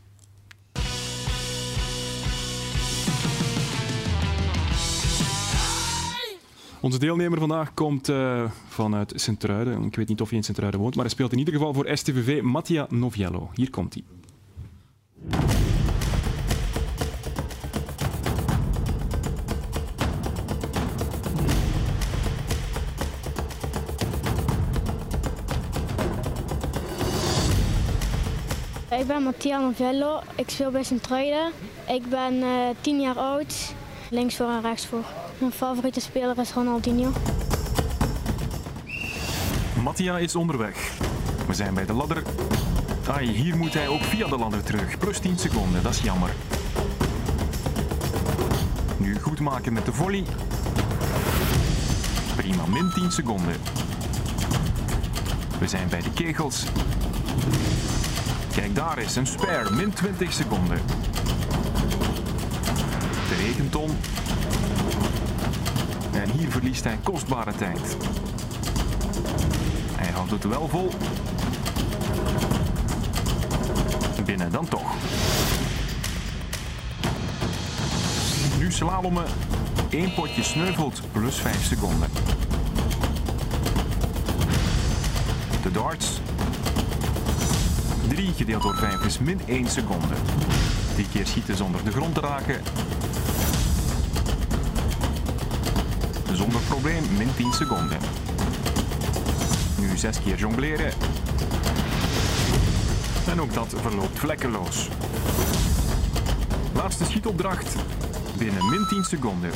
Onze 6.85 6.99
deelnemer 6.99 7.39
vandaag 7.39 7.75
komt 7.75 8.09
uh, 8.09 8.45
vanuit 8.69 9.13
Sint-Truiden. 9.17 9.83
Ik 9.83 9.97
weet 9.97 10.09
niet 10.09 10.21
of 10.21 10.29
hij 10.29 10.39
in 10.39 10.45
Sint-Truiden 10.45 10.81
woont, 10.81 10.95
maar 10.95 11.05
hij 11.05 11.13
speelt 11.13 11.33
in 11.33 11.39
ieder 11.39 11.55
geval 11.55 11.75
voor 11.75 11.89
STVV 11.93 12.43
Mattia 12.43 12.87
Noviello. 12.91 13.51
Hier 13.55 13.71
komt 13.71 13.95
hij. 13.95 14.03
Ik 28.99 29.07
ben 29.07 29.23
Mattia 29.23 29.59
Novello, 29.59 30.21
ik 30.37 30.51
speel 30.51 30.71
bij 30.71 30.83
Sint-Truiden. 30.83 31.53
Ik 31.89 32.09
ben 32.09 32.35
uh, 32.35 32.69
eh, 32.69 32.77
10 32.81 33.01
jaar 33.01 33.19
oud, 33.19 33.75
links 34.15 34.37
voor 34.37 34.49
en 34.49 34.61
rechts 34.61 34.87
voor. 34.87 35.05
Mijn 35.39 35.53
favoriete 35.53 36.01
speler 36.01 36.39
is 36.39 36.53
Ronaldinho. 36.53 37.13
Mattia 39.83 40.19
is 40.19 40.35
onderweg. 40.35 40.93
We 41.47 41.55
zijn 41.55 41.75
bij 41.75 41.87
de 41.87 41.93
ladder. 41.93 42.23
Ai, 43.09 43.31
hier 43.31 43.57
moet 43.57 43.75
hij 43.75 43.89
ook 43.89 44.01
via 44.03 44.27
de 44.27 44.39
ladder 44.39 44.63
terug. 44.63 44.99
Plus 44.99 45.19
10 45.19 45.39
seconden, 45.39 45.83
dat 45.83 45.93
is 45.93 46.01
jammer. 46.01 46.31
Nu 48.97 49.21
goed 49.21 49.41
maken 49.41 49.73
met 49.73 49.85
de 49.85 49.93
volley. 49.93 50.25
Prima, 52.37 52.67
min 52.67 52.91
10 52.95 53.13
seconden. 53.13 53.57
We 55.59 55.69
zijn 55.69 55.89
bij 55.89 56.01
de 56.01 56.11
kegels. 56.11 56.65
Kijk, 58.55 58.75
daar 58.75 58.99
is 58.99 59.17
een 59.17 59.27
spare, 59.27 59.71
min 59.71 59.93
20 59.93 60.33
seconden. 60.33 60.81
De 63.55 63.61
regenton. 63.61 63.97
En 66.13 66.31
hier 66.31 66.51
verliest 66.51 66.85
hij 66.85 66.99
kostbare 67.03 67.55
tijd. 67.55 67.97
Hij 69.97 70.13
houdt 70.13 70.31
het 70.31 70.45
wel 70.45 70.69
vol. 70.69 70.91
Binnen 74.25 74.51
dan 74.51 74.69
toch. 74.69 74.95
Nu 78.59 78.73
slalommen. 78.73 79.27
Eén 79.91 80.15
potje 80.15 80.43
sneuvelt 80.43 81.01
plus 81.13 81.37
5 81.37 81.65
seconden. 81.65 82.09
De 85.63 85.71
darts. 85.71 86.21
3 88.09 88.33
gedeeld 88.33 88.63
door 88.63 88.77
5 88.77 89.05
is 89.05 89.19
min 89.19 89.41
1 89.47 89.69
seconde. 89.69 90.15
Drie 90.95 91.09
keer 91.13 91.27
schieten 91.27 91.57
zonder 91.57 91.85
de 91.85 91.91
grond 91.91 92.15
te 92.15 92.21
raken 92.21 92.63
probleem 96.69 97.03
min 97.17 97.29
10 97.37 97.53
seconden. 97.53 97.99
Nu 99.79 99.97
6 99.97 100.21
keer 100.21 100.37
jongleren. 100.37 100.93
En 103.29 103.41
ook 103.41 103.55
dat 103.55 103.75
verloopt 103.83 104.19
vlekkeloos. 104.19 104.89
Laatste 106.75 107.05
schietopdracht 107.05 107.77
binnen 108.39 108.71
min 108.71 108.87
10 108.89 109.05
seconden. 109.05 109.51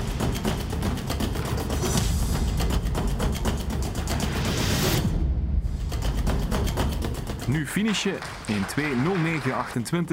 Nu 7.48 7.66
finishen 7.66 8.18
in 8.46 8.62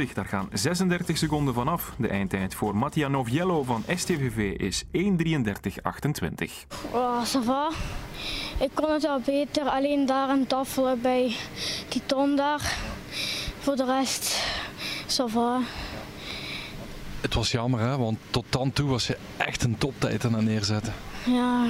2.09.28. 0.08 0.14
Daar 0.14 0.26
gaan 0.26 0.50
36 0.54 1.18
seconden 1.18 1.54
vanaf. 1.54 1.94
De 1.98 2.08
eindtijd 2.08 2.56
voor 2.56 2.76
Mattia 2.76 3.08
Noviello 3.08 3.64
van 3.64 3.84
STVV 3.96 4.60
is 4.60 4.84
1.33.28. 4.84 4.92
Oh, 6.92 7.24
ça 7.24 7.40
Ik 8.60 8.70
kon 8.74 8.92
het 8.92 9.02
wel 9.02 9.20
beter. 9.20 9.64
Alleen 9.64 10.06
daar 10.06 10.30
een 10.30 10.48
tafel 10.48 10.98
bij 10.98 11.36
die 11.90 12.02
ton 12.06 12.36
daar. 12.36 12.78
Voor 13.60 13.76
de 13.76 13.86
rest, 13.86 14.44
ça 15.08 15.32
va. 15.32 15.60
Het 17.22 17.34
was 17.34 17.52
jammer, 17.52 17.80
hè? 17.80 17.98
want 17.98 18.18
tot 18.30 18.46
dan 18.50 18.72
toe 18.72 18.90
was 18.90 19.08
je 19.08 19.18
echt 19.38 19.64
een 19.64 19.78
toptijd 19.78 20.26
aan 20.26 20.34
het 20.34 20.46
neerzetten. 20.46 20.94
Ja, 21.26 21.66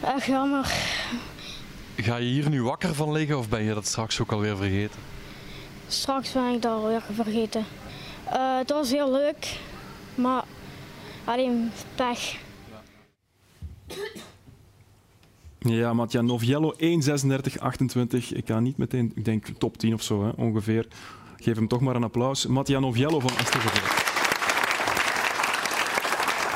echt 0.00 0.26
jammer. 0.26 0.72
Ga 1.96 2.16
je 2.16 2.24
hier 2.24 2.50
nu 2.50 2.62
wakker 2.62 2.94
van 2.94 3.12
liggen 3.12 3.38
of 3.38 3.48
ben 3.48 3.62
je 3.62 3.74
dat 3.74 3.86
straks 3.86 4.20
ook 4.20 4.32
alweer 4.32 4.56
vergeten? 4.56 4.98
Straks 5.86 6.32
ben 6.32 6.54
ik 6.54 6.62
dat 6.62 6.72
alweer 6.72 7.02
vergeten. 7.12 7.64
Uh, 8.32 8.58
het 8.58 8.70
was 8.70 8.90
heel 8.90 9.12
leuk, 9.12 9.58
maar 10.14 10.44
alleen 11.24 11.70
pech. 11.94 12.38
Ja, 15.58 15.92
Matja 15.92 16.20
Noviello 16.20 16.74
1.36.28. 16.74 16.78
Ik 18.32 18.46
ga 18.46 18.60
niet 18.60 18.76
meteen, 18.76 19.12
ik 19.14 19.24
denk 19.24 19.46
top 19.58 19.78
10 19.78 19.94
of 19.94 20.02
zo 20.02 20.24
hè, 20.24 20.30
ongeveer. 20.36 20.86
Geef 21.36 21.56
hem 21.56 21.68
toch 21.68 21.80
maar 21.80 21.96
een 21.96 22.04
applaus. 22.04 22.46
Matja 22.46 22.78
Noviello 22.78 23.20
van 23.20 23.30
STVV. 23.30 24.19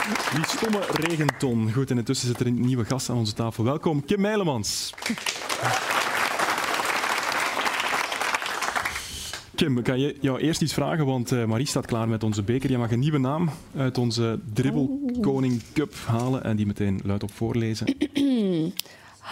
Die 0.04 0.44
stomme 0.46 0.80
regenton. 0.92 1.72
Goed, 1.72 1.90
en 1.90 1.98
intussen 1.98 2.28
zit 2.28 2.40
er 2.40 2.46
een 2.46 2.60
nieuwe 2.60 2.84
gast 2.84 3.10
aan 3.10 3.16
onze 3.16 3.32
tafel. 3.32 3.64
Welkom, 3.64 4.04
Kim 4.04 4.20
Meilemans. 4.20 4.94
Kim, 9.54 9.82
kan 9.82 10.00
je 10.00 10.16
jou 10.20 10.40
eerst 10.40 10.62
iets 10.62 10.72
vragen? 10.72 11.06
Want 11.06 11.32
uh, 11.32 11.44
Marie 11.44 11.66
staat 11.66 11.86
klaar 11.86 12.08
met 12.08 12.22
onze 12.22 12.42
beker. 12.42 12.70
Je 12.70 12.78
mag 12.78 12.90
een 12.90 12.98
nieuwe 12.98 13.18
naam 13.18 13.50
uit 13.76 13.98
onze 13.98 14.40
Dribbelkoning 14.52 15.62
Cup 15.72 15.94
halen 16.06 16.44
en 16.44 16.56
die 16.56 16.66
meteen 16.66 17.00
luidop 17.04 17.32
voorlezen. 17.32 17.96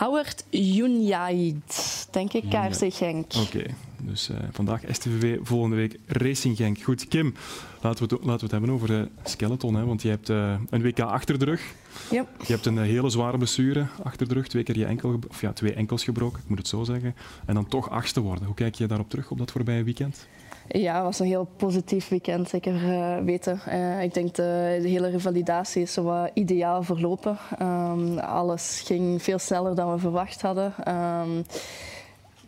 Howard 0.01 0.45
Junjaid, 0.51 2.09
denk 2.11 2.33
ik, 2.33 2.45
KRC 2.51 2.95
Genk. 2.95 3.33
Oké, 3.35 3.65
dus 4.03 4.31
uh, 4.31 4.37
vandaag 4.51 4.83
STVV, 4.91 5.39
volgende 5.43 5.77
week 5.77 5.99
Racing 6.07 6.57
Genk. 6.57 6.79
Goed, 6.79 7.09
Kim, 7.09 7.35
laten 7.81 8.09
we 8.09 8.15
het, 8.15 8.25
laten 8.25 8.37
we 8.37 8.43
het 8.43 8.51
hebben 8.51 8.71
over 8.71 8.91
uh, 8.91 9.03
Skeleton. 9.25 9.75
Hè, 9.75 9.85
want 9.85 10.03
je 10.03 10.09
hebt 10.09 10.29
uh, 10.29 10.55
een 10.71 10.83
WK 10.83 11.01
achter 11.01 11.39
de 11.39 11.45
rug. 11.45 11.75
Ja. 12.11 12.27
Je 12.47 12.53
hebt 12.53 12.67
een 12.67 12.79
hele 12.79 13.11
zware 13.11 13.39
blessure 13.39 13.87
achter 14.03 14.29
de 14.29 14.35
rug. 14.35 14.49
Twee 14.49 14.63
keer 14.63 14.79
je 14.79 14.85
enkel, 14.85 15.19
of 15.29 15.41
ja, 15.41 15.53
twee 15.53 15.75
enkels 15.75 16.05
gebroken, 16.05 16.41
ik 16.43 16.49
moet 16.49 16.59
het 16.59 16.69
zo 16.69 16.85
zeggen. 16.85 17.15
En 17.47 17.55
dan 17.55 17.69
toch 17.69 17.91
achtste 17.91 18.21
worden. 18.21 18.45
Hoe 18.45 18.55
kijk 18.55 18.75
je 18.75 18.87
daarop 18.87 19.11
terug, 19.11 19.31
op 19.31 19.39
dat 19.39 19.51
voorbije 19.51 19.85
weekend? 19.85 20.27
Ja, 20.69 20.95
het 20.95 21.05
was 21.05 21.19
een 21.19 21.27
heel 21.27 21.49
positief 21.57 22.09
weekend, 22.09 22.49
zeker 22.49 22.75
uh, 22.75 23.17
weten. 23.19 23.61
Uh, 23.69 24.03
ik 24.03 24.15
denk 24.15 24.35
de, 24.35 24.79
de, 24.83 24.89
hele 24.89 25.11
revalidatie 25.11 25.83
is 25.83 25.93
zo 25.93 26.03
wat 26.03 26.31
ideaal 26.35 26.83
verlopen. 26.83 27.39
Um, 27.63 28.19
alles 28.19 28.83
ging 28.87 29.23
veel 29.23 29.39
sneller 29.39 29.75
dan 29.75 29.93
we 29.93 29.99
verwacht 29.99 30.43
hadden. 30.43 30.75
Um, 30.89 31.45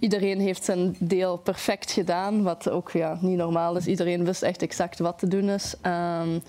iedereen 0.04 0.40
heeft 0.40 0.64
zijn 0.64 0.96
deel 0.98 1.36
perfect 1.36 1.90
gedaan, 1.90 2.42
wat 2.42 2.70
ook 2.70 2.90
ja, 2.90 3.18
niet 3.20 3.36
normaal 3.36 3.76
is. 3.76 3.86
Iedereen 3.86 4.24
wist 4.24 4.42
echt 4.42 4.62
exact 4.62 4.98
wat 4.98 5.18
te 5.18 5.28
doen 5.28 5.48
is. 5.48 5.74
Um, 5.82 6.42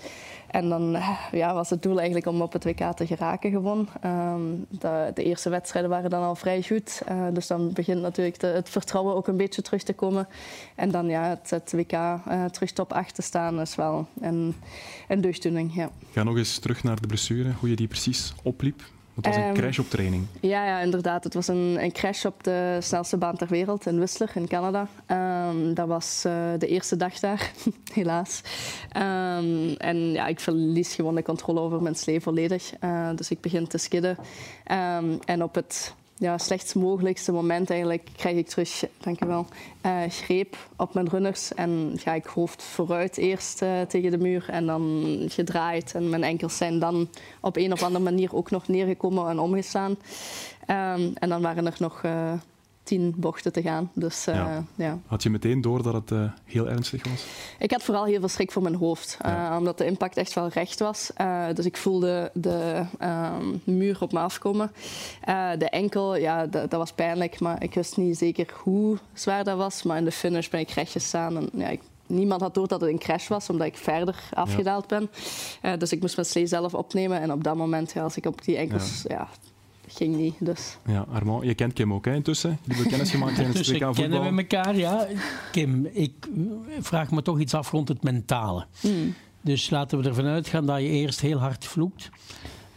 en 0.47 0.69
dan 0.69 0.97
ja, 1.31 1.53
was 1.53 1.69
het 1.69 1.81
doel 1.81 1.97
eigenlijk 1.97 2.27
om 2.27 2.41
op 2.41 2.53
het 2.53 2.63
WK 2.63 2.91
te 2.95 3.07
geraken 3.07 3.51
gewoon. 3.51 3.89
Um, 4.05 4.65
de, 4.69 5.11
de, 5.13 5.23
eerste 5.23 5.49
wedstrijden 5.49 5.91
waren 5.91 6.09
dan 6.09 6.23
al 6.23 6.35
vrij 6.35 6.63
goed. 6.63 7.01
Uh, 7.09 7.27
dus 7.33 7.47
dan 7.47 7.73
begint 7.73 8.01
natuurlijk 8.01 8.41
het 8.41 8.69
vertrouwen 8.69 9.15
ook 9.15 9.27
een 9.27 9.37
beetje 9.37 9.61
terug 9.61 9.83
te 9.83 9.93
komen. 9.93 10.27
En 10.75 10.91
dan 10.91 11.07
ja, 11.07 11.29
het, 11.29 11.49
het 11.49 11.71
WK 11.71 11.91
uh, 11.91 12.45
terug 12.45 12.71
top 12.71 12.93
8 12.93 13.15
te 13.15 13.21
staan 13.21 13.61
is 13.61 13.75
wel 13.75 14.07
een, 14.21 14.55
een 15.07 15.21
deugddoening. 15.21 15.75
Ja. 15.75 15.89
Ga 16.11 16.23
nog 16.23 16.37
eens 16.37 16.59
terug 16.59 16.83
naar 16.83 17.01
de 17.01 17.07
blessure, 17.07 17.51
hoe 17.59 17.69
je 17.69 17.75
die 17.75 17.87
precies 17.87 18.33
opliep. 18.43 18.81
Het 19.15 19.25
was 19.25 19.35
een 19.35 19.43
um, 19.43 19.53
crash 19.53 19.79
op 19.79 19.89
training. 19.89 20.25
Ja, 20.39 20.65
ja, 20.65 20.79
inderdaad. 20.79 21.23
Het 21.23 21.33
was 21.33 21.47
een, 21.47 21.77
een, 21.79 21.91
crash 21.91 22.25
op 22.25 22.43
de 22.43 22.77
snelste 22.81 23.17
baan 23.17 23.37
ter 23.37 23.47
wereld 23.47 23.85
in 23.85 23.95
Whistler 23.95 24.31
in 24.33 24.47
Canada. 24.47 24.87
Um, 25.47 25.73
dat 25.73 25.87
was 25.87 26.23
uh, 26.27 26.33
de 26.57 26.67
eerste 26.67 26.95
dag 26.95 27.19
daar, 27.19 27.51
helaas. 27.93 28.41
Um, 28.97 29.73
en 29.77 30.11
ja, 30.11 30.27
ik 30.27 30.39
verlies 30.39 30.95
gewoon 30.95 31.15
de 31.15 31.23
controle 31.23 31.59
over 31.59 31.81
mijn 31.81 31.95
slee 31.95 32.21
volledig. 32.21 32.73
Uh, 32.83 33.09
dus 33.15 33.29
ik 33.29 33.41
begin 33.41 33.67
te 33.67 33.77
skidden. 33.77 34.17
en 35.25 35.43
op 35.43 35.55
het 35.55 35.93
ja, 36.17 36.37
slechtst 36.37 36.75
mogelijkste 36.75 37.31
moment 37.31 37.69
eigenlijk 37.69 38.09
krijg 38.15 38.37
ik 38.37 38.47
terug, 38.47 38.83
dankjewel, 38.97 39.45
uh, 39.85 40.01
greep 40.09 40.57
op 40.75 40.93
mijn 40.93 41.09
runners. 41.09 41.53
En 41.53 41.93
ga 41.95 42.13
ik 42.13 42.25
hoofd 42.25 42.63
vooruit 42.63 43.17
eerst 43.17 43.61
uh, 43.61 43.81
tegen 43.81 44.11
de 44.11 44.17
muur 44.17 44.45
en 44.49 44.65
dan 44.65 45.15
gedraaid. 45.27 45.93
En 45.95 46.09
mijn 46.09 46.23
enkels 46.23 46.57
zijn 46.57 46.79
dan 46.79 47.09
op 47.39 47.55
een 47.55 47.71
of 47.71 47.83
andere 47.83 48.03
manier 48.03 48.35
ook 48.35 48.51
nog 48.51 48.67
neergekomen 48.67 49.29
en 49.29 49.39
omgestaan. 49.39 49.91
Um, 49.91 51.13
en 51.13 51.29
dan 51.29 51.41
waren 51.41 51.65
er 51.65 51.75
nog... 51.79 52.01
Uh, 52.05 52.33
tien 52.85 53.13
bochten 53.17 53.53
te 53.53 53.61
gaan. 53.61 53.91
Dus, 53.93 54.27
uh, 54.27 54.35
ja. 54.35 54.63
Ja. 54.75 54.99
Had 55.05 55.23
je 55.23 55.29
meteen 55.29 55.61
door 55.61 55.83
dat 55.83 55.93
het 55.93 56.11
uh, 56.11 56.31
heel 56.43 56.69
ernstig 56.69 57.03
was? 57.09 57.25
Ik 57.59 57.71
had 57.71 57.83
vooral 57.83 58.05
heel 58.05 58.19
veel 58.19 58.27
schrik 58.27 58.51
voor 58.51 58.61
mijn 58.61 58.75
hoofd, 58.75 59.17
ja. 59.21 59.51
uh, 59.51 59.57
omdat 59.57 59.77
de 59.77 59.85
impact 59.85 60.17
echt 60.17 60.33
wel 60.33 60.47
recht 60.47 60.79
was. 60.79 61.11
dus 61.53 61.65
ik 61.65 61.77
voelde 61.77 62.31
de 62.33 62.83
um, 63.01 63.61
muur 63.63 63.97
op 64.01 64.11
me 64.11 64.19
afkomen. 64.19 64.71
de 65.57 65.69
enkel, 65.69 66.15
ja, 66.15 66.45
dat 66.45 66.71
was 66.71 66.91
pijnlijk, 66.91 67.39
maar 67.39 67.63
ik 67.63 67.73
wist 67.73 67.97
niet 67.97 68.17
zeker 68.17 68.53
hoe 68.63 68.97
zwaar 69.13 69.43
dat 69.43 69.57
was. 69.57 69.83
Maar 69.83 69.97
in 69.97 70.05
de 70.05 70.11
finish 70.11 70.49
ben 70.49 70.59
ik 70.59 70.69
recht 70.69 70.91
gestaan 70.91 71.37
en 71.37 71.49
ja, 71.53 71.67
ik 71.67 71.81
niemand 72.07 72.41
had 72.41 72.53
door 72.53 72.67
dat 72.67 72.81
het 72.81 72.89
een 72.89 72.99
crash 72.99 73.27
was, 73.27 73.49
omdat 73.49 73.67
ik 73.67 73.77
verder 73.77 74.29
afgedaald 74.33 74.87
ben. 74.87 75.09
Uh, 75.61 75.73
dus 75.77 75.91
ik 75.91 76.01
moest 76.01 76.15
mijn 76.15 76.27
slee 76.27 76.47
zelf 76.47 76.73
opnemen. 76.73 77.21
En 77.21 77.31
op 77.31 77.43
dat 77.43 77.55
moment, 77.55 77.91
ja, 77.91 78.03
als 78.03 78.17
ik 78.17 78.25
op 78.25 78.43
die 78.43 78.57
enkels... 78.57 79.03
Ja. 79.07 79.15
ja 79.15 79.27
ging 79.87 80.15
niet. 80.15 80.35
Dus. 80.39 80.77
Ja, 80.85 81.05
Armand, 81.11 81.43
je 81.43 81.53
kent 81.53 81.73
Kim 81.73 81.93
ook 81.93 82.05
hè, 82.05 82.13
intussen. 82.13 82.49
Die 82.63 82.73
hebben 82.73 82.91
kennis 82.91 83.11
gemaakt 83.11 83.35
tijdens 83.35 83.57
het 83.57 83.67
WK 83.69 83.73
voetbal. 83.73 83.93
kennen 83.93 84.35
we 84.35 84.41
elkaar, 84.41 84.75
ja. 84.75 85.07
Kim, 85.51 85.85
ik 85.85 86.27
vraag 86.79 87.11
me 87.11 87.21
toch 87.21 87.39
iets 87.39 87.53
af 87.53 87.71
rond 87.71 87.87
het 87.87 88.03
mentale. 88.03 88.65
Mm. 88.81 89.13
Dus 89.41 89.69
laten 89.69 90.01
we 90.01 90.07
ervan 90.07 90.25
uitgaan 90.25 90.65
dat 90.65 90.79
je 90.79 90.87
eerst 90.87 91.21
heel 91.21 91.37
hard 91.37 91.65
vloekt. 91.65 92.09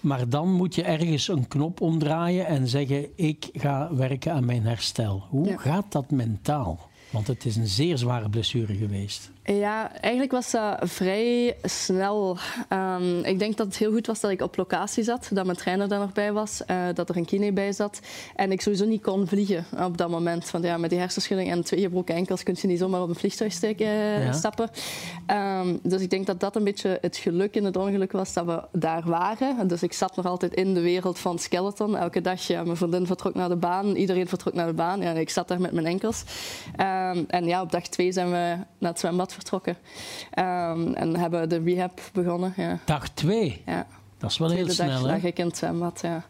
Maar 0.00 0.28
dan 0.28 0.52
moet 0.52 0.74
je 0.74 0.82
ergens 0.82 1.28
een 1.28 1.48
knop 1.48 1.80
omdraaien 1.80 2.46
en 2.46 2.68
zeggen: 2.68 3.06
Ik 3.14 3.48
ga 3.52 3.94
werken 3.94 4.32
aan 4.32 4.44
mijn 4.44 4.62
herstel. 4.62 5.24
Hoe 5.28 5.46
ja. 5.46 5.56
gaat 5.56 5.92
dat 5.92 6.10
mentaal? 6.10 6.88
Want 7.10 7.26
het 7.26 7.44
is 7.44 7.56
een 7.56 7.66
zeer 7.66 7.98
zware 7.98 8.28
blessure 8.28 8.74
geweest. 8.74 9.30
Ja, 9.54 9.92
eigenlijk 10.00 10.32
was 10.32 10.50
dat 10.50 10.78
vrij 10.82 11.56
snel. 11.62 12.36
Um, 12.68 13.24
ik 13.24 13.38
denk 13.38 13.56
dat 13.56 13.66
het 13.66 13.76
heel 13.76 13.92
goed 13.92 14.06
was 14.06 14.20
dat 14.20 14.30
ik 14.30 14.40
op 14.42 14.56
locatie 14.56 15.04
zat, 15.04 15.28
dat 15.32 15.44
mijn 15.44 15.56
trainer 15.56 15.88
daar 15.88 15.98
nog 15.98 16.12
bij 16.12 16.32
was, 16.32 16.62
uh, 16.70 16.76
dat 16.94 17.08
er 17.08 17.16
een 17.16 17.24
kine 17.24 17.52
bij 17.52 17.72
zat 17.72 18.00
en 18.36 18.52
ik 18.52 18.60
sowieso 18.60 18.84
niet 18.84 19.02
kon 19.02 19.26
vliegen 19.26 19.64
op 19.84 19.96
dat 19.96 20.08
moment. 20.08 20.50
Want 20.50 20.64
ja, 20.64 20.76
met 20.76 20.90
die 20.90 20.98
hersenschudding 20.98 21.50
en 21.50 21.64
twee 21.64 21.80
gebroken 21.80 22.14
enkels 22.14 22.42
kun 22.42 22.56
je 22.60 22.66
niet 22.66 22.78
zomaar 22.78 23.02
op 23.02 23.08
een 23.08 23.14
vliegtuig 23.14 23.52
steken, 23.52 23.86
uh, 23.86 24.24
ja. 24.24 24.32
stappen. 24.32 24.70
Um, 25.26 25.78
dus 25.82 26.02
ik 26.02 26.10
denk 26.10 26.26
dat 26.26 26.40
dat 26.40 26.56
een 26.56 26.64
beetje 26.64 26.98
het 27.00 27.16
geluk 27.16 27.54
in 27.54 27.64
het 27.64 27.76
ongeluk 27.76 28.12
was 28.12 28.32
dat 28.32 28.44
we 28.44 28.62
daar 28.72 29.02
waren. 29.04 29.68
Dus 29.68 29.82
ik 29.82 29.92
zat 29.92 30.16
nog 30.16 30.26
altijd 30.26 30.54
in 30.54 30.74
de 30.74 30.80
wereld 30.80 31.18
van 31.18 31.38
skeleton. 31.38 31.96
Elke 31.96 32.20
dag, 32.20 32.42
ja, 32.42 32.62
mijn 32.62 32.76
vriendin 32.76 33.06
vertrok 33.06 33.34
naar 33.34 33.48
de 33.48 33.56
baan, 33.56 33.96
iedereen 33.96 34.28
vertrok 34.28 34.54
naar 34.54 34.66
de 34.66 34.72
baan. 34.72 35.00
Ja, 35.00 35.10
ik 35.10 35.30
zat 35.30 35.48
daar 35.48 35.60
met 35.60 35.72
mijn 35.72 35.86
enkels. 35.86 36.24
Um, 36.80 37.24
en 37.28 37.46
ja, 37.46 37.62
op 37.62 37.70
dag 37.70 37.82
twee 37.82 38.12
zijn 38.12 38.30
we 38.30 38.56
naar 38.78 38.90
het 38.90 38.98
zwembad 38.98 39.36
vertrokken. 39.38 39.76
Um, 40.38 40.94
en 40.94 41.16
hebben 41.16 41.48
de 41.48 41.62
rehab 41.64 42.00
begonnen. 42.12 42.52
Ja. 42.56 42.78
Dag 42.84 43.08
twee? 43.08 43.62
Ja. 43.66 43.86
Dat 44.18 44.30
is 44.30 44.38
wel 44.38 44.50
heel 44.50 44.68
snel, 44.68 44.88
dag, 44.88 45.00
hè? 45.00 45.06
lag 45.06 45.22
ik 45.22 45.38
in 45.38 45.46
het 45.46 45.56
zwembad, 45.56 46.00
ja. 46.02 46.24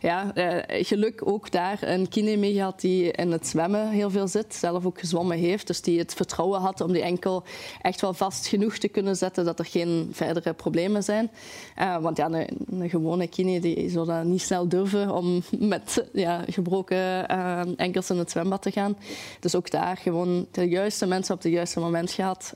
Ja, 0.00 0.32
uh, 0.34 0.84
geluk 0.84 1.22
ook 1.24 1.50
daar 1.50 1.78
een 1.80 2.08
kine 2.08 2.36
mee 2.36 2.52
gehad 2.52 2.80
die 2.80 3.10
in 3.10 3.32
het 3.32 3.46
zwemmen 3.46 3.90
heel 3.90 4.10
veel 4.10 4.28
zit. 4.28 4.54
Zelf 4.54 4.86
ook 4.86 4.98
gezwommen 4.98 5.38
heeft. 5.38 5.66
Dus 5.66 5.80
die 5.80 5.98
het 5.98 6.14
vertrouwen 6.14 6.60
had 6.60 6.80
om 6.80 6.92
die 6.92 7.02
enkel 7.02 7.44
echt 7.80 8.00
wel 8.00 8.14
vast 8.14 8.46
genoeg 8.46 8.78
te 8.78 8.88
kunnen 8.88 9.16
zetten 9.16 9.44
dat 9.44 9.58
er 9.58 9.64
geen 9.64 10.08
verdere 10.12 10.52
problemen 10.52 11.02
zijn. 11.02 11.30
Uh, 11.78 11.96
want 11.98 12.16
ja, 12.16 12.30
een, 12.30 12.48
een, 12.70 12.90
gewone 12.90 13.26
kine 13.26 13.60
die 13.60 13.90
zou 13.90 14.06
dat 14.06 14.24
niet 14.24 14.42
snel 14.42 14.68
durven 14.68 15.10
om 15.10 15.42
met 15.58 16.04
ja, 16.12 16.44
gebroken 16.48 17.30
uh, 17.30 17.60
enkels 17.76 18.10
in 18.10 18.18
het 18.18 18.30
zwembad 18.30 18.62
te 18.62 18.70
gaan. 18.70 18.96
Dus 19.40 19.54
ook 19.54 19.70
daar 19.70 19.96
gewoon 19.96 20.46
de 20.50 20.68
juiste 20.68 21.06
mensen 21.06 21.34
op 21.34 21.42
het 21.42 21.52
juiste 21.52 21.80
moment 21.80 22.10
gehad. 22.10 22.54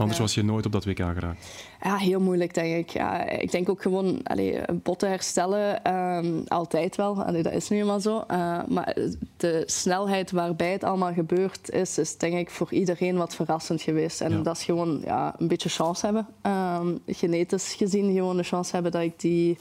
Anders 0.00 0.18
was 0.18 0.34
je 0.34 0.44
nooit 0.44 0.66
op 0.66 0.72
dat 0.72 0.84
WK 0.84 0.96
geraakt. 0.96 1.62
Ja, 1.82 1.96
heel 1.96 2.20
moeilijk, 2.20 2.54
denk 2.54 2.76
ik. 2.76 2.90
Ja, 2.90 3.28
ik 3.28 3.50
denk 3.50 3.68
ook 3.68 3.82
gewoon 3.82 4.20
allee, 4.22 4.60
botten 4.82 5.08
herstellen, 5.08 5.94
um, 5.94 6.44
altijd 6.48 6.96
wel. 6.96 7.22
Allee, 7.22 7.42
dat 7.42 7.52
is 7.52 7.68
nu 7.68 7.78
eenmaal 7.78 8.00
zo. 8.00 8.24
Uh, 8.30 8.58
maar 8.68 8.96
de 9.36 9.62
snelheid 9.66 10.30
waarbij 10.30 10.72
het 10.72 10.84
allemaal 10.84 11.12
gebeurd 11.12 11.70
is, 11.70 11.98
is 11.98 12.16
denk 12.16 12.34
ik 12.34 12.50
voor 12.50 12.72
iedereen 12.72 13.16
wat 13.16 13.34
verrassend 13.34 13.82
geweest. 13.82 14.20
En 14.20 14.30
ja. 14.30 14.42
dat 14.42 14.56
is 14.56 14.64
gewoon 14.64 15.00
ja, 15.04 15.34
een 15.38 15.48
beetje 15.48 15.68
chance 15.68 16.04
hebben. 16.04 16.26
Um, 16.42 16.98
genetisch 17.06 17.74
gezien 17.74 18.14
gewoon 18.14 18.36
de 18.36 18.42
chance 18.42 18.72
hebben 18.72 18.92
dat 18.92 19.02
ik 19.02 19.20
die 19.20 19.58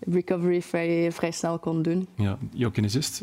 recovery 0.00 0.62
vrij, 0.62 1.12
vrij 1.12 1.30
snel 1.30 1.58
kon 1.58 1.82
doen. 1.82 2.08
Ja, 2.14 2.38
jouw 2.52 2.70
kinesist, 2.70 3.22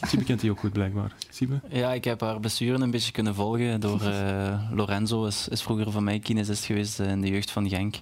Siebe 0.00 0.24
kent 0.24 0.40
die 0.40 0.50
ook 0.50 0.60
goed, 0.60 0.72
blijkbaar. 0.72 1.14
Siebe? 1.30 1.60
Ja, 1.68 1.92
ik 1.92 2.04
heb 2.04 2.20
haar 2.20 2.40
besturen 2.40 2.80
een 2.80 2.90
beetje 2.90 3.12
kunnen 3.12 3.34
volgen 3.34 3.80
door 3.80 4.02
uh, 4.02 4.70
Lorenzo. 4.72 5.24
Is, 5.24 5.48
is 5.48 5.62
vroeger 5.62 5.90
van 5.90 6.04
mij 6.04 6.18
kinesist 6.18 6.64
geweest 6.64 7.00
uh, 7.00 7.10
in 7.10 7.20
de 7.20 7.28
jeugd 7.28 7.50
van 7.50 7.68
Genk. 7.68 7.96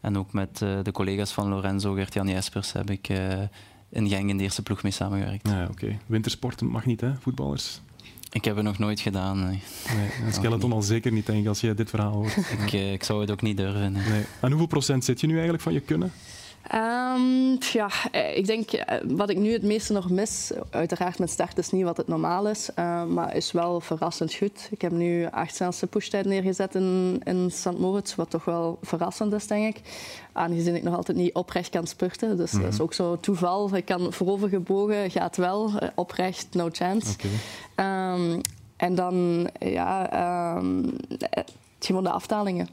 En 0.00 0.18
ook 0.18 0.32
met 0.32 0.60
uh, 0.62 0.78
de 0.82 0.92
collega's 0.92 1.32
van 1.32 1.48
Lorenzo, 1.48 1.94
Gert-Jan 1.94 2.28
Jespers, 2.28 2.72
heb 2.72 2.90
ik 2.90 3.08
in 3.90 4.08
Genk 4.08 4.28
in 4.28 4.36
de 4.36 4.42
eerste 4.42 4.62
ploeg 4.62 4.82
mee 4.82 4.92
samengewerkt. 4.92 5.48
Ja, 5.48 5.62
oké. 5.62 5.70
Okay. 5.70 5.98
Wintersport 6.06 6.60
mag 6.60 6.86
niet, 6.86 7.00
hè, 7.00 7.14
voetballers? 7.20 7.80
Ik 8.32 8.44
heb 8.44 8.56
het 8.56 8.64
nog 8.64 8.78
nooit 8.78 9.00
gedaan. 9.00 9.38
Nee. 9.44 9.62
nee 9.96 10.10
een 10.26 10.32
skeleton 10.32 10.72
al 10.72 10.82
zeker 10.82 11.12
niet, 11.12 11.26
denk 11.26 11.40
ik, 11.40 11.46
als 11.46 11.60
je 11.60 11.74
dit 11.74 11.90
verhaal 11.90 12.12
hoort. 12.12 12.36
ik, 12.36 12.72
ik 12.72 13.04
zou 13.04 13.20
het 13.20 13.30
ook 13.30 13.42
niet 13.42 13.56
durven. 13.56 13.92
Nee. 13.92 14.08
Nee. 14.08 14.24
En 14.40 14.48
hoeveel 14.48 14.66
procent 14.66 15.04
zit 15.04 15.20
je 15.20 15.26
nu 15.26 15.32
eigenlijk 15.32 15.62
van 15.62 15.72
je 15.72 15.80
kunnen? 15.80 16.12
Um, 16.74 17.58
ja, 17.72 17.90
ik 18.34 18.46
denk 18.46 18.70
wat 19.06 19.30
ik 19.30 19.38
nu 19.38 19.52
het 19.52 19.62
meeste 19.62 19.92
nog 19.92 20.10
mis, 20.10 20.50
uiteraard 20.70 21.18
met 21.18 21.30
start 21.30 21.58
is 21.58 21.70
niet 21.70 21.84
wat 21.84 21.96
het 21.96 22.08
normaal 22.08 22.48
is, 22.48 22.68
uh, 22.78 23.04
maar 23.04 23.36
is 23.36 23.52
wel 23.52 23.80
verrassend 23.80 24.34
goed. 24.34 24.68
Ik 24.70 24.80
heb 24.80 24.92
nu 24.92 25.26
acht 25.30 25.54
snelste 25.54 25.86
pushtijd 25.86 26.24
neergezet 26.24 26.74
in, 26.74 27.20
in 27.24 27.50
St. 27.50 27.78
Moritz, 27.78 28.14
wat 28.14 28.30
toch 28.30 28.44
wel 28.44 28.78
verrassend 28.82 29.32
is, 29.32 29.46
denk 29.46 29.76
ik. 29.76 29.82
Aangezien 30.32 30.74
ik 30.74 30.82
nog 30.82 30.96
altijd 30.96 31.16
niet 31.16 31.34
oprecht 31.34 31.70
kan 31.70 31.86
spurten, 31.86 32.36
dus 32.36 32.50
mm-hmm. 32.50 32.64
dat 32.64 32.74
is 32.74 32.80
ook 32.80 32.94
zo 32.94 33.16
toeval. 33.16 33.76
Ik 33.76 33.84
kan 33.84 34.12
voorovergebogen, 34.12 35.10
gaat 35.10 35.36
wel, 35.36 35.72
oprecht, 35.94 36.46
no 36.50 36.68
chance. 36.72 37.14
Okay. 37.74 38.14
Um, 38.14 38.40
en 38.76 38.94
dan, 38.94 39.48
ja, 39.58 40.56
um, 40.56 40.96
gewoon 41.78 42.04
de 42.04 42.10
afdalingen. 42.10 42.68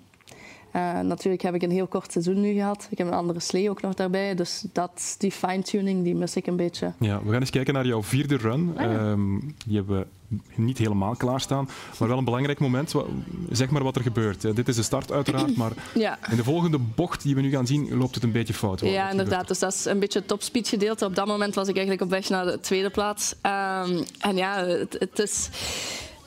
Uh, 0.77 0.99
natuurlijk 0.99 1.41
heb 1.41 1.53
ik 1.53 1.61
een 1.61 1.71
heel 1.71 1.87
kort 1.87 2.11
seizoen 2.11 2.41
nu 2.41 2.53
gehad. 2.53 2.87
Ik 2.89 2.97
heb 2.97 3.07
een 3.07 3.13
andere 3.13 3.39
slee 3.39 3.69
ook 3.69 3.81
nog 3.81 3.93
daarbij. 3.93 4.35
Dus 4.35 4.63
dat, 4.73 5.15
die 5.17 5.31
fine-tuning 5.31 6.03
die 6.03 6.15
mis 6.15 6.35
ik 6.35 6.47
een 6.47 6.55
beetje. 6.55 6.93
Ja, 6.99 7.23
we 7.23 7.31
gaan 7.31 7.39
eens 7.39 7.49
kijken 7.49 7.73
naar 7.73 7.85
jouw 7.85 8.03
vierde 8.03 8.37
run. 8.37 8.73
Ah, 8.77 8.91
ja. 8.91 9.09
um, 9.09 9.53
die 9.65 9.75
hebben 9.75 9.99
we 9.99 10.37
niet 10.55 10.77
helemaal 10.77 11.15
klaarstaan. 11.15 11.69
Maar 11.99 12.07
wel 12.07 12.17
een 12.17 12.23
belangrijk 12.23 12.59
moment. 12.59 12.93
Zeg 13.49 13.69
maar 13.69 13.83
wat 13.83 13.95
er 13.95 14.01
gebeurt. 14.01 14.43
Uh, 14.43 14.55
dit 14.55 14.67
is 14.67 14.75
de 14.75 14.83
start 14.83 15.11
uiteraard. 15.11 15.55
Maar 15.55 15.71
ja. 15.95 16.19
in 16.29 16.37
de 16.37 16.43
volgende 16.43 16.77
bocht 16.77 17.23
die 17.23 17.35
we 17.35 17.41
nu 17.41 17.49
gaan 17.49 17.67
zien, 17.67 17.97
loopt 17.97 18.15
het 18.15 18.23
een 18.23 18.31
beetje 18.31 18.53
fout. 18.53 18.79
Ja, 18.79 19.09
inderdaad. 19.09 19.47
Dus 19.47 19.59
dat 19.59 19.73
is 19.73 19.85
een 19.85 19.99
beetje 19.99 20.19
het 20.19 20.27
topspeed 20.27 20.67
gedeelte. 20.67 21.05
Op 21.05 21.15
dat 21.15 21.27
moment 21.27 21.55
was 21.55 21.67
ik 21.67 21.75
eigenlijk 21.75 22.03
op 22.03 22.09
weg 22.09 22.29
naar 22.29 22.45
de 22.45 22.59
tweede 22.59 22.89
plaats. 22.89 23.31
Um, 23.31 24.03
en 24.19 24.35
ja, 24.35 24.65
het, 24.65 24.95
het 24.99 25.19
is 25.19 25.49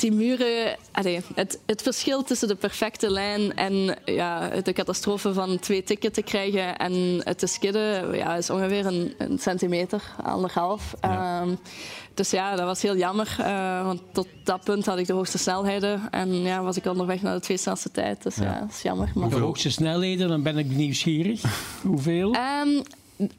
die 0.01 0.13
muren, 0.13 0.77
allee, 0.93 1.21
het, 1.35 1.59
het 1.67 1.83
verschil 1.83 2.23
tussen 2.23 2.49
de 2.49 2.55
perfecte 2.55 3.11
lijn 3.11 3.57
en 3.57 3.97
ja, 4.05 4.49
de 4.49 4.73
catastrofe 4.73 5.33
van 5.33 5.59
twee 5.59 5.83
tikken 5.83 6.13
te 6.13 6.23
krijgen 6.23 6.77
en 6.77 7.21
het 7.25 7.39
te 7.39 7.47
skidden, 7.47 8.17
ja, 8.17 8.37
is 8.37 8.51
ongeveer 8.51 8.87
een, 8.87 9.15
een 9.19 9.39
centimeter, 9.39 10.03
anderhalf. 10.23 10.95
Ja. 11.01 11.41
Um, 11.43 11.59
dus 12.15 12.31
ja, 12.31 12.57
dat 12.57 12.65
was 12.67 12.83
heel 12.83 12.97
jammer, 12.97 13.37
uh, 13.41 13.85
want 13.85 14.01
tot 14.13 14.27
dat 14.45 14.65
punt 14.65 14.87
had 14.87 14.99
ik 14.99 15.07
de 15.07 15.13
hoogste 15.13 15.39
snelheden 15.39 16.11
en 16.11 16.35
ja, 16.35 16.63
was 16.63 16.77
ik 16.77 16.85
onderweg 16.85 17.23
naar 17.23 17.35
de 17.35 17.41
twee 17.41 17.57
snelste 17.57 17.91
tijd. 17.91 18.23
Dus 18.23 18.37
ja, 18.37 18.43
ja 18.43 18.61
dat 18.61 18.71
is 18.71 18.83
jammer. 18.83 19.11
Maar... 19.15 19.29
De 19.29 19.37
hoogste 19.37 19.71
snelheden, 19.71 20.29
dan 20.29 20.43
ben 20.43 20.59
ik 20.59 20.67
nieuwsgierig. 20.67 21.43
Hoeveel? 21.83 22.35
Um, 22.35 22.83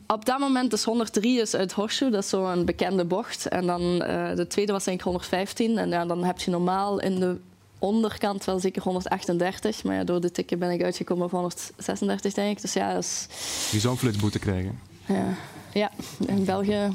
op 0.07 0.25
dat 0.25 0.39
moment 0.39 0.73
is 0.73 0.83
103 0.83 1.39
is 1.39 1.55
uit 1.55 1.71
Horseshoe, 1.71 2.09
dat 2.09 2.23
is 2.23 2.29
zo'n 2.29 2.65
bekende 2.65 3.05
bocht. 3.05 3.47
En 3.47 3.65
dan 3.65 3.81
uh, 3.81 4.35
de 4.35 4.47
tweede 4.47 4.71
was 4.71 4.83
denk 4.83 4.97
ik 4.97 5.03
115. 5.03 5.77
En 5.77 5.89
ja, 5.89 6.05
dan 6.05 6.23
heb 6.23 6.39
je 6.39 6.51
normaal 6.51 6.99
in 6.99 7.19
de 7.19 7.37
onderkant 7.79 8.45
wel 8.45 8.59
zeker 8.59 8.81
138. 8.81 9.83
Maar 9.83 9.95
ja, 9.95 10.03
door 10.03 10.21
de 10.21 10.31
tikken 10.31 10.59
ben 10.59 10.71
ik 10.71 10.83
uitgekomen 10.83 11.25
op 11.25 11.31
136, 11.31 12.33
denk 12.33 12.55
ik. 12.55 12.61
Dus 12.61 12.73
ja, 12.73 12.93
dat 12.93 13.03
is... 13.03 13.27
Je 13.71 13.79
zou 13.79 13.93
een 13.93 13.99
flitsboete 13.99 14.39
krijgen. 14.39 14.79
Ja. 15.05 15.35
ja, 15.73 15.91
in 16.27 16.45
België 16.45 16.87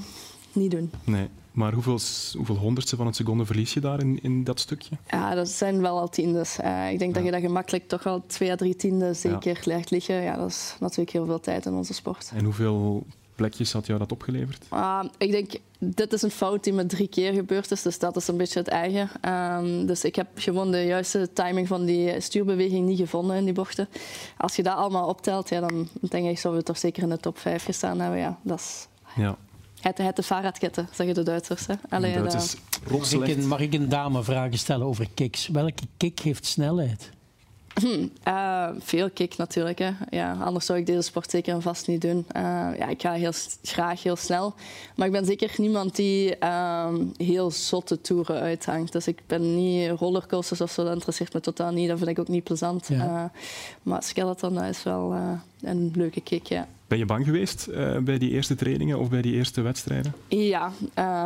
niet 0.52 0.70
doen. 0.70 0.90
Nee. 1.04 1.28
Maar 1.56 1.72
hoeveel, 1.72 1.98
hoeveel 2.36 2.56
honderdste 2.56 2.96
van 2.96 3.06
een 3.06 3.14
seconde 3.14 3.44
verlies 3.44 3.74
je 3.74 3.80
daar 3.80 4.00
in, 4.00 4.18
in 4.22 4.44
dat 4.44 4.60
stukje? 4.60 4.96
Ja, 5.10 5.34
dat 5.34 5.48
zijn 5.48 5.80
wel 5.80 5.98
al 5.98 6.08
tiendes. 6.08 6.58
Uh, 6.60 6.90
ik 6.90 6.98
denk 6.98 7.10
ja. 7.10 7.16
dat 7.16 7.24
je 7.24 7.30
dat 7.30 7.40
gemakkelijk 7.40 7.88
toch 7.88 8.02
wel 8.02 8.22
twee 8.26 8.50
à 8.50 8.56
drie 8.56 8.76
tienden 8.76 9.16
zeker 9.16 9.54
ja. 9.54 9.60
legt 9.64 9.90
liggen. 9.90 10.22
Ja, 10.22 10.36
dat 10.36 10.48
is 10.48 10.76
natuurlijk 10.80 11.10
heel 11.10 11.26
veel 11.26 11.40
tijd 11.40 11.66
in 11.66 11.72
onze 11.72 11.94
sport. 11.94 12.30
En 12.34 12.44
hoeveel 12.44 13.06
plekjes 13.34 13.72
had 13.72 13.86
jou 13.86 13.98
dat 13.98 14.12
opgeleverd? 14.12 14.66
Uh, 14.72 15.04
ik 15.18 15.30
denk, 15.30 15.52
dit 15.78 16.12
is 16.12 16.22
een 16.22 16.30
fout 16.30 16.64
die 16.64 16.72
me 16.72 16.86
drie 16.86 17.08
keer 17.08 17.32
gebeurd 17.32 17.70
is, 17.70 17.82
dus 17.82 17.98
dat 17.98 18.16
is 18.16 18.28
een 18.28 18.36
beetje 18.36 18.58
het 18.58 18.68
eigen. 18.68 19.10
Um, 19.32 19.86
dus 19.86 20.04
ik 20.04 20.16
heb 20.16 20.26
gewoon 20.34 20.70
de 20.70 20.84
juiste 20.84 21.32
timing 21.32 21.68
van 21.68 21.84
die 21.84 22.20
stuurbeweging 22.20 22.86
niet 22.86 22.98
gevonden 22.98 23.36
in 23.36 23.44
die 23.44 23.54
bochten. 23.54 23.88
Als 24.36 24.56
je 24.56 24.62
dat 24.62 24.76
allemaal 24.76 25.08
optelt, 25.08 25.48
ja, 25.48 25.60
dan 25.60 25.88
denk 26.00 26.26
ik, 26.26 26.38
zouden 26.38 26.62
we 26.62 26.68
toch 26.68 26.78
zeker 26.78 27.02
in 27.02 27.08
de 27.08 27.18
top 27.18 27.38
5 27.38 27.64
gestaan 27.64 28.00
hebben. 28.00 28.18
Ja, 28.18 28.38
dat 28.42 28.58
is... 28.58 28.86
Ja. 29.16 29.36
Het, 29.86 29.98
het 29.98 30.16
de 30.16 30.22
Fahrradkette, 30.22 30.84
zeggen 30.92 31.14
de 31.14 31.22
Duitsers. 31.22 31.66
Hè? 31.66 31.74
Allee, 31.88 32.12
de 32.12 32.18
Duitsers 32.18 32.56
mag, 32.90 33.12
ik 33.12 33.36
een, 33.36 33.48
mag 33.48 33.60
ik 33.60 33.74
een 33.74 33.88
dame 33.88 34.22
vragen 34.22 34.58
stellen 34.58 34.86
over 34.86 35.08
kicks? 35.14 35.48
Welke 35.48 35.82
kick 35.96 36.18
heeft 36.18 36.46
snelheid? 36.46 37.10
Uh, 38.28 38.68
veel 38.78 39.10
kick 39.10 39.36
natuurlijk. 39.36 39.78
Hè. 39.78 39.90
Ja, 40.10 40.32
anders 40.32 40.66
zou 40.66 40.78
ik 40.78 40.86
deze 40.86 41.00
sport 41.00 41.30
zeker 41.30 41.54
en 41.54 41.62
vast 41.62 41.86
niet 41.86 42.00
doen. 42.00 42.26
Uh, 42.36 42.42
ja, 42.78 42.88
ik 42.88 43.00
ga 43.00 43.12
heel, 43.12 43.32
graag 43.62 44.02
heel 44.02 44.16
snel. 44.16 44.54
Maar 44.96 45.06
ik 45.06 45.12
ben 45.12 45.24
zeker 45.24 45.54
niemand 45.56 45.96
die 45.96 46.36
uh, 46.42 46.94
heel 47.16 47.50
zotte 47.50 48.00
toeren 48.00 48.40
uithangt. 48.40 48.92
Dus 48.92 49.06
ik 49.06 49.22
ben 49.26 49.56
niet 49.56 49.90
rollercoasters 49.90 50.60
of 50.60 50.70
zo. 50.70 50.84
Dat 50.84 50.92
interesseert 50.92 51.32
me 51.32 51.40
totaal 51.40 51.72
niet. 51.72 51.88
Dat 51.88 51.98
vind 51.98 52.10
ik 52.10 52.18
ook 52.18 52.28
niet 52.28 52.44
plezant. 52.44 52.88
Ja. 52.88 53.30
maar 53.82 54.02
skeleton 54.02 54.54
dat 54.54 54.64
is 54.64 54.82
wel 54.82 55.14
een 55.60 55.92
leuke 55.94 56.20
kick, 56.20 56.46
ja. 56.46 56.68
Ben 56.88 56.98
je 56.98 57.04
bang 57.04 57.24
geweest 57.24 57.68
uh, 57.70 57.98
bij 57.98 58.18
die 58.18 58.30
eerste 58.30 58.54
trainingen 58.54 58.98
of 58.98 59.08
bij 59.08 59.22
die 59.22 59.34
eerste 59.34 59.60
wedstrijden? 59.60 60.14
Ja, 60.28 60.72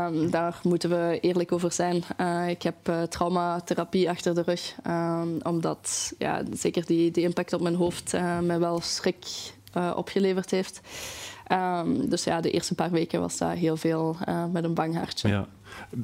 um, 0.06 0.30
daar 0.30 0.60
moeten 0.62 0.90
we 0.90 1.18
eerlijk 1.20 1.52
over 1.52 1.72
zijn. 1.72 2.02
Uh, 2.20 2.48
ik 2.48 2.62
heb 2.62 2.88
uh, 2.88 3.02
traumatherapie 3.02 4.10
achter 4.10 4.34
de 4.34 4.42
rug. 4.42 4.74
Um, 4.86 5.38
omdat 5.42 6.12
ja, 6.18 6.42
zeker 6.52 6.86
die, 6.86 7.10
die 7.10 7.24
impact 7.24 7.52
op 7.52 7.60
mijn 7.60 7.74
hoofd 7.74 8.12
mij 8.42 8.58
wel 8.58 8.80
schrik 8.80 9.26
opgeleverd 9.96 10.50
heeft. 10.50 10.80
Um, 11.52 12.08
dus 12.08 12.24
ja, 12.24 12.40
de 12.40 12.50
eerste 12.50 12.74
paar 12.74 12.90
weken 12.90 13.20
was 13.20 13.38
dat 13.38 13.52
heel 13.52 13.76
veel 13.76 14.16
met 14.52 14.64
een 14.64 14.74
bang 14.74 14.96
hartje. 14.96 15.28
Ja. 15.28 15.46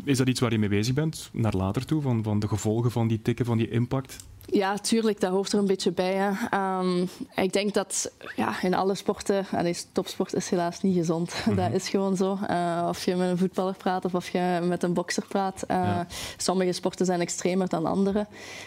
Is 0.05 0.19
dat 0.19 0.29
iets 0.29 0.41
waar 0.41 0.53
je 0.53 0.59
mee 0.59 0.69
bezig 0.69 0.95
bent, 0.95 1.31
naar 1.33 1.55
later 1.55 1.85
toe, 1.85 2.03
van, 2.03 2.23
van 2.23 2.39
de 2.39 2.49
gevolgen 2.49 2.91
van 2.91 3.09
die 3.09 3.23
tikken, 3.23 3.45
van 3.45 3.59
die 3.59 3.71
impact? 3.71 4.17
Ja, 4.51 4.77
tuurlijk, 4.79 5.21
dat 5.21 5.31
hoort 5.31 5.53
er 5.53 5.59
een 5.59 5.67
beetje 5.67 5.93
bij. 5.93 6.31
Um, 6.55 7.09
ik 7.35 7.53
denk 7.53 7.75
dat 7.75 8.13
ja, 8.37 8.63
in 8.63 8.75
alle 8.75 8.95
sporten, 8.95 9.47
en 9.51 9.75
topsport 9.93 10.35
is 10.35 10.49
helaas 10.49 10.83
niet 10.83 10.97
gezond. 10.97 11.35
Mm 11.35 11.43
-hmm. 11.45 11.57
Dat 11.57 11.73
is 11.73 11.89
gewoon 11.89 12.17
zo. 12.17 12.39
Uh, 12.51 12.87
of 12.89 13.05
je 13.05 13.15
met 13.15 13.31
een 13.31 13.39
voetballer 13.39 13.75
praat 13.75 14.05
of 14.05 14.15
of 14.15 14.29
je 14.29 14.59
met 14.63 14.83
een 14.83 14.93
bokser 14.93 15.27
praat. 15.29 15.65
Uh, 15.71 15.77
ja. 15.77 16.07
Sommige 16.37 16.73
sporten 16.73 17.07
zijn 17.07 17.21
extremer 17.21 17.69
dan 17.69 17.87
andere. 17.87 18.27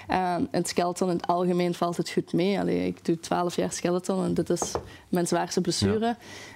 Uh, 0.09 0.35
in 0.37 0.47
het 0.51 0.67
skeleton 0.67 1.09
in 1.09 1.15
het 1.15 1.27
algemeen 1.27 1.73
valt 1.73 1.97
het 1.97 2.09
goed 2.09 2.33
mee. 2.33 2.59
Allee, 2.59 2.85
ik 2.85 3.05
doe 3.05 3.19
12 3.19 3.55
jaar 3.55 3.71
skeleton 3.71 4.23
en 4.23 4.33
dit 4.33 4.49
is 4.49 4.71
mijn 5.09 5.27
zwaarste 5.27 5.61
blessure. 5.61 6.15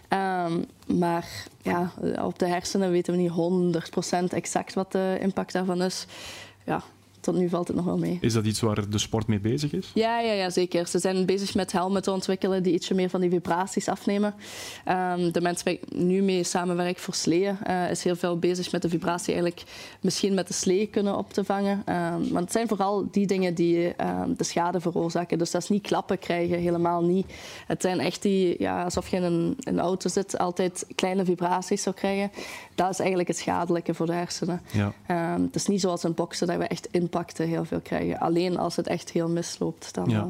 Ja. 0.09 0.45
Um, 0.45 0.65
maar 0.87 1.45
ja, 1.61 1.91
op 2.21 2.39
de 2.39 2.47
hersenen 2.47 2.91
weten 2.91 3.13
we 3.13 3.19
niet 3.19 3.81
100% 4.31 4.33
exact 4.33 4.73
wat 4.73 4.91
de 4.91 5.17
impact 5.21 5.53
daarvan 5.53 5.81
is. 5.81 6.05
Ja, 6.65 6.83
tot 7.23 7.35
nu 7.35 7.49
valt 7.49 7.67
het 7.67 7.75
nog 7.75 7.85
wel 7.85 7.97
mee. 7.97 8.17
Is 8.21 8.33
dat 8.33 8.45
iets 8.45 8.59
waar 8.59 8.89
de 8.89 8.97
sport 8.97 9.27
mee 9.27 9.39
bezig 9.39 9.73
is? 9.73 9.91
Ja, 9.93 10.19
ja, 10.19 10.31
ja 10.31 10.49
zeker. 10.49 10.87
Ze 10.87 10.99
zijn 10.99 11.25
bezig 11.25 11.55
met 11.55 11.71
helmen 11.71 12.01
te 12.01 12.11
ontwikkelen 12.11 12.63
die 12.63 12.73
ietsje 12.73 12.93
meer 12.93 13.09
van 13.09 13.21
die 13.21 13.29
vibraties 13.29 13.87
afnemen. 13.87 14.33
Um, 14.87 15.31
de 15.31 15.41
mensen 15.41 15.65
waar 15.65 15.73
ik 15.73 15.93
nu 15.95 16.21
mee 16.21 16.43
samenwerk 16.43 16.97
voor 16.97 17.13
sleeën, 17.13 17.57
uh, 17.67 17.89
is 17.89 18.03
heel 18.03 18.15
veel 18.15 18.39
bezig 18.39 18.71
met 18.71 18.81
de 18.81 18.89
vibratie 18.89 19.33
eigenlijk 19.33 19.63
misschien 20.01 20.33
met 20.33 20.47
de 20.47 20.53
slee 20.53 20.87
kunnen 20.87 21.17
op 21.17 21.33
te 21.33 21.43
vangen. 21.43 21.83
Um, 21.89 22.31
want 22.31 22.43
het 22.43 22.51
zijn 22.51 22.67
vooral 22.67 23.07
die 23.11 23.27
dingen 23.27 23.53
die 23.53 23.85
um, 23.85 24.35
de 24.37 24.43
schade 24.43 24.79
veroorzaken. 24.79 25.37
Dus 25.37 25.51
dat 25.51 25.61
is 25.61 25.69
niet 25.69 25.87
klappen 25.87 26.19
krijgen, 26.19 26.59
helemaal 26.59 27.03
niet. 27.03 27.33
Het 27.67 27.81
zijn 27.81 27.99
echt 27.99 28.21
die, 28.21 28.55
ja, 28.59 28.83
alsof 28.83 29.07
je 29.07 29.15
in 29.15 29.23
een, 29.23 29.55
in 29.59 29.73
een 29.73 29.79
auto 29.79 30.09
zit, 30.09 30.37
altijd 30.37 30.85
kleine 30.95 31.25
vibraties 31.25 31.81
zou 31.81 31.95
krijgen. 31.95 32.31
Dat 32.75 32.89
is 32.89 32.99
eigenlijk 32.99 33.27
het 33.27 33.37
schadelijke 33.37 33.93
voor 33.93 34.05
de 34.05 34.13
hersenen. 34.13 34.61
Ja. 34.71 34.93
het 35.41 35.55
is 35.55 35.67
niet 35.67 35.81
zoals 35.81 36.03
een 36.03 36.13
boksen 36.13 36.47
dat 36.47 36.57
we 36.57 36.67
echt 36.67 36.87
in 36.91 37.01
impacten 37.03 37.47
heel 37.47 37.65
veel 37.65 37.81
krijgen. 37.81 38.19
Alleen 38.19 38.57
als 38.57 38.75
het 38.75 38.87
echt 38.87 39.11
heel 39.11 39.29
misloopt. 39.29 39.93
Dan 39.93 40.09
ja. 40.09 40.27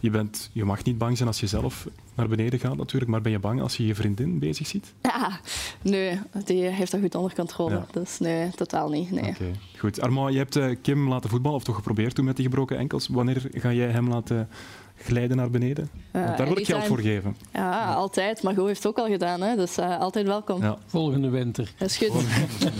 je, 0.00 0.10
bent, 0.10 0.50
je 0.52 0.64
mag 0.64 0.84
niet 0.84 0.98
bang 0.98 1.16
zijn 1.16 1.28
als 1.28 1.40
je 1.40 1.46
zelf 1.46 1.86
naar 2.14 2.28
beneden 2.28 2.58
gaat 2.58 2.76
natuurlijk, 2.76 3.10
maar 3.10 3.20
ben 3.20 3.32
je 3.32 3.38
bang 3.38 3.60
als 3.60 3.76
je 3.76 3.86
je 3.86 3.94
vriendin 3.94 4.38
bezig 4.38 4.66
ziet? 4.66 4.94
Ja, 5.02 5.40
nee, 5.82 6.20
die 6.44 6.62
heeft 6.62 6.90
dat 6.90 7.00
goed 7.00 7.14
onder 7.14 7.34
controle. 7.34 7.74
Ja. 7.74 7.86
Dus 7.92 8.18
nee, 8.18 8.50
totaal 8.50 8.88
niet. 8.88 9.10
Nee. 9.10 9.30
Okay. 9.30 9.54
Goed. 9.78 10.00
Armand, 10.00 10.32
je 10.32 10.38
hebt 10.38 10.56
uh, 10.56 10.76
Kim 10.82 11.08
laten 11.08 11.30
voetballen, 11.30 11.58
of 11.58 11.64
toch 11.64 11.76
geprobeerd 11.76 12.14
toen 12.14 12.24
met 12.24 12.36
die 12.36 12.44
gebroken 12.44 12.78
enkels. 12.78 13.08
Wanneer 13.08 13.42
ga 13.52 13.72
jij 13.72 13.90
hem 13.90 14.08
laten 14.08 14.48
glijden 14.96 15.36
naar 15.36 15.50
beneden? 15.50 15.90
Want 16.12 16.36
daar 16.36 16.46
wil 16.46 16.58
ik 16.58 16.66
geld 16.66 16.84
voor 16.84 16.98
geven. 16.98 17.36
Ja, 17.52 17.70
ja, 17.70 17.94
altijd. 17.94 18.42
Maar 18.42 18.54
Go 18.54 18.66
heeft 18.66 18.82
het 18.82 18.86
ook 18.86 18.98
al 18.98 19.06
gedaan, 19.06 19.40
hè? 19.40 19.56
dus 19.56 19.78
uh, 19.78 19.98
altijd 19.98 20.26
welkom. 20.26 20.62
Ja. 20.62 20.78
Volgende 20.86 21.28
winter. 21.28 21.72
Dat 21.78 21.88
is 21.88 21.96
goed. 21.96 22.24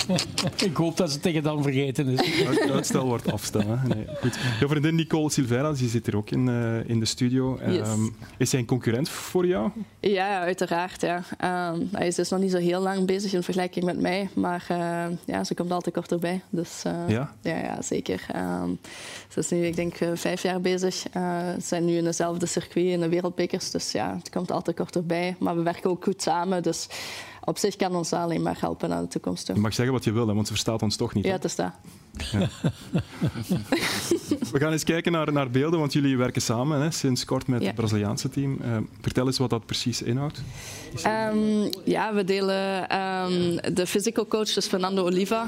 ik 0.70 0.76
hoop 0.76 0.96
dat 0.96 1.12
ze 1.12 1.20
tegen 1.20 1.42
dan 1.42 1.62
vergeten 1.62 2.08
is. 2.08 2.20
Uitstel 2.72 3.06
wordt 3.06 3.32
afstel. 3.32 3.62
Hè? 3.66 3.94
Nee, 3.94 4.06
goed. 4.20 4.38
Je 4.60 4.68
vriendin 4.68 4.94
Nicole 4.94 5.30
Silveira, 5.30 5.72
die 5.72 5.88
zit 5.88 6.06
hier 6.06 6.16
ook 6.16 6.30
in, 6.30 6.46
uh, 6.46 6.88
in 6.88 7.00
de 7.00 7.06
studio. 7.06 7.58
Yes. 7.66 7.88
Um, 7.88 8.14
is 8.36 8.50
zij 8.50 8.58
een 8.58 8.66
concurrent 8.66 9.08
voor 9.24 9.46
jou? 9.46 9.70
Ja, 10.00 10.40
uiteraard. 10.40 11.00
Ja. 11.00 11.16
Um, 11.72 11.88
hij 11.92 12.06
is 12.06 12.14
dus 12.14 12.28
nog 12.28 12.40
niet 12.40 12.50
zo 12.50 12.58
heel 12.58 12.80
lang 12.80 13.06
bezig 13.06 13.32
in 13.32 13.42
vergelijking 13.42 13.84
met 13.84 14.00
mij, 14.00 14.28
maar 14.34 14.66
uh, 14.70 15.04
ja, 15.24 15.44
ze 15.44 15.54
komt 15.54 15.70
altijd 15.70 15.94
korterbij. 15.94 16.42
Dus, 16.50 16.82
ja? 17.08 17.34
Ja, 17.40 17.56
ja 17.56 17.82
zeker. 17.82 18.26
Um, 18.36 18.78
ze 19.28 19.38
is 19.38 19.48
nu, 19.50 19.66
ik 19.66 19.76
denk, 19.76 19.96
vijf 20.14 20.42
jaar 20.42 20.60
bezig. 20.60 20.94
ze 20.94 21.54
zijn 21.58 21.84
nu 21.84 21.96
in 21.96 22.04
dezelfde 22.04 22.46
circuit 22.46 22.86
in 22.86 23.00
de 23.00 23.08
wereldbekers. 23.08 23.70
Dus 23.70 23.92
ja, 23.92 24.14
het 24.18 24.30
komt 24.30 24.50
altijd 24.50 24.76
korterbij. 24.76 25.36
Maar 25.38 25.56
we 25.56 25.62
werken 25.62 25.90
ook 25.90 26.04
goed 26.04 26.22
samen. 26.22 26.62
Dus 26.62 26.88
op 27.44 27.58
zich 27.58 27.76
kan 27.76 27.96
ons 27.96 28.12
alleen 28.12 28.42
maar 28.42 28.56
helpen 28.60 28.88
naar 28.88 29.00
de 29.00 29.08
toekomst. 29.08 29.46
Je 29.46 29.54
mag 29.54 29.74
zeggen 29.74 29.94
wat 29.94 30.04
je 30.04 30.12
wil, 30.12 30.26
hè, 30.26 30.34
want 30.34 30.46
ze 30.46 30.52
verstaat 30.52 30.82
ons 30.82 30.96
toch 30.96 31.14
niet. 31.14 31.24
Ja, 31.24 31.32
het 31.32 31.44
is 31.44 31.54
dat. 31.54 31.72
Ja. 32.32 32.48
we 34.52 34.58
gaan 34.58 34.72
eens 34.72 34.84
kijken 34.84 35.12
naar, 35.12 35.32
naar 35.32 35.50
beelden, 35.50 35.78
want 35.78 35.92
jullie 35.92 36.16
werken 36.16 36.42
samen 36.42 36.80
hè, 36.80 36.90
sinds 36.90 37.24
kort 37.24 37.46
met 37.46 37.60
ja. 37.60 37.66
het 37.66 37.74
Braziliaanse 37.74 38.28
team. 38.28 38.58
Uh, 38.64 38.76
vertel 39.00 39.26
eens 39.26 39.38
wat 39.38 39.50
dat 39.50 39.66
precies 39.66 40.02
inhoudt. 40.02 40.42
Um, 41.06 41.70
ja, 41.84 42.14
we 42.14 42.24
delen 42.24 42.82
um, 42.98 43.74
de 43.74 43.86
physical 43.86 44.26
coach, 44.26 44.52
dus 44.52 44.66
Fernando 44.66 45.04
Oliva, 45.04 45.46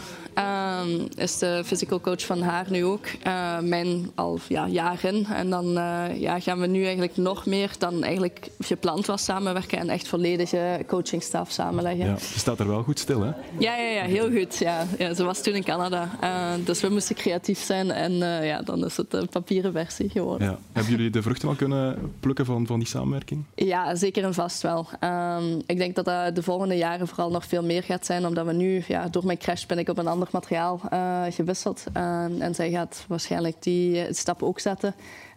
um, 0.82 1.06
is 1.14 1.38
de 1.38 1.62
physical 1.64 2.00
coach 2.00 2.26
van 2.26 2.42
haar 2.42 2.66
nu 2.70 2.84
ook. 2.84 3.06
Uh, 3.26 3.58
mijn 3.58 4.10
al 4.14 4.38
ja, 4.48 4.66
jaren. 4.68 5.24
En 5.24 5.50
dan 5.50 5.78
uh, 5.78 6.20
ja, 6.20 6.40
gaan 6.40 6.60
we 6.60 6.66
nu 6.66 6.82
eigenlijk 6.82 7.16
nog 7.16 7.46
meer 7.46 7.70
dan 7.78 8.02
eigenlijk 8.02 8.48
gepland 8.60 9.06
was 9.06 9.24
samenwerken 9.24 9.78
en 9.78 9.88
echt 9.88 10.08
volledige 10.08 10.84
coachingstaf 10.86 11.50
samenleggen. 11.50 12.06
Ja, 12.06 12.12
je 12.12 12.38
staat 12.38 12.60
er 12.60 12.68
wel 12.68 12.82
goed 12.82 12.98
stil, 12.98 13.20
hè? 13.20 13.30
Ja, 13.58 13.76
ja, 13.76 13.90
ja 13.90 14.02
heel 14.02 14.30
goed. 14.30 14.58
Ja. 14.58 14.86
Ja, 14.98 15.14
ze 15.14 15.24
was 15.24 15.42
toen 15.42 15.54
in 15.54 15.64
Canada. 15.64 16.10
Uh, 16.58 16.66
dus 16.66 16.80
we 16.80 16.88
moesten 16.88 17.14
creatief 17.14 17.58
zijn 17.58 17.90
en 17.90 18.12
uh, 18.12 18.46
ja, 18.46 18.62
dan 18.62 18.84
is 18.84 18.96
het 18.96 19.14
een 19.14 19.28
papieren 19.28 19.72
versie 19.72 20.08
geworden. 20.08 20.48
Ja. 20.48 20.58
Hebben 20.72 20.92
jullie 20.92 21.10
de 21.10 21.22
vruchten 21.22 21.46
wel 21.48 21.56
kunnen 21.56 22.12
plukken 22.20 22.44
van, 22.44 22.66
van 22.66 22.78
die 22.78 22.88
samenwerking? 22.88 23.44
Ja, 23.54 23.94
zeker 23.94 24.24
en 24.24 24.34
vast 24.34 24.62
wel. 24.62 24.86
Um, 25.00 25.62
ik 25.66 25.76
denk 25.76 25.94
dat 25.94 26.04
dat 26.04 26.34
de 26.34 26.42
volgende 26.42 26.76
jaren 26.76 27.08
vooral 27.08 27.30
nog 27.30 27.44
veel 27.44 27.64
meer 27.64 27.82
gaat 27.82 28.06
zijn, 28.06 28.26
omdat 28.26 28.46
we 28.46 28.52
nu, 28.52 28.84
ja, 28.88 29.08
door 29.08 29.26
mijn 29.26 29.38
crash 29.38 29.66
ben 29.66 29.78
ik 29.78 29.88
op 29.88 29.98
een 29.98 30.06
ander 30.06 30.28
materiaal 30.32 30.80
uh, 30.92 31.22
gewisseld. 31.30 31.84
Uh, 31.96 32.24
en 32.42 32.54
zij 32.54 32.70
gaat 32.70 33.04
waarschijnlijk 33.08 33.62
die 33.62 34.14
stap 34.14 34.42
ook 34.42 34.60
zetten. 34.60 34.94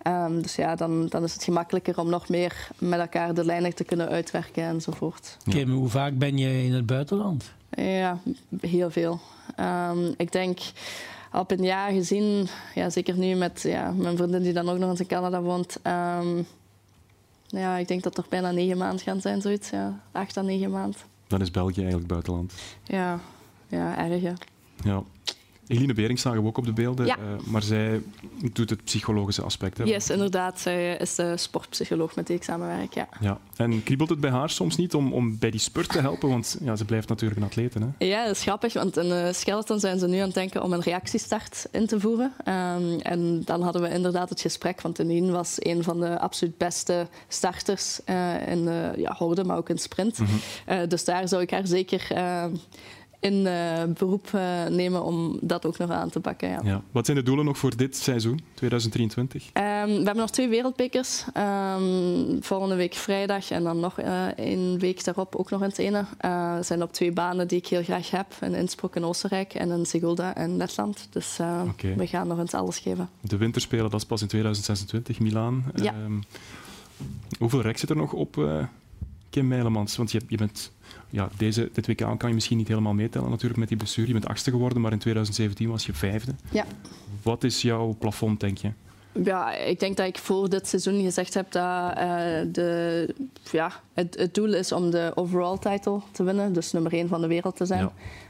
Um, 0.08 0.42
dus 0.42 0.56
ja, 0.56 0.76
dan, 0.76 1.08
dan 1.08 1.24
is 1.24 1.34
het 1.34 1.44
gemakkelijker 1.44 2.00
om 2.00 2.10
nog 2.10 2.30
meer 2.30 2.68
met 2.78 3.00
elkaar 3.00 3.34
de 3.34 3.46
lijnen 3.46 3.76
te 3.76 3.84
kunnen 3.84 4.10
uitwerken 4.10 4.64
enzovoort. 4.64 5.38
Kim, 5.50 5.72
hoe 5.72 5.90
vaak 5.90 6.18
ben 6.18 6.38
je 6.38 6.64
in 6.64 6.74
het 6.74 6.86
buitenland? 6.86 7.52
Ja, 7.70 8.20
heel 8.62 8.92
veel. 8.92 9.20
Um, 9.60 10.14
ik 10.18 10.32
denk 10.32 10.60
op 11.34 11.52
een 11.52 11.64
jaar 11.64 11.92
gezien, 11.92 12.48
ja, 12.76 12.90
zeker 12.90 13.18
nu 13.18 13.36
met 13.36 13.62
ja, 13.62 13.92
mijn 13.92 14.18
vriendin 14.18 14.42
die 14.42 14.54
dan 14.54 14.70
ook 14.70 14.78
nog 14.78 14.90
eens 14.90 15.00
in 15.00 15.08
Canada 15.08 15.42
woont. 15.42 15.78
Um, 15.84 16.46
ja, 17.48 17.78
ik 17.78 17.88
denk 17.88 18.04
dat 18.04 18.18
er 18.18 18.26
bijna 18.30 18.52
negen 18.52 18.78
maanden 18.78 19.00
gaan 19.00 19.22
zijn, 19.22 19.42
zoiets. 19.42 19.70
Ja. 19.70 20.00
Acht 20.12 20.38
à 20.38 20.42
negen 20.42 20.72
maanden. 20.72 21.00
Dan 21.28 21.42
is 21.42 21.52
België 21.52 21.80
eigenlijk 21.80 22.08
buitenland. 22.08 22.54
Ja, 22.84 23.20
ja 23.68 23.98
erg. 23.98 24.22
Ja. 24.22 24.34
ja. 24.84 25.04
Eline 25.70 25.94
Bering 25.94 26.20
zagen 26.20 26.42
we 26.42 26.48
ook 26.48 26.58
op 26.58 26.66
de 26.66 26.74
beelden, 26.74 27.06
ja. 27.06 27.18
uh, 27.18 27.24
maar 27.46 27.62
zij 27.62 28.02
doet 28.54 28.70
het 28.70 28.84
psychologische 28.84 29.42
aspect. 29.42 29.78
Hè? 29.78 29.84
Yes, 29.84 30.10
inderdaad. 30.10 30.60
Zij 30.60 30.96
is 30.96 31.16
de 31.16 31.38
sportpsycholoog 31.38 32.16
met 32.16 32.28
die 32.28 32.36
ik 32.36 32.44
samenwerk. 32.44 32.94
Ja. 32.94 33.08
Ja. 33.20 33.40
En 33.56 33.84
kriebelt 33.84 34.10
het 34.10 34.20
bij 34.20 34.30
haar 34.30 34.50
soms 34.50 34.76
niet 34.76 34.94
om, 34.94 35.14
om 35.14 35.40
bij 35.40 35.52
die 35.52 35.60
spurt 35.60 35.90
te 35.90 36.00
helpen? 36.00 36.30
Want 36.30 36.58
ja, 36.62 36.76
ze 36.76 36.86
blijft 36.86 37.10
natuurlijk 37.10 37.40
een 37.40 37.46
atlete. 37.46 37.80
Hè? 37.80 38.06
Ja, 38.06 38.26
dat 38.26 38.36
is 38.36 38.42
grappig, 38.42 38.74
want 38.74 38.98
in 38.98 39.06
uh, 39.06 39.28
Skeleton 39.32 39.80
zijn 39.80 40.00
ze 40.00 40.08
nu 40.08 40.18
aan 40.18 40.26
het 40.26 40.34
denken 40.34 40.64
om 40.64 40.74
een 40.74 40.82
reactiestart 40.82 41.68
in 41.72 41.88
te 41.88 42.00
voeren. 42.00 42.34
Um, 42.46 43.00
en 43.00 43.42
dan 43.46 43.62
hadden 43.62 43.82
we 43.82 43.90
inderdaad 43.90 44.30
het 44.30 44.42
gesprek, 44.42 44.82
want 44.82 45.00
Eline 45.00 45.32
was 45.32 45.56
een 45.58 45.84
van 45.84 46.00
de 46.00 46.20
absoluut 46.20 46.58
beste 46.58 47.08
starters 47.28 48.00
uh, 48.06 48.48
in 48.48 48.70
ja, 48.98 49.16
horde, 49.18 49.44
maar 49.44 49.58
ook 49.58 49.70
in 49.70 49.78
sprint. 49.78 50.20
Mm 50.20 50.26
-hmm. 50.26 50.88
dus 50.88 51.06
daar 51.06 51.28
zou 51.28 51.42
ik 51.42 51.52
haar 51.52 51.68
zeker 51.68 52.08
in 53.20 53.34
uh, 53.34 53.84
beroep 53.98 54.30
uh, 54.36 54.66
nemen 54.66 55.04
om 55.04 55.38
dat 55.42 55.66
ook 55.66 55.78
nog 55.78 55.90
aan 55.90 56.10
te 56.10 56.20
pakken. 56.20 56.50
Ja. 56.50 56.60
Ja. 56.64 56.82
Wat 56.92 57.06
zijn 57.06 57.18
de 57.18 57.24
doelen 57.24 57.46
nog 57.46 57.58
voor 57.58 57.78
dit 57.78 57.96
seizoen, 57.96 58.40
2023? 58.54 59.44
Um, 59.44 59.52
we 59.54 59.94
hebben 59.94 60.16
nog 60.16 60.30
twee 60.30 60.48
wereldbekers. 60.48 61.26
Um, 61.38 62.38
volgende 62.42 62.76
week 62.76 62.94
vrijdag 62.94 63.52
en 63.52 63.64
dan 63.64 63.80
nog 63.80 64.00
uh, 64.00 64.28
een 64.36 64.80
week 64.80 65.04
daarop 65.04 65.36
ook 65.36 65.50
nog 65.50 65.62
in 65.62 65.68
het 65.68 65.78
ene. 65.78 66.06
Zijn 66.64 66.84
op 66.84 66.94
twee 66.94 67.12
banen 67.12 67.48
die 67.48 67.58
ik 67.58 67.68
heel 67.68 67.84
graag 67.84 68.12
heb. 68.12 68.26
In 68.42 68.54
Innsbruck 68.54 68.96
in 68.96 69.04
Oostenrijk 69.04 69.54
en 69.54 69.72
in 69.72 69.86
Sigulda 69.86 70.36
in 70.36 70.58
Letland. 70.58 71.08
Dus 71.10 71.38
okay. 71.70 71.96
we 71.96 72.08
gaan 72.08 72.28
nog 72.28 72.40
eens 72.40 72.54
alles 72.54 72.80
geven. 72.80 73.10
De 73.22 73.38
winterspelen, 73.38 73.90
dat 73.90 74.00
is 74.00 74.06
pas 74.06 74.22
in 74.22 74.28
2026, 74.28 75.20
Milaan. 75.20 75.72
Ja. 75.76 75.94
Um, 76.04 76.24
hoeveel 77.40 77.62
rek 77.62 77.78
zit 77.78 77.90
er 77.90 77.96
nog 77.96 78.14
op 78.14 78.50
Kim 79.30 79.48
Meilemans? 79.48 79.96
Want 79.96 80.12
je, 80.12 80.22
je 80.28 80.38
bent 80.38 80.72
ja, 81.10 81.30
deze, 81.38 81.70
dit 81.74 81.88
WK 81.88 81.98
kan 81.98 82.30
je 82.30 82.34
misschien 82.34 82.58
niet 82.58 82.68
helemaal 82.68 82.94
meetellen 82.94 83.30
natuurlijk 83.30 83.60
met 83.60 83.68
die 83.68 83.78
blessure. 83.78 84.08
Je 84.08 84.14
bent 84.14 84.28
achtste 84.28 84.52
geworden, 84.52 84.82
maar 84.82 84.92
in 84.92 85.00
2017 85.00 85.70
was 85.70 85.86
je 85.86 85.94
vijfde. 85.94 86.36
Ja. 86.52 86.66
Wat 87.24 87.44
is 87.44 87.62
jouw 87.62 87.96
plafond, 88.00 88.40
denk 88.40 88.58
je? 88.58 88.72
Ja, 89.24 89.54
ik 89.54 89.80
denk 89.80 89.98
dat 89.98 90.08
ik 90.08 90.18
voor 90.18 90.50
dit 90.50 90.68
seizoen 90.68 91.02
gezegd 91.02 91.34
heb 91.34 91.52
dat 91.52 91.98
uh, 91.98 91.98
de, 92.52 93.16
ja, 93.52 93.72
het, 93.94 94.18
het, 94.18 94.34
doel 94.34 94.54
is 94.54 94.72
om 94.72 94.92
de 94.92 95.12
overall 95.16 95.58
title 95.58 96.02
te 96.12 96.24
winnen. 96.24 96.54
Dus 96.54 96.72
nummer 96.72 96.94
één 96.94 97.08
van 97.08 97.22
de 97.22 97.28
wereld 97.28 97.56
te 97.56 97.66
zijn. 97.66 97.90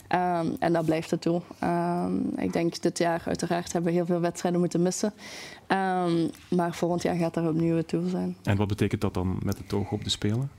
Ja. 0.10 0.40
Um, 0.40 0.56
en 0.60 0.74
dat 0.74 0.86
blijft 0.86 1.12
het 1.12 1.24
doel. 1.24 1.44
Um, 1.64 2.32
ik 2.38 2.54
denk 2.54 2.82
dit 2.82 2.98
jaar 2.98 3.22
uiteraard 3.26 3.74
hebben 3.74 3.92
we 3.92 3.98
heel 3.98 4.06
veel 4.06 4.20
wedstrijden 4.20 4.60
moeten 4.60 4.82
missen. 4.82 5.14
Um, 5.68 6.30
maar 6.48 6.74
volgend 6.74 7.02
jaar 7.02 7.16
gaat 7.16 7.36
er 7.36 7.48
opnieuw 7.48 7.76
het 7.76 7.90
doel 7.90 8.10
zijn. 8.10 8.38
En 8.44 8.58
wat 8.58 8.68
betekent 8.68 9.02
dat 9.02 9.14
dan 9.14 9.40
met 9.44 9.58
het 9.58 9.74
oog 9.74 9.92
op 9.92 10.04
de 10.04 10.10
Spelen? 10.10 10.50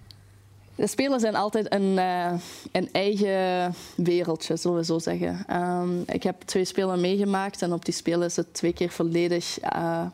De 0.74 0.86
spelers 0.86 1.22
zijn 1.22 1.34
altijd 1.34 1.72
een, 1.72 1.96
uh, 1.96 2.32
een 2.72 2.88
eigen 2.92 3.74
wereldje, 3.96 4.56
zullen 4.56 4.76
we 4.76 4.84
zo 4.84 4.98
zeggen. 4.98 5.56
Um, 5.56 6.02
ik 6.06 6.22
heb 6.22 6.42
twee 6.42 6.64
spelen 6.64 7.00
meegemaakt 7.00 7.62
en 7.62 7.72
op 7.72 7.84
die 7.84 7.94
spelen 7.94 8.26
is 8.26 8.36
het 8.36 8.54
twee 8.54 8.72
keer 8.72 8.90
volledig 8.90 9.58
uh, 9.74 10.06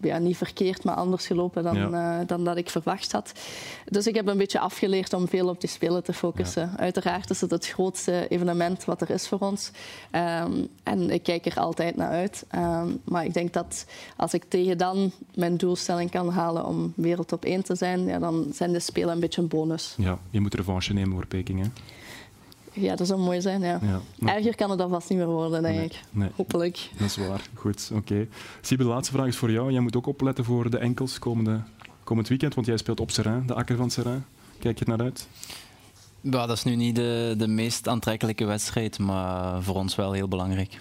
ja, 0.00 0.18
niet 0.18 0.36
verkeerd, 0.36 0.84
maar 0.84 0.94
anders 0.94 1.26
gelopen 1.26 1.62
dan, 1.62 1.76
ja. 1.76 2.20
uh, 2.20 2.26
dan 2.26 2.44
dat 2.44 2.56
ik 2.56 2.70
verwacht 2.70 3.12
had. 3.12 3.32
Dus 3.84 4.06
ik 4.06 4.14
heb 4.14 4.26
een 4.26 4.36
beetje 4.36 4.58
afgeleerd 4.58 5.12
om 5.12 5.28
veel 5.28 5.48
op 5.48 5.60
die 5.60 5.70
spelen 5.70 6.04
te 6.04 6.12
focussen. 6.12 6.70
Ja. 6.72 6.78
Uiteraard 6.78 7.30
is 7.30 7.40
het 7.40 7.50
het 7.50 7.66
grootste 7.66 8.28
evenement 8.28 8.84
wat 8.84 9.00
er 9.00 9.10
is 9.10 9.28
voor 9.28 9.38
ons. 9.38 9.70
Um, 10.12 10.68
en 10.82 11.10
ik 11.10 11.22
kijk 11.22 11.46
er 11.46 11.58
altijd 11.58 11.96
naar 11.96 12.10
uit. 12.10 12.46
Um, 12.54 13.00
maar 13.04 13.24
ik 13.24 13.34
denk 13.34 13.52
dat 13.52 13.86
als 14.16 14.34
ik 14.34 14.44
tegen 14.48 14.78
dan 14.78 15.12
mijn 15.34 15.56
doelstelling 15.56 16.10
kan 16.10 16.30
halen 16.30 16.66
om 16.66 16.92
wereldtop 16.96 17.44
1 17.44 17.62
te 17.62 17.74
zijn, 17.74 18.06
ja, 18.06 18.18
dan 18.18 18.46
zijn 18.52 18.72
de 18.72 18.80
spelen 18.80 19.14
een 19.14 19.20
beetje 19.20 19.42
een 19.42 19.48
bonus. 19.48 19.94
Ja, 19.98 20.18
je 20.30 20.40
moet 20.40 20.54
revanche 20.54 20.92
nemen 20.92 21.14
voor 21.14 21.26
Peking, 21.26 21.60
hè? 21.60 21.68
Ja, 22.80 22.96
dat 22.96 23.06
zou 23.06 23.20
mooi 23.20 23.40
zijn, 23.40 23.60
ja. 23.60 23.78
ja 23.82 24.00
maar... 24.18 24.34
Erger 24.34 24.54
kan 24.54 24.70
het 24.70 24.78
dan 24.78 24.90
vast 24.90 25.08
niet 25.08 25.18
meer 25.18 25.26
worden, 25.26 25.62
denk 25.62 25.76
nee, 25.76 25.84
ik. 25.84 26.00
Nee. 26.10 26.30
Hopelijk. 26.36 26.90
Dat 26.98 27.06
is 27.06 27.16
waar. 27.16 27.40
Goed, 27.54 27.90
oké. 27.92 28.12
Okay. 28.12 28.28
Siebe, 28.60 28.82
de 28.82 28.88
laatste 28.88 29.12
vraag 29.12 29.26
is 29.26 29.36
voor 29.36 29.50
jou. 29.50 29.72
Jij 29.72 29.80
moet 29.80 29.96
ook 29.96 30.06
opletten 30.06 30.44
voor 30.44 30.70
de 30.70 30.78
enkels 30.78 31.18
komende, 31.18 31.60
komend 32.04 32.28
weekend, 32.28 32.54
want 32.54 32.66
jij 32.66 32.76
speelt 32.76 33.00
op 33.00 33.10
Serrain, 33.10 33.46
de 33.46 33.54
akker 33.54 33.76
van 33.76 33.90
Serrain. 33.90 34.24
Kijk 34.58 34.78
je 34.78 34.84
er 34.84 34.96
naar 34.96 35.06
uit? 35.06 35.28
Ja, 36.20 36.46
dat 36.46 36.56
is 36.56 36.64
nu 36.64 36.76
niet 36.76 36.96
de, 36.96 37.34
de 37.38 37.48
meest 37.48 37.88
aantrekkelijke 37.88 38.44
wedstrijd, 38.44 38.98
maar 38.98 39.62
voor 39.62 39.74
ons 39.74 39.94
wel 39.94 40.12
heel 40.12 40.28
belangrijk. 40.28 40.80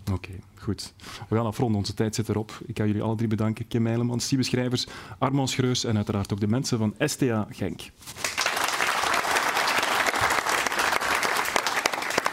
Oké, 0.00 0.12
okay, 0.12 0.40
goed. 0.54 0.92
We 1.28 1.36
gaan 1.36 1.46
afronden, 1.46 1.78
onze 1.78 1.94
tijd 1.94 2.14
zit 2.14 2.28
erop. 2.28 2.60
Ik 2.66 2.78
ga 2.78 2.84
jullie 2.84 3.02
alle 3.02 3.16
drie 3.16 3.28
bedanken. 3.28 3.68
Kim 3.68 3.82
Meilemans, 3.82 4.26
Siebe 4.26 4.42
Schrijvers, 4.42 4.86
Armand 5.18 5.50
Schreus 5.50 5.84
en 5.84 5.96
uiteraard 5.96 6.32
ook 6.32 6.40
de 6.40 6.48
mensen 6.48 6.78
van 6.78 6.94
STA 6.98 7.46
Genk. 7.50 7.80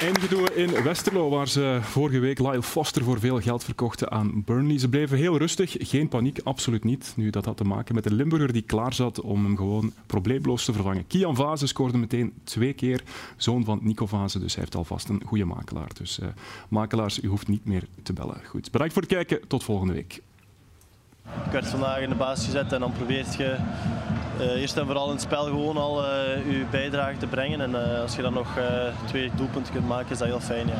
Eindigen 0.03 0.55
in 0.55 0.83
Westerlo, 0.83 1.29
waar 1.29 1.47
ze 1.47 1.79
vorige 1.81 2.19
week 2.19 2.39
Lyle 2.39 2.63
Foster 2.63 3.03
voor 3.03 3.19
veel 3.19 3.39
geld 3.39 3.63
verkochten 3.63 4.11
aan 4.11 4.43
Burnley. 4.45 4.77
Ze 4.77 4.89
bleven 4.89 5.17
heel 5.17 5.37
rustig, 5.37 5.75
geen 5.79 6.07
paniek, 6.07 6.39
absoluut 6.43 6.83
niet. 6.83 7.13
Nu, 7.15 7.29
dat 7.29 7.45
had 7.45 7.57
te 7.57 7.63
maken 7.63 7.95
met 7.95 8.03
de 8.03 8.13
Limburger 8.13 8.53
die 8.53 8.61
klaar 8.61 8.93
zat 8.93 9.21
om 9.21 9.43
hem 9.43 9.57
gewoon 9.57 9.93
probleemloos 10.05 10.65
te 10.65 10.73
vervangen. 10.73 11.07
Kian 11.07 11.35
Vaze 11.35 11.67
scoorde 11.67 11.97
meteen 11.97 12.33
twee 12.43 12.73
keer, 12.73 13.03
zoon 13.37 13.63
van 13.63 13.79
Nico 13.81 14.05
Vaze, 14.05 14.39
dus 14.39 14.53
hij 14.53 14.63
heeft 14.63 14.75
alvast 14.75 15.09
een 15.09 15.21
goede 15.25 15.45
makelaar. 15.45 15.89
Dus 15.93 16.19
uh, 16.19 16.27
makelaars, 16.69 17.21
u 17.21 17.27
hoeft 17.27 17.47
niet 17.47 17.65
meer 17.65 17.83
te 18.03 18.13
bellen. 18.13 18.41
Goed, 18.45 18.71
bedankt 18.71 18.93
voor 18.93 19.01
het 19.01 19.11
kijken, 19.11 19.47
tot 19.47 19.63
volgende 19.63 19.93
week. 19.93 20.21
Ik 21.45 21.51
werd 21.51 21.67
vandaag 21.67 21.99
in 21.99 22.09
de 22.09 22.15
baas 22.15 22.45
gezet 22.45 22.73
en 22.73 22.79
dan 22.79 22.91
probeert 22.91 23.35
je 23.35 23.55
uh, 24.39 24.61
eerst 24.61 24.77
en 24.77 24.85
vooral 24.85 25.05
in 25.05 25.11
het 25.11 25.21
spel 25.21 25.43
gewoon 25.43 25.77
al 25.77 26.03
uh, 26.03 26.07
je 26.51 26.65
bijdrage 26.71 27.17
te 27.17 27.27
brengen. 27.27 27.61
En 27.61 27.71
uh, 27.71 28.01
als 28.01 28.15
je 28.15 28.21
dan 28.21 28.33
nog 28.33 28.47
twee 29.05 29.31
doelpunten 29.35 29.73
kunt 29.73 29.87
maken, 29.87 30.11
is 30.11 30.17
dat 30.17 30.27
heel 30.27 30.39
fijn. 30.39 30.67
Ja. 30.67 30.73